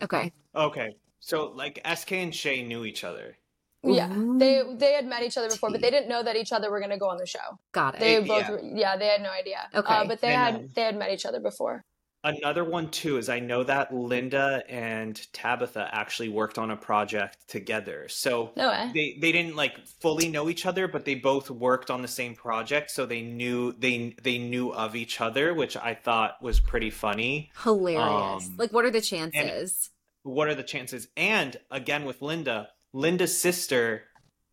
[0.00, 0.32] Okay.
[0.54, 0.94] Okay.
[1.18, 3.36] So like SK and Shay knew each other.
[3.82, 4.08] Yeah,
[4.38, 6.78] they they had met each other before, but they didn't know that each other were
[6.78, 7.58] going to go on the show.
[7.72, 8.00] Got it.
[8.00, 9.68] They both, yeah, yeah they had no idea.
[9.74, 10.68] Okay, uh, but they, they had know.
[10.72, 11.84] they had met each other before.
[12.24, 17.36] Another one too is I know that Linda and Tabitha actually worked on a project
[17.48, 18.08] together.
[18.08, 22.00] So no they they didn't like fully know each other, but they both worked on
[22.00, 26.42] the same project, so they knew they they knew of each other, which I thought
[26.42, 27.50] was pretty funny.
[27.62, 28.46] Hilarious.
[28.46, 29.90] Um, like what are the chances?
[30.22, 31.08] What are the chances?
[31.18, 34.04] And again with Linda, Linda's sister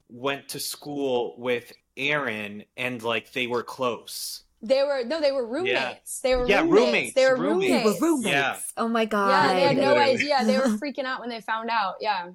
[0.09, 4.43] went to school with Aaron and like they were close.
[4.61, 6.21] They were no, they were roommates.
[6.23, 6.29] Yeah.
[6.29, 6.75] They were yeah, roommates.
[6.79, 7.13] roommates.
[7.15, 7.83] They were roommates.
[7.83, 8.33] They were roommates.
[8.33, 8.59] Yeah.
[8.77, 9.29] Oh my god.
[9.29, 10.45] Yeah, they had no idea.
[10.45, 11.95] They were freaking out when they found out.
[11.99, 12.31] Yeah.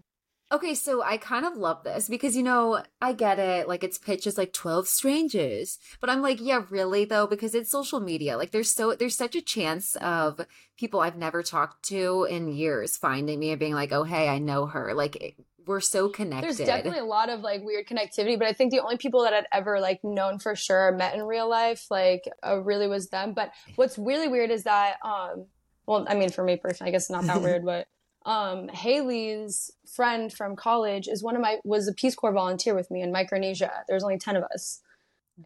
[0.53, 3.99] Okay, so I kind of love this because you know, I get it, like it's
[3.99, 5.79] pitched as like 12 strangers.
[6.01, 8.37] But I'm like, yeah, really though, because it's social media.
[8.37, 10.41] Like there's so there's such a chance of
[10.79, 14.39] people I've never talked to in years finding me and being like, "Oh, hey, I
[14.39, 15.37] know her." Like
[15.67, 16.45] we're so connected.
[16.45, 19.35] There's definitely a lot of like weird connectivity, but I think the only people that
[19.35, 23.35] I'd ever like known for sure met in real life like uh, really was them.
[23.35, 25.47] But what's really weird is that um
[25.87, 27.89] well, I mean for me personally, I guess not that weird, but
[28.25, 32.91] um Haley's friend from college is one of my was a Peace Corps volunteer with
[32.91, 33.85] me in Micronesia.
[33.89, 34.81] There's only 10 of us.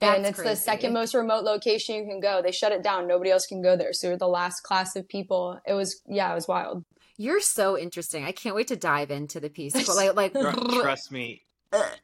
[0.01, 0.51] That's and it's crazy.
[0.51, 2.43] the second most remote location you can go.
[2.43, 3.09] They shut it down.
[3.09, 3.93] Nobody else can go there.
[3.93, 5.59] So we're the last class of people.
[5.67, 6.85] It was yeah, it was wild.
[7.21, 8.25] You're so interesting.
[8.25, 9.75] I can't wait to dive into the piece.
[9.95, 10.33] Like, like
[10.81, 11.43] trust me,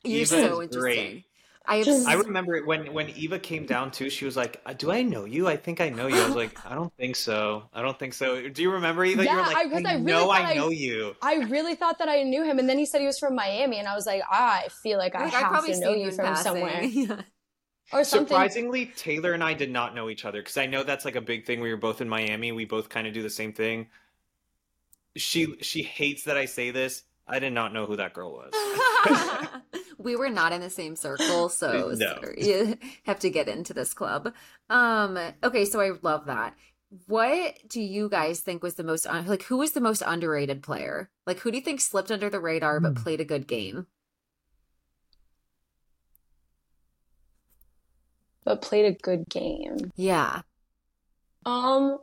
[0.05, 0.81] you're Eva so interesting.
[0.81, 1.25] Great.
[1.67, 2.07] I have...
[2.07, 4.11] I remember when when Eva came down too.
[4.11, 5.49] She was like, uh, "Do I know you?
[5.49, 7.63] I think I know you." I was like, "I don't think so.
[7.73, 9.25] I don't think so." Do you remember Eva?
[9.25, 11.17] Yeah, you were like, I, I, I really know I know you.
[11.23, 13.79] I really thought that I knew him, and then he said he was from Miami,
[13.79, 16.27] and I was like, ah, "I feel like I, I have to know you from
[16.27, 16.53] passing.
[16.53, 17.23] somewhere." yeah.
[17.93, 18.29] Or something.
[18.29, 21.21] Surprisingly, Taylor and I did not know each other because I know that's like a
[21.21, 21.61] big thing.
[21.61, 22.53] We were both in Miami.
[22.53, 23.87] We both kind of do the same thing
[25.17, 27.03] she she hates that I say this.
[27.29, 28.53] I did not know who that girl was.
[29.99, 32.21] we were not in the same circle, so no.
[32.39, 34.33] you have to get into this club.
[34.71, 36.55] Um, okay, so I love that.
[37.07, 41.11] What do you guys think was the most like who was the most underrated player?
[41.27, 43.03] Like who do you think slipped under the radar but hmm.
[43.03, 43.87] played a good game?
[48.45, 49.91] But played a good game.
[49.97, 50.43] Yeah.
[51.45, 51.99] Um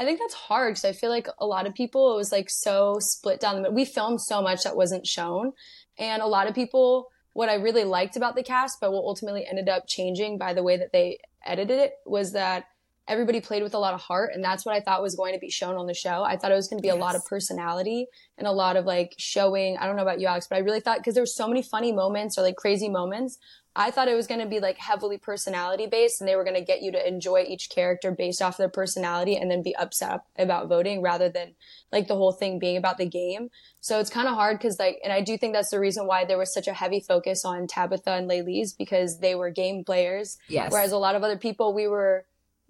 [0.00, 2.48] I think that's hard because I feel like a lot of people, it was like
[2.48, 3.74] so split down the middle.
[3.74, 5.52] We filmed so much that wasn't shown.
[5.98, 9.44] And a lot of people, what I really liked about the cast, but what ultimately
[9.44, 12.66] ended up changing by the way that they edited it was that
[13.08, 15.38] everybody played with a lot of heart and that's what i thought was going to
[15.38, 16.96] be shown on the show i thought it was going to be yes.
[16.96, 18.06] a lot of personality
[18.36, 20.80] and a lot of like showing i don't know about you alex but i really
[20.80, 23.38] thought because there were so many funny moments or like crazy moments
[23.78, 26.56] I thought it was going to be like heavily personality based and they were going
[26.56, 30.22] to get you to enjoy each character based off their personality and then be upset
[30.36, 31.54] about voting rather than
[31.92, 33.50] like the whole thing being about the game.
[33.80, 36.24] So it's kind of hard because like, and I do think that's the reason why
[36.24, 40.38] there was such a heavy focus on Tabitha and Laylee's because they were game players.
[40.48, 40.72] Yes.
[40.72, 42.26] Whereas a lot of other people, we were,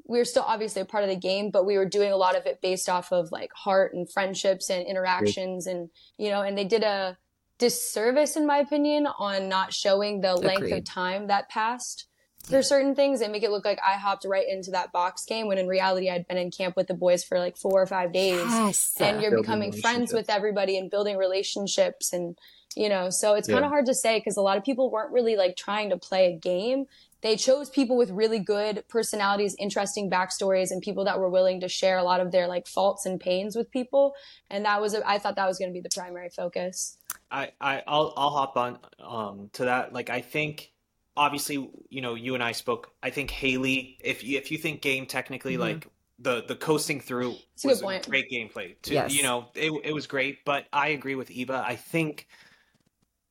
[0.06, 2.36] we were still obviously a part of the game, but we were doing a lot
[2.36, 6.58] of it based off of like heart and friendships and interactions and, you know, and
[6.58, 7.16] they did a,
[7.58, 10.78] disservice, in my opinion, on not showing the length Agreed.
[10.78, 12.06] of time that passed
[12.44, 15.48] for certain things and make it look like I hopped right into that box game
[15.48, 18.12] when in reality I'd been in camp with the boys for like four or five
[18.12, 18.40] days.
[18.40, 18.94] Yes.
[19.00, 22.38] And you're becoming friends with everybody and building relationships and
[22.76, 23.54] you know, so it's yeah.
[23.54, 25.96] kind of hard to say because a lot of people weren't really like trying to
[25.96, 26.84] play a game.
[27.20, 31.68] They chose people with really good personalities, interesting backstories, and people that were willing to
[31.68, 34.14] share a lot of their like faults and pains with people.
[34.50, 36.96] And that was, I thought that was going to be the primary focus.
[37.30, 39.92] I, I I'll I'll hop on um to that.
[39.92, 40.72] Like I think
[41.16, 42.92] obviously, you know, you and I spoke.
[43.02, 45.62] I think Haley, if you if you think game technically mm-hmm.
[45.62, 45.86] like
[46.18, 48.80] the the coasting through That's was a, a great gameplay.
[48.82, 49.14] To, yes.
[49.14, 51.62] you know, it it was great, but I agree with Eva.
[51.66, 52.26] I think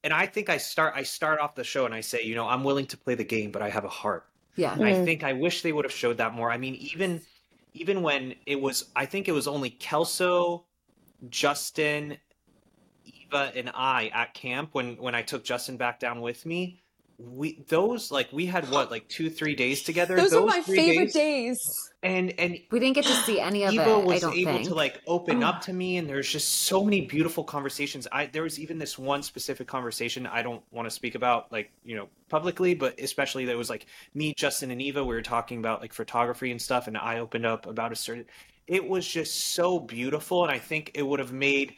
[0.03, 2.47] and I think I start I start off the show and I say, you know,
[2.47, 4.25] I'm willing to play the game, but I have a heart.
[4.55, 4.71] Yeah.
[4.71, 4.83] Mm-hmm.
[4.83, 6.51] I think I wish they would have showed that more.
[6.51, 7.21] I mean, even
[7.73, 10.65] even when it was I think it was only Kelso,
[11.29, 12.17] Justin,
[13.05, 16.81] Eva and I at camp when when I took Justin back down with me,
[17.19, 20.15] we those like we had what like two three days together.
[20.15, 23.73] Those, those my favorite days, days, And and we didn't get to see any of
[23.73, 24.05] Eva it.
[24.05, 24.67] was able think.
[24.67, 25.47] to like open oh.
[25.47, 28.07] up to me, and there's just so many beautiful conversations.
[28.11, 31.71] I there was even this one specific conversation I don't want to speak about like
[31.83, 35.03] you know publicly, but especially that was like me, Justin, and Eva.
[35.03, 38.25] We were talking about like photography and stuff, and I opened up about a certain.
[38.67, 41.77] It was just so beautiful, and I think it would have made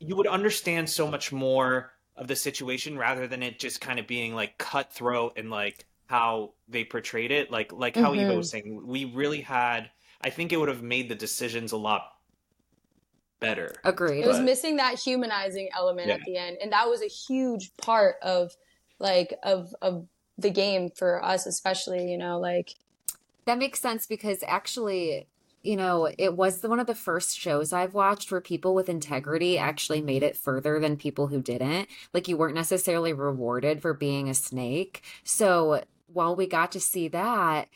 [0.00, 4.06] you would understand so much more of the situation rather than it just kind of
[4.06, 8.20] being like cutthroat and like how they portrayed it like like how mm-hmm.
[8.20, 11.76] Eva was saying we really had I think it would have made the decisions a
[11.76, 12.02] lot
[13.40, 13.74] better.
[13.84, 14.22] Agreed.
[14.22, 16.14] It was missing that humanizing element yeah.
[16.14, 18.52] at the end and that was a huge part of
[18.98, 20.06] like of of
[20.38, 22.74] the game for us especially, you know, like
[23.46, 25.26] that makes sense because actually
[25.64, 29.56] you know, it was one of the first shows I've watched where people with integrity
[29.58, 31.88] actually made it further than people who didn't.
[32.12, 35.02] Like, you weren't necessarily rewarded for being a snake.
[35.24, 37.68] So, while we got to see that,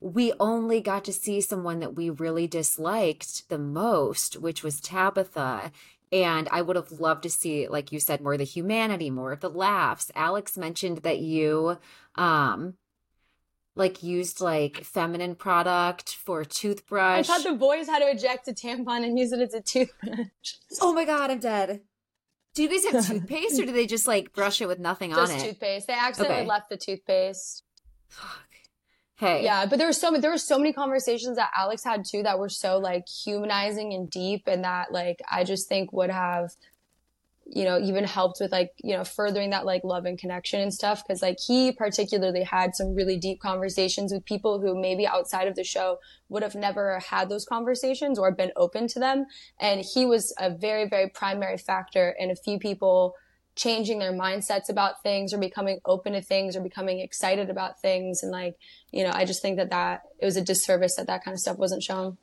[0.00, 5.72] we only got to see someone that we really disliked the most, which was Tabitha.
[6.12, 9.32] And I would have loved to see, like you said, more of the humanity, more
[9.32, 10.12] of the laughs.
[10.14, 11.78] Alex mentioned that you
[12.16, 12.74] um
[13.76, 17.18] like used like feminine product for toothbrush.
[17.18, 20.54] I thought the boys had to eject a tampon and use it as a toothbrush.
[20.80, 21.80] oh my god, I'm dead.
[22.54, 25.32] Do you guys have toothpaste or do they just like brush it with nothing just
[25.32, 25.42] on it?
[25.42, 25.86] toothpaste.
[25.86, 26.48] They accidentally okay.
[26.48, 27.64] left the toothpaste.
[28.08, 28.40] Fuck.
[29.16, 29.44] Hey.
[29.44, 32.22] Yeah, but there were so many, there were so many conversations that Alex had too
[32.24, 36.52] that were so like humanizing and deep and that like I just think would have
[37.46, 40.72] you know, even helped with like, you know, furthering that like love and connection and
[40.72, 41.02] stuff.
[41.06, 45.54] Cause like he particularly had some really deep conversations with people who maybe outside of
[45.54, 45.98] the show
[46.28, 49.26] would have never had those conversations or been open to them.
[49.60, 53.14] And he was a very, very primary factor in a few people
[53.56, 58.22] changing their mindsets about things or becoming open to things or becoming excited about things.
[58.22, 58.56] And like,
[58.90, 61.40] you know, I just think that that it was a disservice that that kind of
[61.40, 62.18] stuff wasn't shown.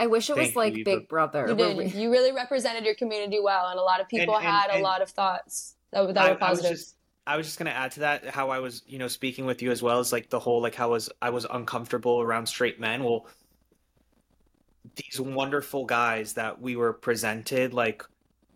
[0.00, 1.46] I wish it Thank was like you, Big Brother.
[1.46, 1.76] You did.
[1.76, 1.86] We...
[1.88, 4.80] You really represented your community well, and a lot of people and, and, had and
[4.80, 6.68] a lot of thoughts that, that I, were positive.
[6.68, 6.96] I was, just,
[7.26, 9.70] I was just gonna add to that how I was, you know, speaking with you
[9.70, 13.04] as well as like the whole like how was I was uncomfortable around straight men.
[13.04, 13.26] Well,
[14.96, 18.02] these wonderful guys that we were presented like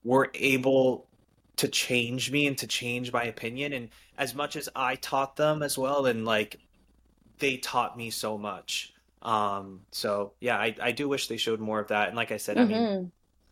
[0.02, 1.06] were able
[1.56, 5.62] to change me and to change my opinion and as much as I taught them
[5.62, 6.58] as well and like
[7.38, 8.93] they taught me so much
[9.24, 12.08] um, so yeah, I, I do wish they showed more of that.
[12.08, 12.74] And like I said, mm-hmm.
[12.74, 13.06] I mean, mm-hmm.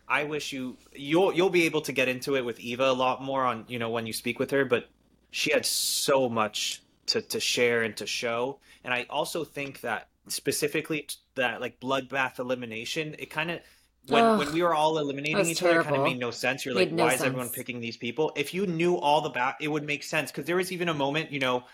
[0.09, 3.23] I wish you you'll you'll be able to get into it with Eva a lot
[3.23, 4.89] more on you know when you speak with her, but
[5.31, 8.59] she had so much to to share and to show.
[8.85, 13.61] And I also think that specifically that like bloodbath elimination, it kind of
[14.09, 15.81] when Ugh, when we were all eliminating each terrible.
[15.81, 16.67] other, kind of made no sense.
[16.67, 17.21] You're like, no why sense.
[17.23, 18.33] is everyone picking these people?
[18.37, 20.95] If you knew all the back, it would make sense because there was even a
[20.95, 21.65] moment, you know,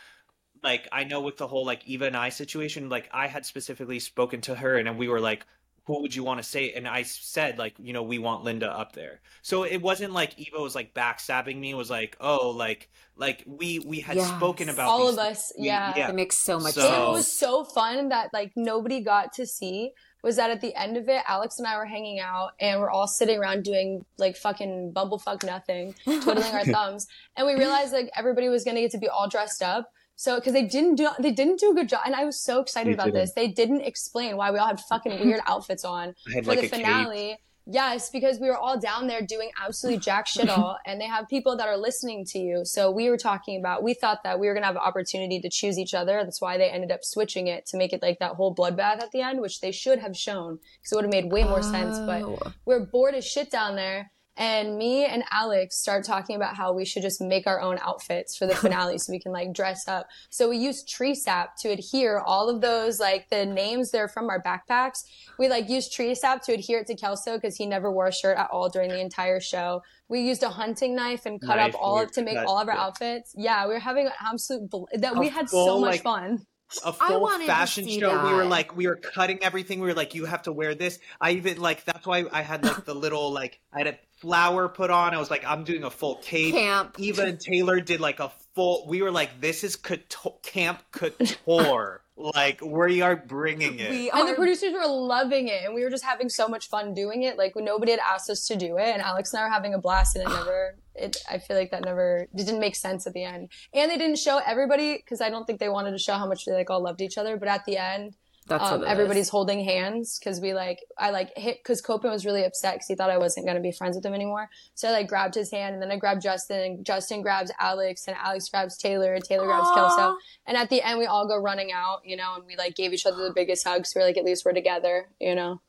[0.68, 3.98] like I know with the whole like Eva and I situation, like I had specifically
[4.00, 5.46] spoken to her and we were like,
[5.86, 6.72] who would you want to say?
[6.76, 9.20] And I said, like, you know, we want Linda up there.
[9.40, 11.70] So it wasn't like Eva was like backstabbing me.
[11.70, 14.28] It was like, oh, like, like we we had Yes.
[14.36, 15.38] spoken about All of things.
[15.38, 16.08] us, We- yeah.
[16.10, 17.08] It makes so much So- sense.
[17.08, 19.92] it was so fun that like nobody got to see
[20.22, 22.90] was that at the end of it, Alex and I were hanging out and we're
[22.90, 28.10] all sitting around doing like fucking bumblefuck nothing, twiddling our thumbs, and we realized like
[28.14, 29.90] everybody was gonna get to be all dressed up.
[30.20, 32.60] So because they didn't do they didn't do a good job, and I was so
[32.60, 33.20] excited They about didn't.
[33.20, 33.32] this.
[33.34, 36.68] They didn't explain why we all had fucking weird outfits on for like the a
[36.68, 36.70] cape.
[36.72, 37.38] finale.
[37.70, 41.28] Yes, because we were all down there doing absolutely jack shit all, and they have
[41.28, 42.64] people that are listening to you.
[42.64, 45.48] So we were talking about, we thought that we were gonna have an opportunity to
[45.50, 46.20] choose each other.
[46.24, 49.12] That's why they ended up switching it to make it like that whole bloodbath at
[49.12, 51.98] the end, which they should have shown because it would have made way more sense.
[52.00, 52.38] But Oh.
[52.64, 54.10] we're bored as shit down there.
[54.38, 58.36] And me and Alex start talking about how we should just make our own outfits
[58.36, 60.06] for the finale so we can like dress up.
[60.30, 64.30] So we use tree sap to adhere all of those, like the names they're from
[64.30, 65.04] our backpacks.
[65.40, 68.12] We like use tree sap to adhere it to Kelso because he never wore a
[68.12, 69.82] shirt at all during the entire show.
[70.08, 72.68] We used a hunting knife and cut Knife up all or to make all of
[72.68, 72.80] our yeah.
[72.80, 73.34] outfits.
[73.36, 76.46] Yeah, we were having an absolute, bl- that A we had so much like, fun.
[76.84, 78.24] a I full to fashion see show.
[78.24, 79.80] We were like, we were cutting everything.
[79.80, 80.98] We were like, you have to wear this.
[81.20, 84.68] I even like that's why I had like the little like I had a flower
[84.68, 85.14] put on.
[85.14, 86.54] I was like, I'm doing a full cape.
[86.54, 86.96] Camp.
[86.98, 88.86] Eva and Taylor did like a full.
[88.86, 92.02] We were like, this is couture, camp couture.
[92.18, 93.90] like we are bringing it.
[93.90, 96.94] We And the producers were loving it, and we were just having so much fun
[96.94, 97.38] doing it.
[97.38, 99.78] Like nobody had asked us to do it, and Alex and I were having a
[99.78, 100.76] blast, and it never.
[100.94, 102.26] It, I feel like that never.
[102.32, 105.46] It didn't make sense at the end, and they didn't show everybody because I don't
[105.46, 107.36] think they wanted to show how much they like all loved each other.
[107.36, 108.16] But at the end,
[108.48, 109.30] That's um, what everybody's is.
[109.30, 112.94] holding hands because we like I like hit because Copen was really upset because he
[112.94, 114.48] thought I wasn't gonna be friends with him anymore.
[114.74, 118.08] So I like grabbed his hand, and then I grabbed Justin, and Justin grabs Alex,
[118.08, 120.16] and Alex grabs Taylor, and Taylor grabs Kelso.
[120.46, 122.92] And at the end, we all go running out, you know, and we like gave
[122.92, 123.92] each other the biggest hugs.
[123.94, 125.60] we're like, at least we're together, you know.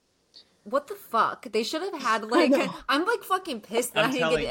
[0.63, 1.51] What the fuck?
[1.51, 2.73] They should have had like know.
[2.87, 4.43] I'm like fucking pissed that I'm I didn't telling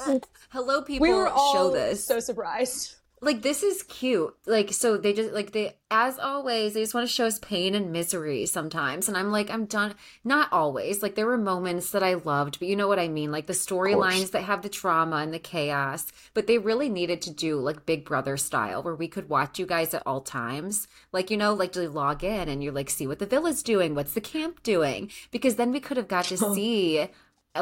[0.00, 2.04] get Hello people We were all show this.
[2.04, 2.96] so surprised.
[3.24, 4.34] Like this is cute.
[4.46, 7.72] Like so they just like they as always they just want to show us pain
[7.72, 9.94] and misery sometimes and i'm like i'm done
[10.24, 13.30] not always like there were moments that i loved but you know what i mean
[13.30, 17.30] like the storylines that have the trauma and the chaos but they really needed to
[17.30, 21.30] do like big brother style where we could watch you guys at all times like
[21.30, 24.14] you know like to log in and you're like see what the villa's doing what's
[24.14, 27.08] the camp doing because then we could have got to see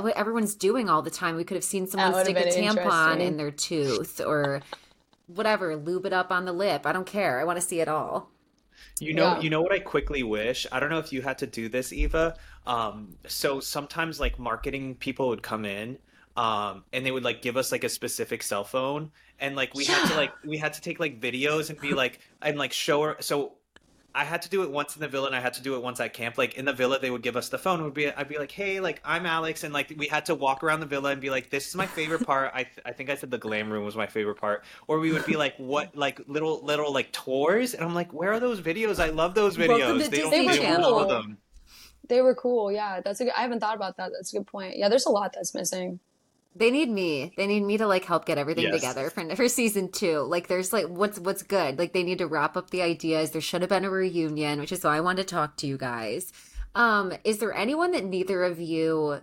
[0.01, 1.37] what everyone's doing all the time.
[1.37, 4.63] We could have seen someone stick a tampon in their tooth or
[5.35, 6.87] whatever, lube it up on the lip.
[6.87, 7.41] I don't care.
[7.41, 8.31] I want to see it all.
[9.01, 9.41] You know, Yeah.
[9.41, 10.67] you know what I quickly wish.
[10.73, 12.37] I don't know if you had to do this, Eva.
[12.67, 15.99] Um, so sometimes like marketing people would come in,
[16.37, 19.85] um, and they would like give us like a specific cell phone, and like we
[19.85, 23.03] had to like we had to take like videos and be like and like show
[23.03, 23.17] her.
[23.21, 23.55] So
[24.15, 25.83] I had to do it once in the villa, and I had to do it
[25.83, 26.37] once at camp.
[26.37, 27.83] Like in the villa, they would give us the phone.
[27.83, 30.63] Would be I'd be like, hey, like I'm Alex, and like we had to walk
[30.63, 32.51] around the villa and be like, this is my favorite part.
[32.55, 34.65] I th- I think I said the glam room was my favorite part.
[34.87, 38.33] Or we would be like, what like little little like tours, and I'm like, where
[38.33, 38.99] are those videos?
[39.03, 40.05] I love those videos.
[40.05, 41.01] to They don't they don't Channel.
[41.01, 41.39] show them.
[42.09, 42.71] They were cool.
[42.71, 44.11] Yeah, that's a good, I haven't thought about that.
[44.15, 44.77] That's a good point.
[44.77, 46.01] Yeah, there's a lot that's missing.
[46.55, 47.33] They need me.
[47.37, 48.75] They need me to like help get everything Yes.
[48.75, 50.21] together for for season two.
[50.21, 51.79] Like, there's like what's what's good.
[51.79, 53.31] Like, they need to wrap up the ideas.
[53.31, 55.79] There should have been a reunion, which is why I wanted to talk to you
[55.79, 56.33] guys.
[56.75, 59.21] Um, is there anyone that neither of you,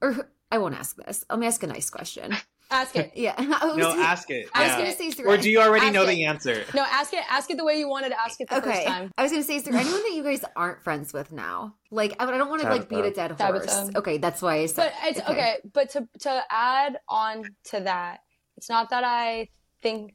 [0.00, 1.24] or I won't ask this.
[1.28, 2.34] Let me ask a nice question.
[2.70, 3.12] Ask it.
[3.16, 4.48] Yeah, I was, No, ask it.
[4.54, 6.06] I was gonna say, is there Or do you already know it.
[6.06, 6.64] the answer?
[6.74, 7.22] No, ask it.
[7.30, 9.10] Ask it the way you wanted to ask it the Okay, first time.
[9.16, 11.74] I was gonna say, is there anyone that you guys aren't friends with now?
[11.90, 13.66] Like, I, I don't want to like beat a dead horse.
[13.66, 13.98] Tabitha.
[13.98, 14.92] Okay, that's why I said.
[15.02, 15.56] But it's okay.
[15.72, 18.20] But to to add on to that,
[18.56, 19.48] it's not that I
[19.82, 20.14] think.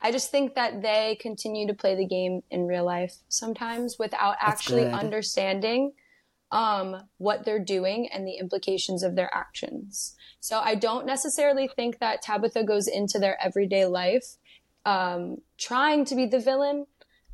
[0.00, 4.36] I just think that they continue to play the game in real life sometimes without
[4.40, 4.92] actually good.
[4.92, 5.92] understanding
[6.50, 10.14] um, what they're doing and the implications of their actions.
[10.40, 14.36] So I don't necessarily think that Tabitha goes into their everyday life
[14.86, 16.86] um, trying to be the villain.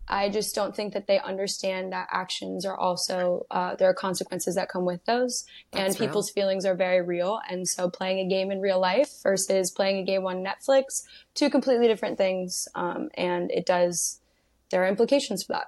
[0.09, 4.57] I just don't think that they understand that actions are also uh, there are consequences
[4.57, 6.09] that come with those, and real.
[6.09, 7.39] people's feelings are very real.
[7.49, 11.51] And so, playing a game in real life versus playing a game on Netflix, two
[11.51, 12.67] completely different things.
[12.75, 14.21] Um, and it does
[14.71, 15.67] there are implications for that.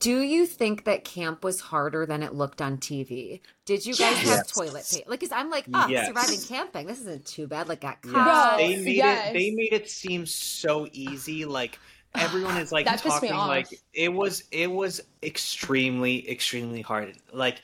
[0.00, 3.40] Do you think that camp was harder than it looked on TV?
[3.66, 5.10] Did you guys have toilet paper?
[5.10, 6.06] Like, cause I'm like, oh, Yes.
[6.08, 6.86] surviving camping.
[6.86, 7.68] This isn't too bad.
[7.68, 8.12] Like, got Yes.
[8.14, 8.56] caught.
[8.56, 9.28] They made yes.
[9.28, 9.32] it.
[9.34, 11.44] They made it seem so easy.
[11.44, 11.78] Like
[12.14, 13.32] everyone is like That pissed me talking.
[13.32, 13.48] off.
[13.48, 14.44] Like it was.
[14.50, 17.16] It was extremely, extremely hard.
[17.32, 17.60] Like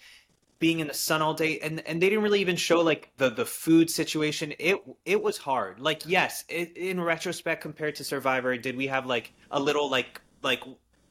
[0.59, 3.31] being in the sun all day, and and they didn't really even show like the
[3.31, 4.53] the food situation.
[4.59, 5.81] It it was hard.
[5.81, 10.21] Like yes, it, in retrospect, compared to Survivor, did we have like a little like
[10.43, 10.63] like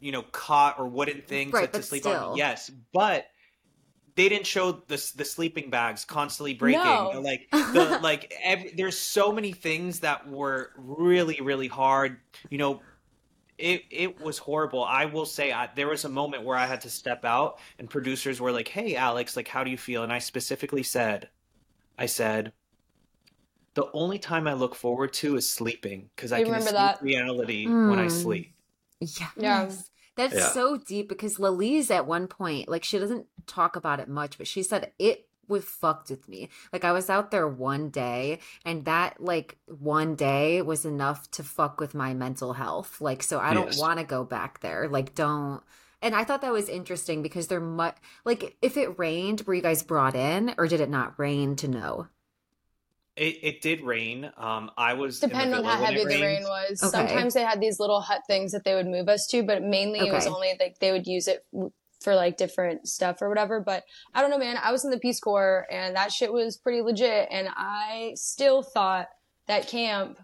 [0.06, 2.14] you know cot or wooden things Right, to, to sleep still.
[2.32, 2.38] on?
[2.38, 3.26] Yes, but
[4.16, 6.84] they didn't show the the sleeping bags constantly breaking.
[6.84, 7.22] No.
[7.22, 12.18] Like the like every, there's so many things that were really really hard.
[12.50, 12.82] You know,
[13.58, 14.84] it it was horrible.
[14.84, 17.90] I will say I, there was a moment where I had to step out, and
[17.90, 21.30] producers were like, "Hey, Alex, like, how do you feel?" And I specifically said,
[21.98, 22.54] "I said."
[23.76, 27.02] The only time I look forward to is sleeping because I You can escape that?
[27.02, 28.12] reality when I Mm.
[28.22, 28.54] sleep.
[29.38, 29.90] Yes.
[30.16, 30.50] That's Yeah.
[30.50, 34.48] so deep because Lalise at one point, like she doesn't talk about it much, but
[34.48, 36.50] she said it was fucked with me.
[36.74, 41.44] Like I was out there one day and that like one day was enough to
[41.44, 43.00] fuck with my mental health.
[43.02, 44.88] Like so I don't want to go back there.
[44.88, 45.62] Like don't
[46.02, 49.62] and I thought that was interesting because there might like if it rained, were you
[49.62, 52.08] guys brought in or did it not rain to know?
[53.16, 54.30] It, it did rain.
[54.38, 56.84] Um, I was in Depending on how heavy the rain was.
[56.84, 56.92] Okay.
[56.92, 60.00] Sometimes they had these little hut things that they would move us to, but mainly
[60.00, 61.46] it was only like they would use it
[62.02, 63.62] for like different stuff or whatever.
[63.62, 63.84] But
[64.14, 64.58] I don't know, man.
[64.62, 67.30] I was in the Peace Corps and that shit was pretty legit.
[67.32, 69.08] And I still thought
[69.48, 70.20] that camp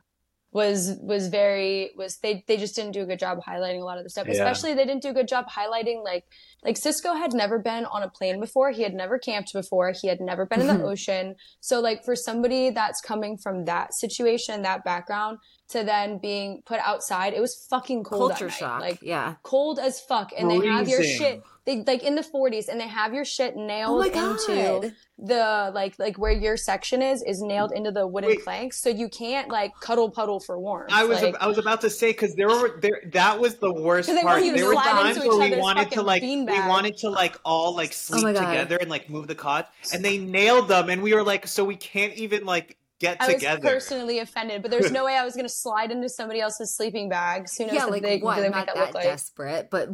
[0.53, 3.97] was was very was they they just didn't do a good job highlighting a lot
[3.97, 4.27] of the stuff.
[4.27, 4.33] Yeah.
[4.33, 6.25] Especially they didn't do a good job highlighting like
[6.63, 8.71] like Cisco had never been on a plane before.
[8.71, 9.93] He had never camped before.
[9.99, 10.85] He had never been in the mm-hmm.
[10.85, 11.35] ocean.
[11.61, 15.37] So like for somebody that's coming from that situation, that background,
[15.71, 18.31] to then being put outside, it was fucking cold.
[18.31, 18.59] Culture that night.
[18.59, 18.81] shock.
[18.81, 19.35] Like yeah.
[19.43, 21.43] cold as fuck, and they have your shit.
[21.63, 25.71] They like in the 40s, and they have your shit Oh nailed my into the
[25.75, 28.43] like like where your section is is nailed into the wooden Wait.
[28.43, 30.91] planks, so you can't like cuddle puddle for warmth.
[30.91, 33.71] I was like, I was about to say because there were there that was the
[33.71, 34.43] worst part.
[34.43, 36.67] want There were slide times into where each we other's wanted to fucking like we
[36.67, 38.47] wanted to like all like oh sleep my God.
[38.47, 41.63] together and like move the cot, and they nailed them, and we were like, so
[41.63, 45.35] we can't even like get I was personally offended, but there's no way I was
[45.35, 47.49] gonna slide into somebody else's sleeping bag.
[47.49, 48.35] So, you know, Yeah, like they, what?
[48.35, 49.03] do they make not that that look like?
[49.03, 49.89] desperate, but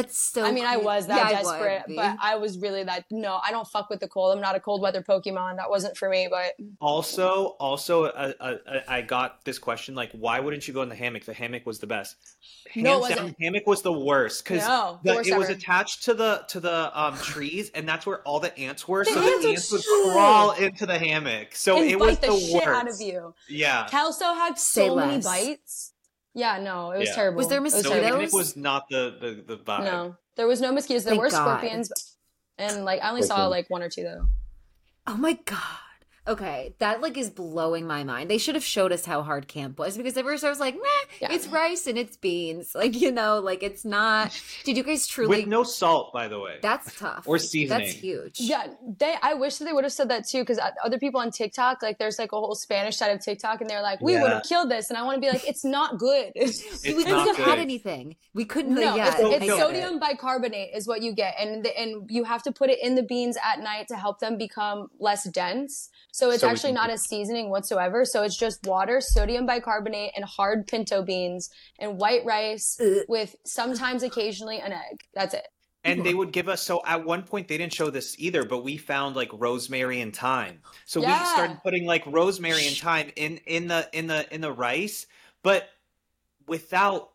[0.00, 0.44] that's so.
[0.44, 1.96] I mean, I was that Yeah, desperate, be.
[1.96, 3.04] but I was really that.
[3.10, 4.34] No, I don't fuck with the cold.
[4.34, 5.56] I'm not a cold weather Pokemon.
[5.56, 6.28] That wasn't for me.
[6.30, 10.82] But Also, also, uh, uh, uh, I got this question like, why wouldn't you go
[10.82, 11.24] in the hammock?
[11.24, 12.16] The hammock was the best.
[12.70, 13.36] Hands No, it down, wasn't.
[13.40, 17.00] hammock was the worst because No, the worst it was attached to the to the
[17.00, 19.04] um, trees, and that's where all the ants were.
[19.04, 20.10] so ants the ants would shoot.
[20.12, 21.54] crawl into the hammock.
[21.54, 22.68] So and it bite was the, the, shit worst.
[22.68, 23.34] out of you.
[23.48, 23.86] Yeah.
[23.88, 25.24] Kelso had Say so many less.
[25.24, 25.92] bites.
[26.36, 27.14] Yeah, no, it was Yeah.
[27.14, 27.38] terrible.
[27.38, 28.04] Was there It No, the mosquitoes?
[28.04, 29.84] hammock was not the the the vibe.
[29.84, 31.04] No, there was no mosquitoes.
[31.04, 31.60] There Thank were God.
[31.60, 31.90] scorpions,
[32.58, 34.26] and like I only saw like one or two though.
[35.06, 35.58] Oh my god.
[36.28, 38.28] Okay, that like is blowing my mind.
[38.28, 40.74] They should have showed us how hard camp was because at first I was like,
[40.74, 40.82] nah,
[41.20, 41.32] Yeah.
[41.32, 42.72] it's rice and it's beans.
[42.74, 44.38] Like, you know, like it's not.
[44.64, 45.38] Did you guys truly?
[45.38, 46.58] With no salt, by the way.
[46.62, 47.26] That's tough.
[47.26, 47.78] Or seasoning.
[47.86, 48.40] That's huge.
[48.40, 48.66] Yeah,
[48.98, 49.14] they.
[49.22, 51.82] I wish that they would have said that too, because uh, other people on TikTok,
[51.82, 54.22] like, there's like a whole Spanish side of TikTok, and they're like, "We Yeah.
[54.22, 56.82] would have killed this," and I want to be like, "It's not good." we It's
[56.82, 57.58] couldn't not have had good.
[57.60, 58.16] anything.
[58.34, 58.74] We couldn't.
[58.74, 60.00] No, yeah, it's, it's I get sodium it.
[60.00, 63.02] bicarbonate is what you get, and the, and you have to put it in the
[63.02, 65.88] beans at night to help them become less dense.
[66.16, 68.06] So it's So actually not a seasoning whatsoever.
[68.06, 73.04] So it's just water, sodium bicarbonate, and hard pinto beans and white rice Ugh.
[73.06, 75.02] with sometimes occasionally an egg.
[75.12, 75.46] That's it.
[75.84, 78.64] and they would give us so at one point they didn't show this either, but
[78.64, 80.60] we found like rosemary and thyme.
[80.86, 81.20] So Yeah.
[81.20, 85.06] we started putting like rosemary and thyme in in the in the in the rice,
[85.42, 85.68] but
[86.48, 87.10] without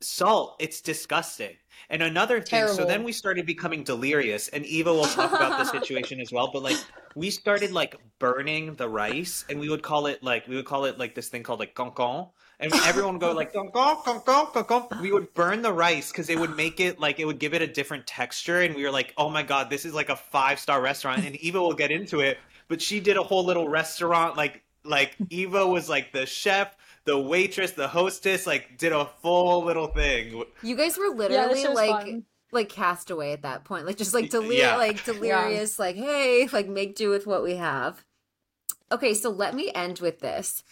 [0.00, 1.56] salt, it's disgusting.
[1.88, 5.64] And another thing, so then we started becoming delirious, and Eva will talk about the
[5.64, 6.50] situation as well.
[6.52, 6.78] But like,
[7.14, 10.86] we started like burning the rice, and we would call it like we would call
[10.86, 15.00] it like this thing called like concon, and everyone would go like concon, concon, concon.
[15.00, 17.62] We would burn the rice because it would make it like it would give it
[17.62, 20.58] a different texture, and we were like, oh my god, this is like a five
[20.58, 21.24] star restaurant.
[21.24, 25.16] And Eva will get into it, but she did a whole little restaurant like like
[25.30, 26.74] Eva was like the chef.
[27.06, 30.42] The waitress, the hostess, like did a full little thing.
[30.62, 32.24] You guys were literally shit was like fun.
[32.52, 33.86] like castaway at that point.
[33.86, 34.76] Like just like delir- Yeah.
[34.76, 38.04] like delirious, like, hey, like make do with what we have.
[38.90, 40.62] Okay, so let me end with this.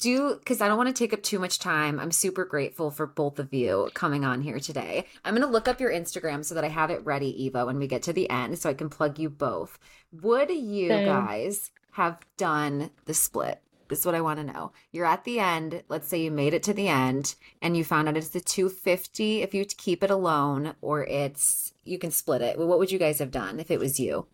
[0.00, 2.00] Do because I don't want to take up too much time.
[2.00, 5.06] I'm super grateful for both of you coming on here today.
[5.24, 7.86] I'm gonna look up your Instagram so that I have it ready, Eva, when we
[7.86, 9.78] get to the end, so I can plug you both.
[10.12, 11.06] Would you Same.
[11.06, 13.60] guys have done the split?
[13.88, 14.72] This is what I want to know.
[14.92, 15.82] You're at the end.
[15.88, 19.42] Let's say you made it to the end and you found out it's the 250
[19.42, 22.58] if you keep it alone or it's you can split it.
[22.58, 24.26] What would you guys have done if it was you?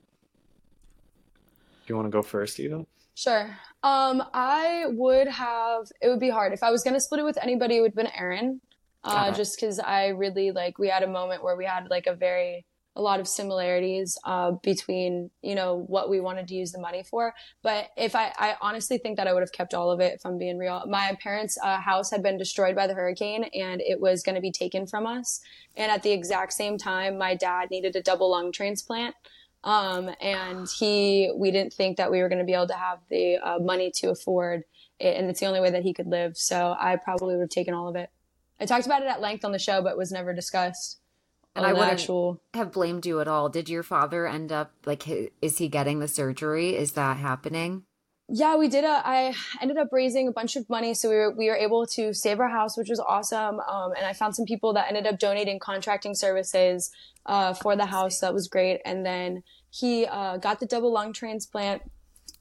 [1.87, 2.87] Do you want to go first, Eva?
[3.15, 3.51] Sure.
[3.83, 5.87] Um, I would have.
[6.01, 7.77] It would be hard if I was gonna split it with anybody.
[7.77, 8.61] It would have been Aaron,
[9.05, 9.37] uh, Got it.
[9.37, 10.79] just because I really like.
[10.79, 12.65] We had a moment where we had like a very
[12.97, 17.03] a lot of similarities uh, between you know what we wanted to use the money
[17.03, 17.35] for.
[17.63, 20.15] But if I, I honestly think that I would have kept all of it.
[20.15, 23.81] If I'm being real, my parents' uh, house had been destroyed by the hurricane, and
[23.81, 25.41] it was going to be taken from us.
[25.77, 29.15] And at the exact same time, my dad needed a double lung transplant.
[29.63, 32.99] Um, and he, we didn't think that we were going to be able to have
[33.11, 34.65] the uh, money to afford
[34.99, 36.37] it, and it's the only way that he could live.
[36.37, 38.11] So I probably would have taken all of it.
[38.59, 41.00] I talked about it at length on the show, but was never discussed.
[41.57, 42.41] And I would actual...
[42.55, 43.49] have blamed you at all.
[43.49, 45.09] Did your father end up like?
[45.43, 46.77] Is he getting the surgery?
[46.77, 47.85] Is that happening?
[48.33, 48.85] yeah, we did.
[48.85, 51.85] A, I ended up raising a bunch of money, so we were we were able
[51.87, 53.59] to save our house, which was awesome.
[53.61, 56.93] Um, and I found some people that ended up donating contracting services
[57.27, 58.21] uh, for the house.
[58.21, 58.81] That was great.
[58.85, 61.83] And then he uh, got the double lung transplant.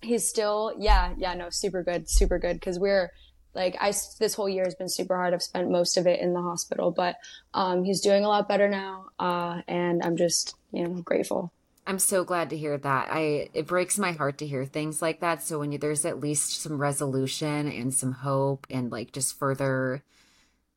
[0.01, 2.53] He's still, yeah, yeah, no, super good, super good.
[2.53, 3.11] Because we're
[3.53, 5.33] like, I this whole year has been super hard.
[5.33, 7.17] I've spent most of it in the hospital, but
[7.53, 11.51] um, he's doing a lot better now, uh, and I'm just you know grateful.
[11.89, 13.07] I'm so glad to hear that.
[13.09, 15.41] I it breaks my heart to hear things like that.
[15.41, 20.03] So when you, there's at least some resolution and some hope and like just further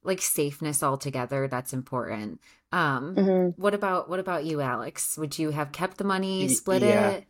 [0.02, 2.40] like safeness altogether, that's important.
[2.72, 3.60] Um mm-hmm.
[3.60, 5.18] what about what about you, Alex?
[5.18, 7.10] Would you have kept the money, split yeah.
[7.10, 7.24] it?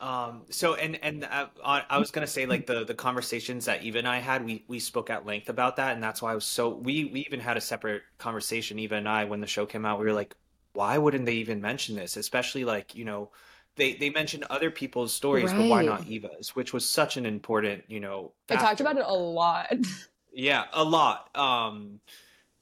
[0.00, 3.98] Um, so and and uh, I was gonna say like the the conversations that Eva
[3.98, 6.44] and I had, we we spoke at length about that, and that's why I was
[6.44, 8.78] so we we even had a separate conversation.
[8.78, 10.34] Eva and I, when the show came out, we were like,
[10.72, 12.16] why wouldn't they even mention this?
[12.16, 13.30] Especially like, you know,
[13.76, 15.58] they they mentioned other people's stories, right.
[15.58, 18.32] but why not Eva's, which was such an important, you know.
[18.48, 18.64] Factor.
[18.64, 19.72] I talked about it a lot.
[20.32, 21.28] yeah, a lot.
[21.36, 22.00] Um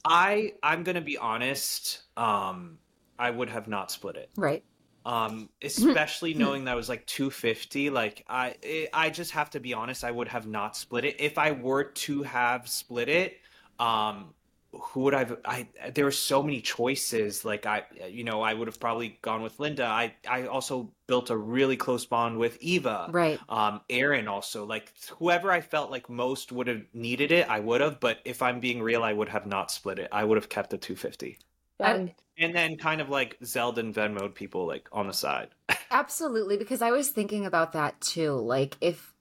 [0.05, 2.79] I I'm going to be honest, um
[3.19, 4.31] I would have not split it.
[4.37, 4.65] Right.
[5.09, 9.73] Um especially knowing that was like 250, like I it, I just have to be
[9.75, 11.17] honest, I would have not split it.
[11.19, 13.39] If I were to have split it,
[13.81, 14.35] um
[14.73, 18.69] who would I've I there were so many choices like I you know I would
[18.69, 19.87] have probably gone with Linda.
[19.87, 23.41] I I also built a really close bond with Eva right.
[23.49, 27.81] um Aaron also like whoever I felt like most would have needed it I would
[27.81, 30.09] have but if I'm being real I would have not split it.
[30.13, 31.39] I would have kept the 250
[31.81, 35.49] and, and then kind of like Zelle and Venmo people like on the side
[35.91, 39.15] absolutely because I was thinking about that too like if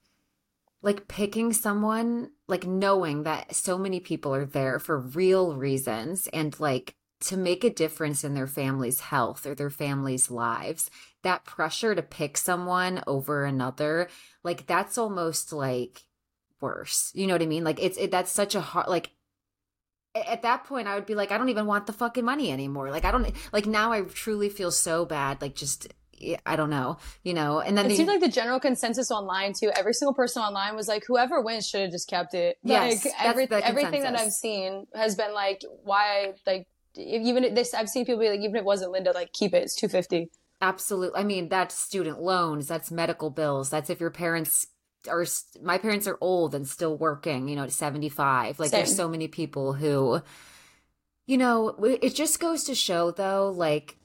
[0.82, 6.58] like picking someone, like knowing that so many people are there for real reasons and
[6.60, 10.88] like to make a difference in their family's health or their family's lives,
[11.22, 14.08] that pressure to pick someone over another,
[14.44, 16.04] like that's almost like
[16.60, 17.10] worse.
[17.14, 17.64] You know what I mean?
[17.64, 19.10] Like it's it, that's such a hard like
[20.26, 22.90] at that point I would be like I don't even want the fucking money anymore.
[22.90, 25.92] Like I don't like now I truly feel so bad like just
[26.44, 27.60] I don't know, you know.
[27.60, 29.70] And then it the, seems like the general consensus online too.
[29.76, 32.58] Every single person online was like, whoever wins should have just kept it.
[32.62, 36.32] Yes, like every, everything that I've seen has been like, why?
[36.46, 36.66] Like
[36.96, 39.62] even this, I've seen people be like, even if it wasn't Linda, like keep it.
[39.62, 40.30] It's two fifty.
[40.60, 41.20] Absolutely.
[41.20, 42.66] I mean, that's student loans.
[42.66, 43.70] That's medical bills.
[43.70, 44.66] That's if your parents
[45.08, 45.26] are.
[45.62, 47.48] My parents are old and still working.
[47.48, 48.58] You know, at seventy five.
[48.58, 48.78] Like Same.
[48.78, 50.22] there's so many people who.
[51.26, 53.98] You know, it just goes to show though, like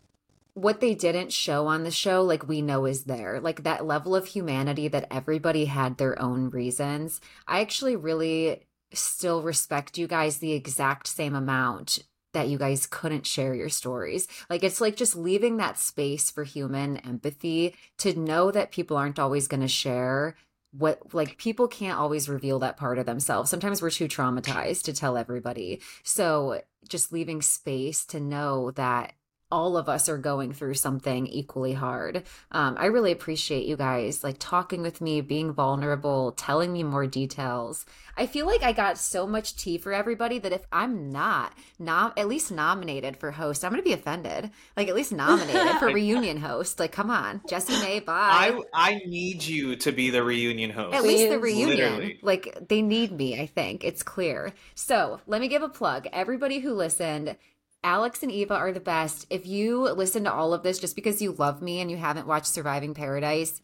[0.55, 4.15] what they didn't show on the show, like we know is there, like that level
[4.15, 7.19] of humanity that everybody had their own reasons.
[7.47, 8.63] I actually really
[8.93, 11.99] still respect you guys the exact same amount
[12.33, 14.27] that you guys couldn't share your stories.
[14.49, 19.19] Like it's like just leaving that space for human empathy to know that people aren't
[19.19, 20.35] always going to share
[20.77, 23.49] what like people can't always reveal that part of themselves.
[23.49, 25.81] Sometimes we're too traumatized to tell everybody.
[26.03, 29.13] So just leaving space to know that
[29.53, 32.23] all of us are going through something equally hard.
[32.51, 37.05] Um, I really appreciate you guys like talking with me, being vulnerable, telling me more
[37.05, 37.85] details.
[38.17, 42.17] I feel like I got so much tea for everybody that if I'm not not
[42.17, 44.49] at least nominated for host, I'm gonna be offended.
[44.75, 46.79] Like at least nominated for reunion host.
[46.79, 48.13] Like come on, Jesse May, bye.
[48.13, 50.95] I I need you to be the reunion host.
[50.95, 51.69] At least the reunion.
[51.69, 52.19] Literally.
[52.23, 53.39] Like they need me.
[53.39, 54.51] I think it's clear.
[54.73, 56.07] So let me give a plug.
[56.11, 57.35] Everybody who listened
[57.83, 59.27] Alex and Eva are the best.
[59.29, 62.27] If you listen to all of this just because you love me and you haven't
[62.27, 63.61] watched Surviving Paradise,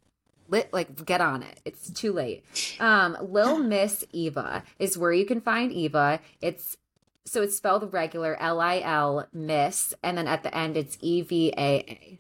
[0.50, 1.62] lit like get on it.
[1.66, 2.44] It's too late.
[2.80, 6.20] Um, Lil Miss Eva is where you can find Eva.
[6.42, 6.78] It's
[7.26, 11.22] so it's spelled regular L I L Miss, and then at the end it's E
[11.22, 12.20] V A A.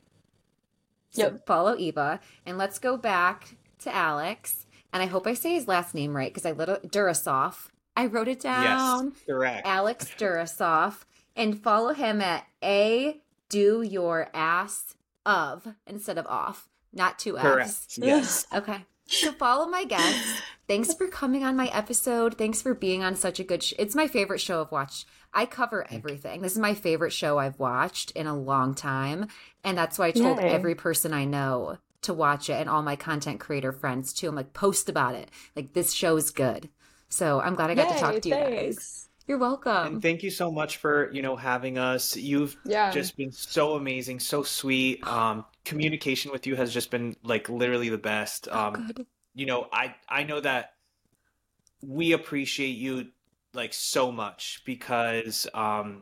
[1.11, 1.45] So yep.
[1.45, 4.65] follow Eva, and let's go back to Alex.
[4.93, 7.69] And I hope I say his last name right because I little Dourassoff.
[7.95, 9.07] I wrote it down.
[9.07, 9.67] Yes, correct.
[9.67, 11.03] Alex Dourassoff
[11.35, 14.95] and follow him at a do your ass
[15.25, 17.97] of instead of off, not two Correct.
[17.97, 18.45] Yes.
[18.53, 18.85] okay.
[19.07, 20.41] So follow my guests.
[20.67, 22.37] Thanks for coming on my episode.
[22.37, 23.63] Thanks for being on such a good.
[23.63, 25.07] Sh- it's my favorite show I've watched.
[25.33, 26.41] I cover everything.
[26.41, 29.27] This is my favorite show I've watched in a long time,
[29.63, 30.49] and that's why I told Yay.
[30.49, 34.27] every person I know to watch it, and all my content creator friends too.
[34.29, 35.29] I'm like, post about it.
[35.55, 36.69] Like this show is good.
[37.09, 38.75] So I'm glad I got Yay, to talk to you thanks.
[38.77, 39.08] guys.
[39.29, 39.85] You're welcome.
[39.85, 42.17] And thank you so much for, you know, having us.
[42.17, 42.89] You've yeah.
[42.89, 45.05] just been so amazing, so sweet.
[45.05, 48.47] Um, communication with you has just been like literally the best.
[48.51, 49.05] Oh, Um, good.
[49.35, 50.73] you know, I I know that
[51.83, 53.09] we appreciate you
[53.53, 56.01] like so much because um,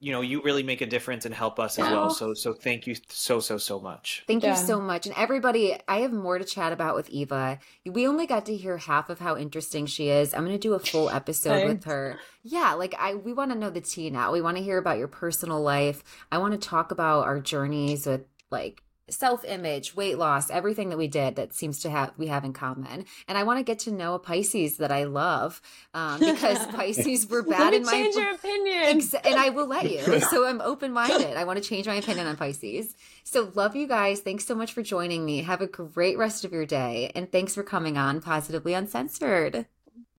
[0.00, 1.92] you know, you really make a difference and help us as Yeah.
[1.92, 2.10] well.
[2.10, 4.22] So so thank you so so so much.
[4.26, 4.50] Thank Yeah.
[4.58, 5.06] you so much.
[5.06, 7.58] And everybody, I have more to chat about with Eva.
[7.84, 10.34] We only got to hear half of how interesting she is.
[10.34, 12.18] I'm going to do a full episode with her.
[12.42, 14.32] Yeah, like I we want to know the tea now.
[14.32, 16.04] We want to hear about your personal life.
[16.30, 21.08] I want to talk about our journeys with like self-image, weight loss, everything that we
[21.08, 23.04] did that seems to have we have in common.
[23.26, 25.60] And I want to get to know a Pisces that I love
[25.94, 28.82] um, because Pisces were Let bad me in my change your opinion.
[28.82, 30.20] Ex- and I will let you.
[30.28, 31.36] So I'm open minded.
[31.36, 32.94] I want to change my opinion on Pisces.
[33.24, 34.20] So love you guys.
[34.20, 35.42] Thanks so much for joining me.
[35.42, 37.12] Have a great rest of your day.
[37.14, 39.66] And thanks for coming on Positively Uncensored.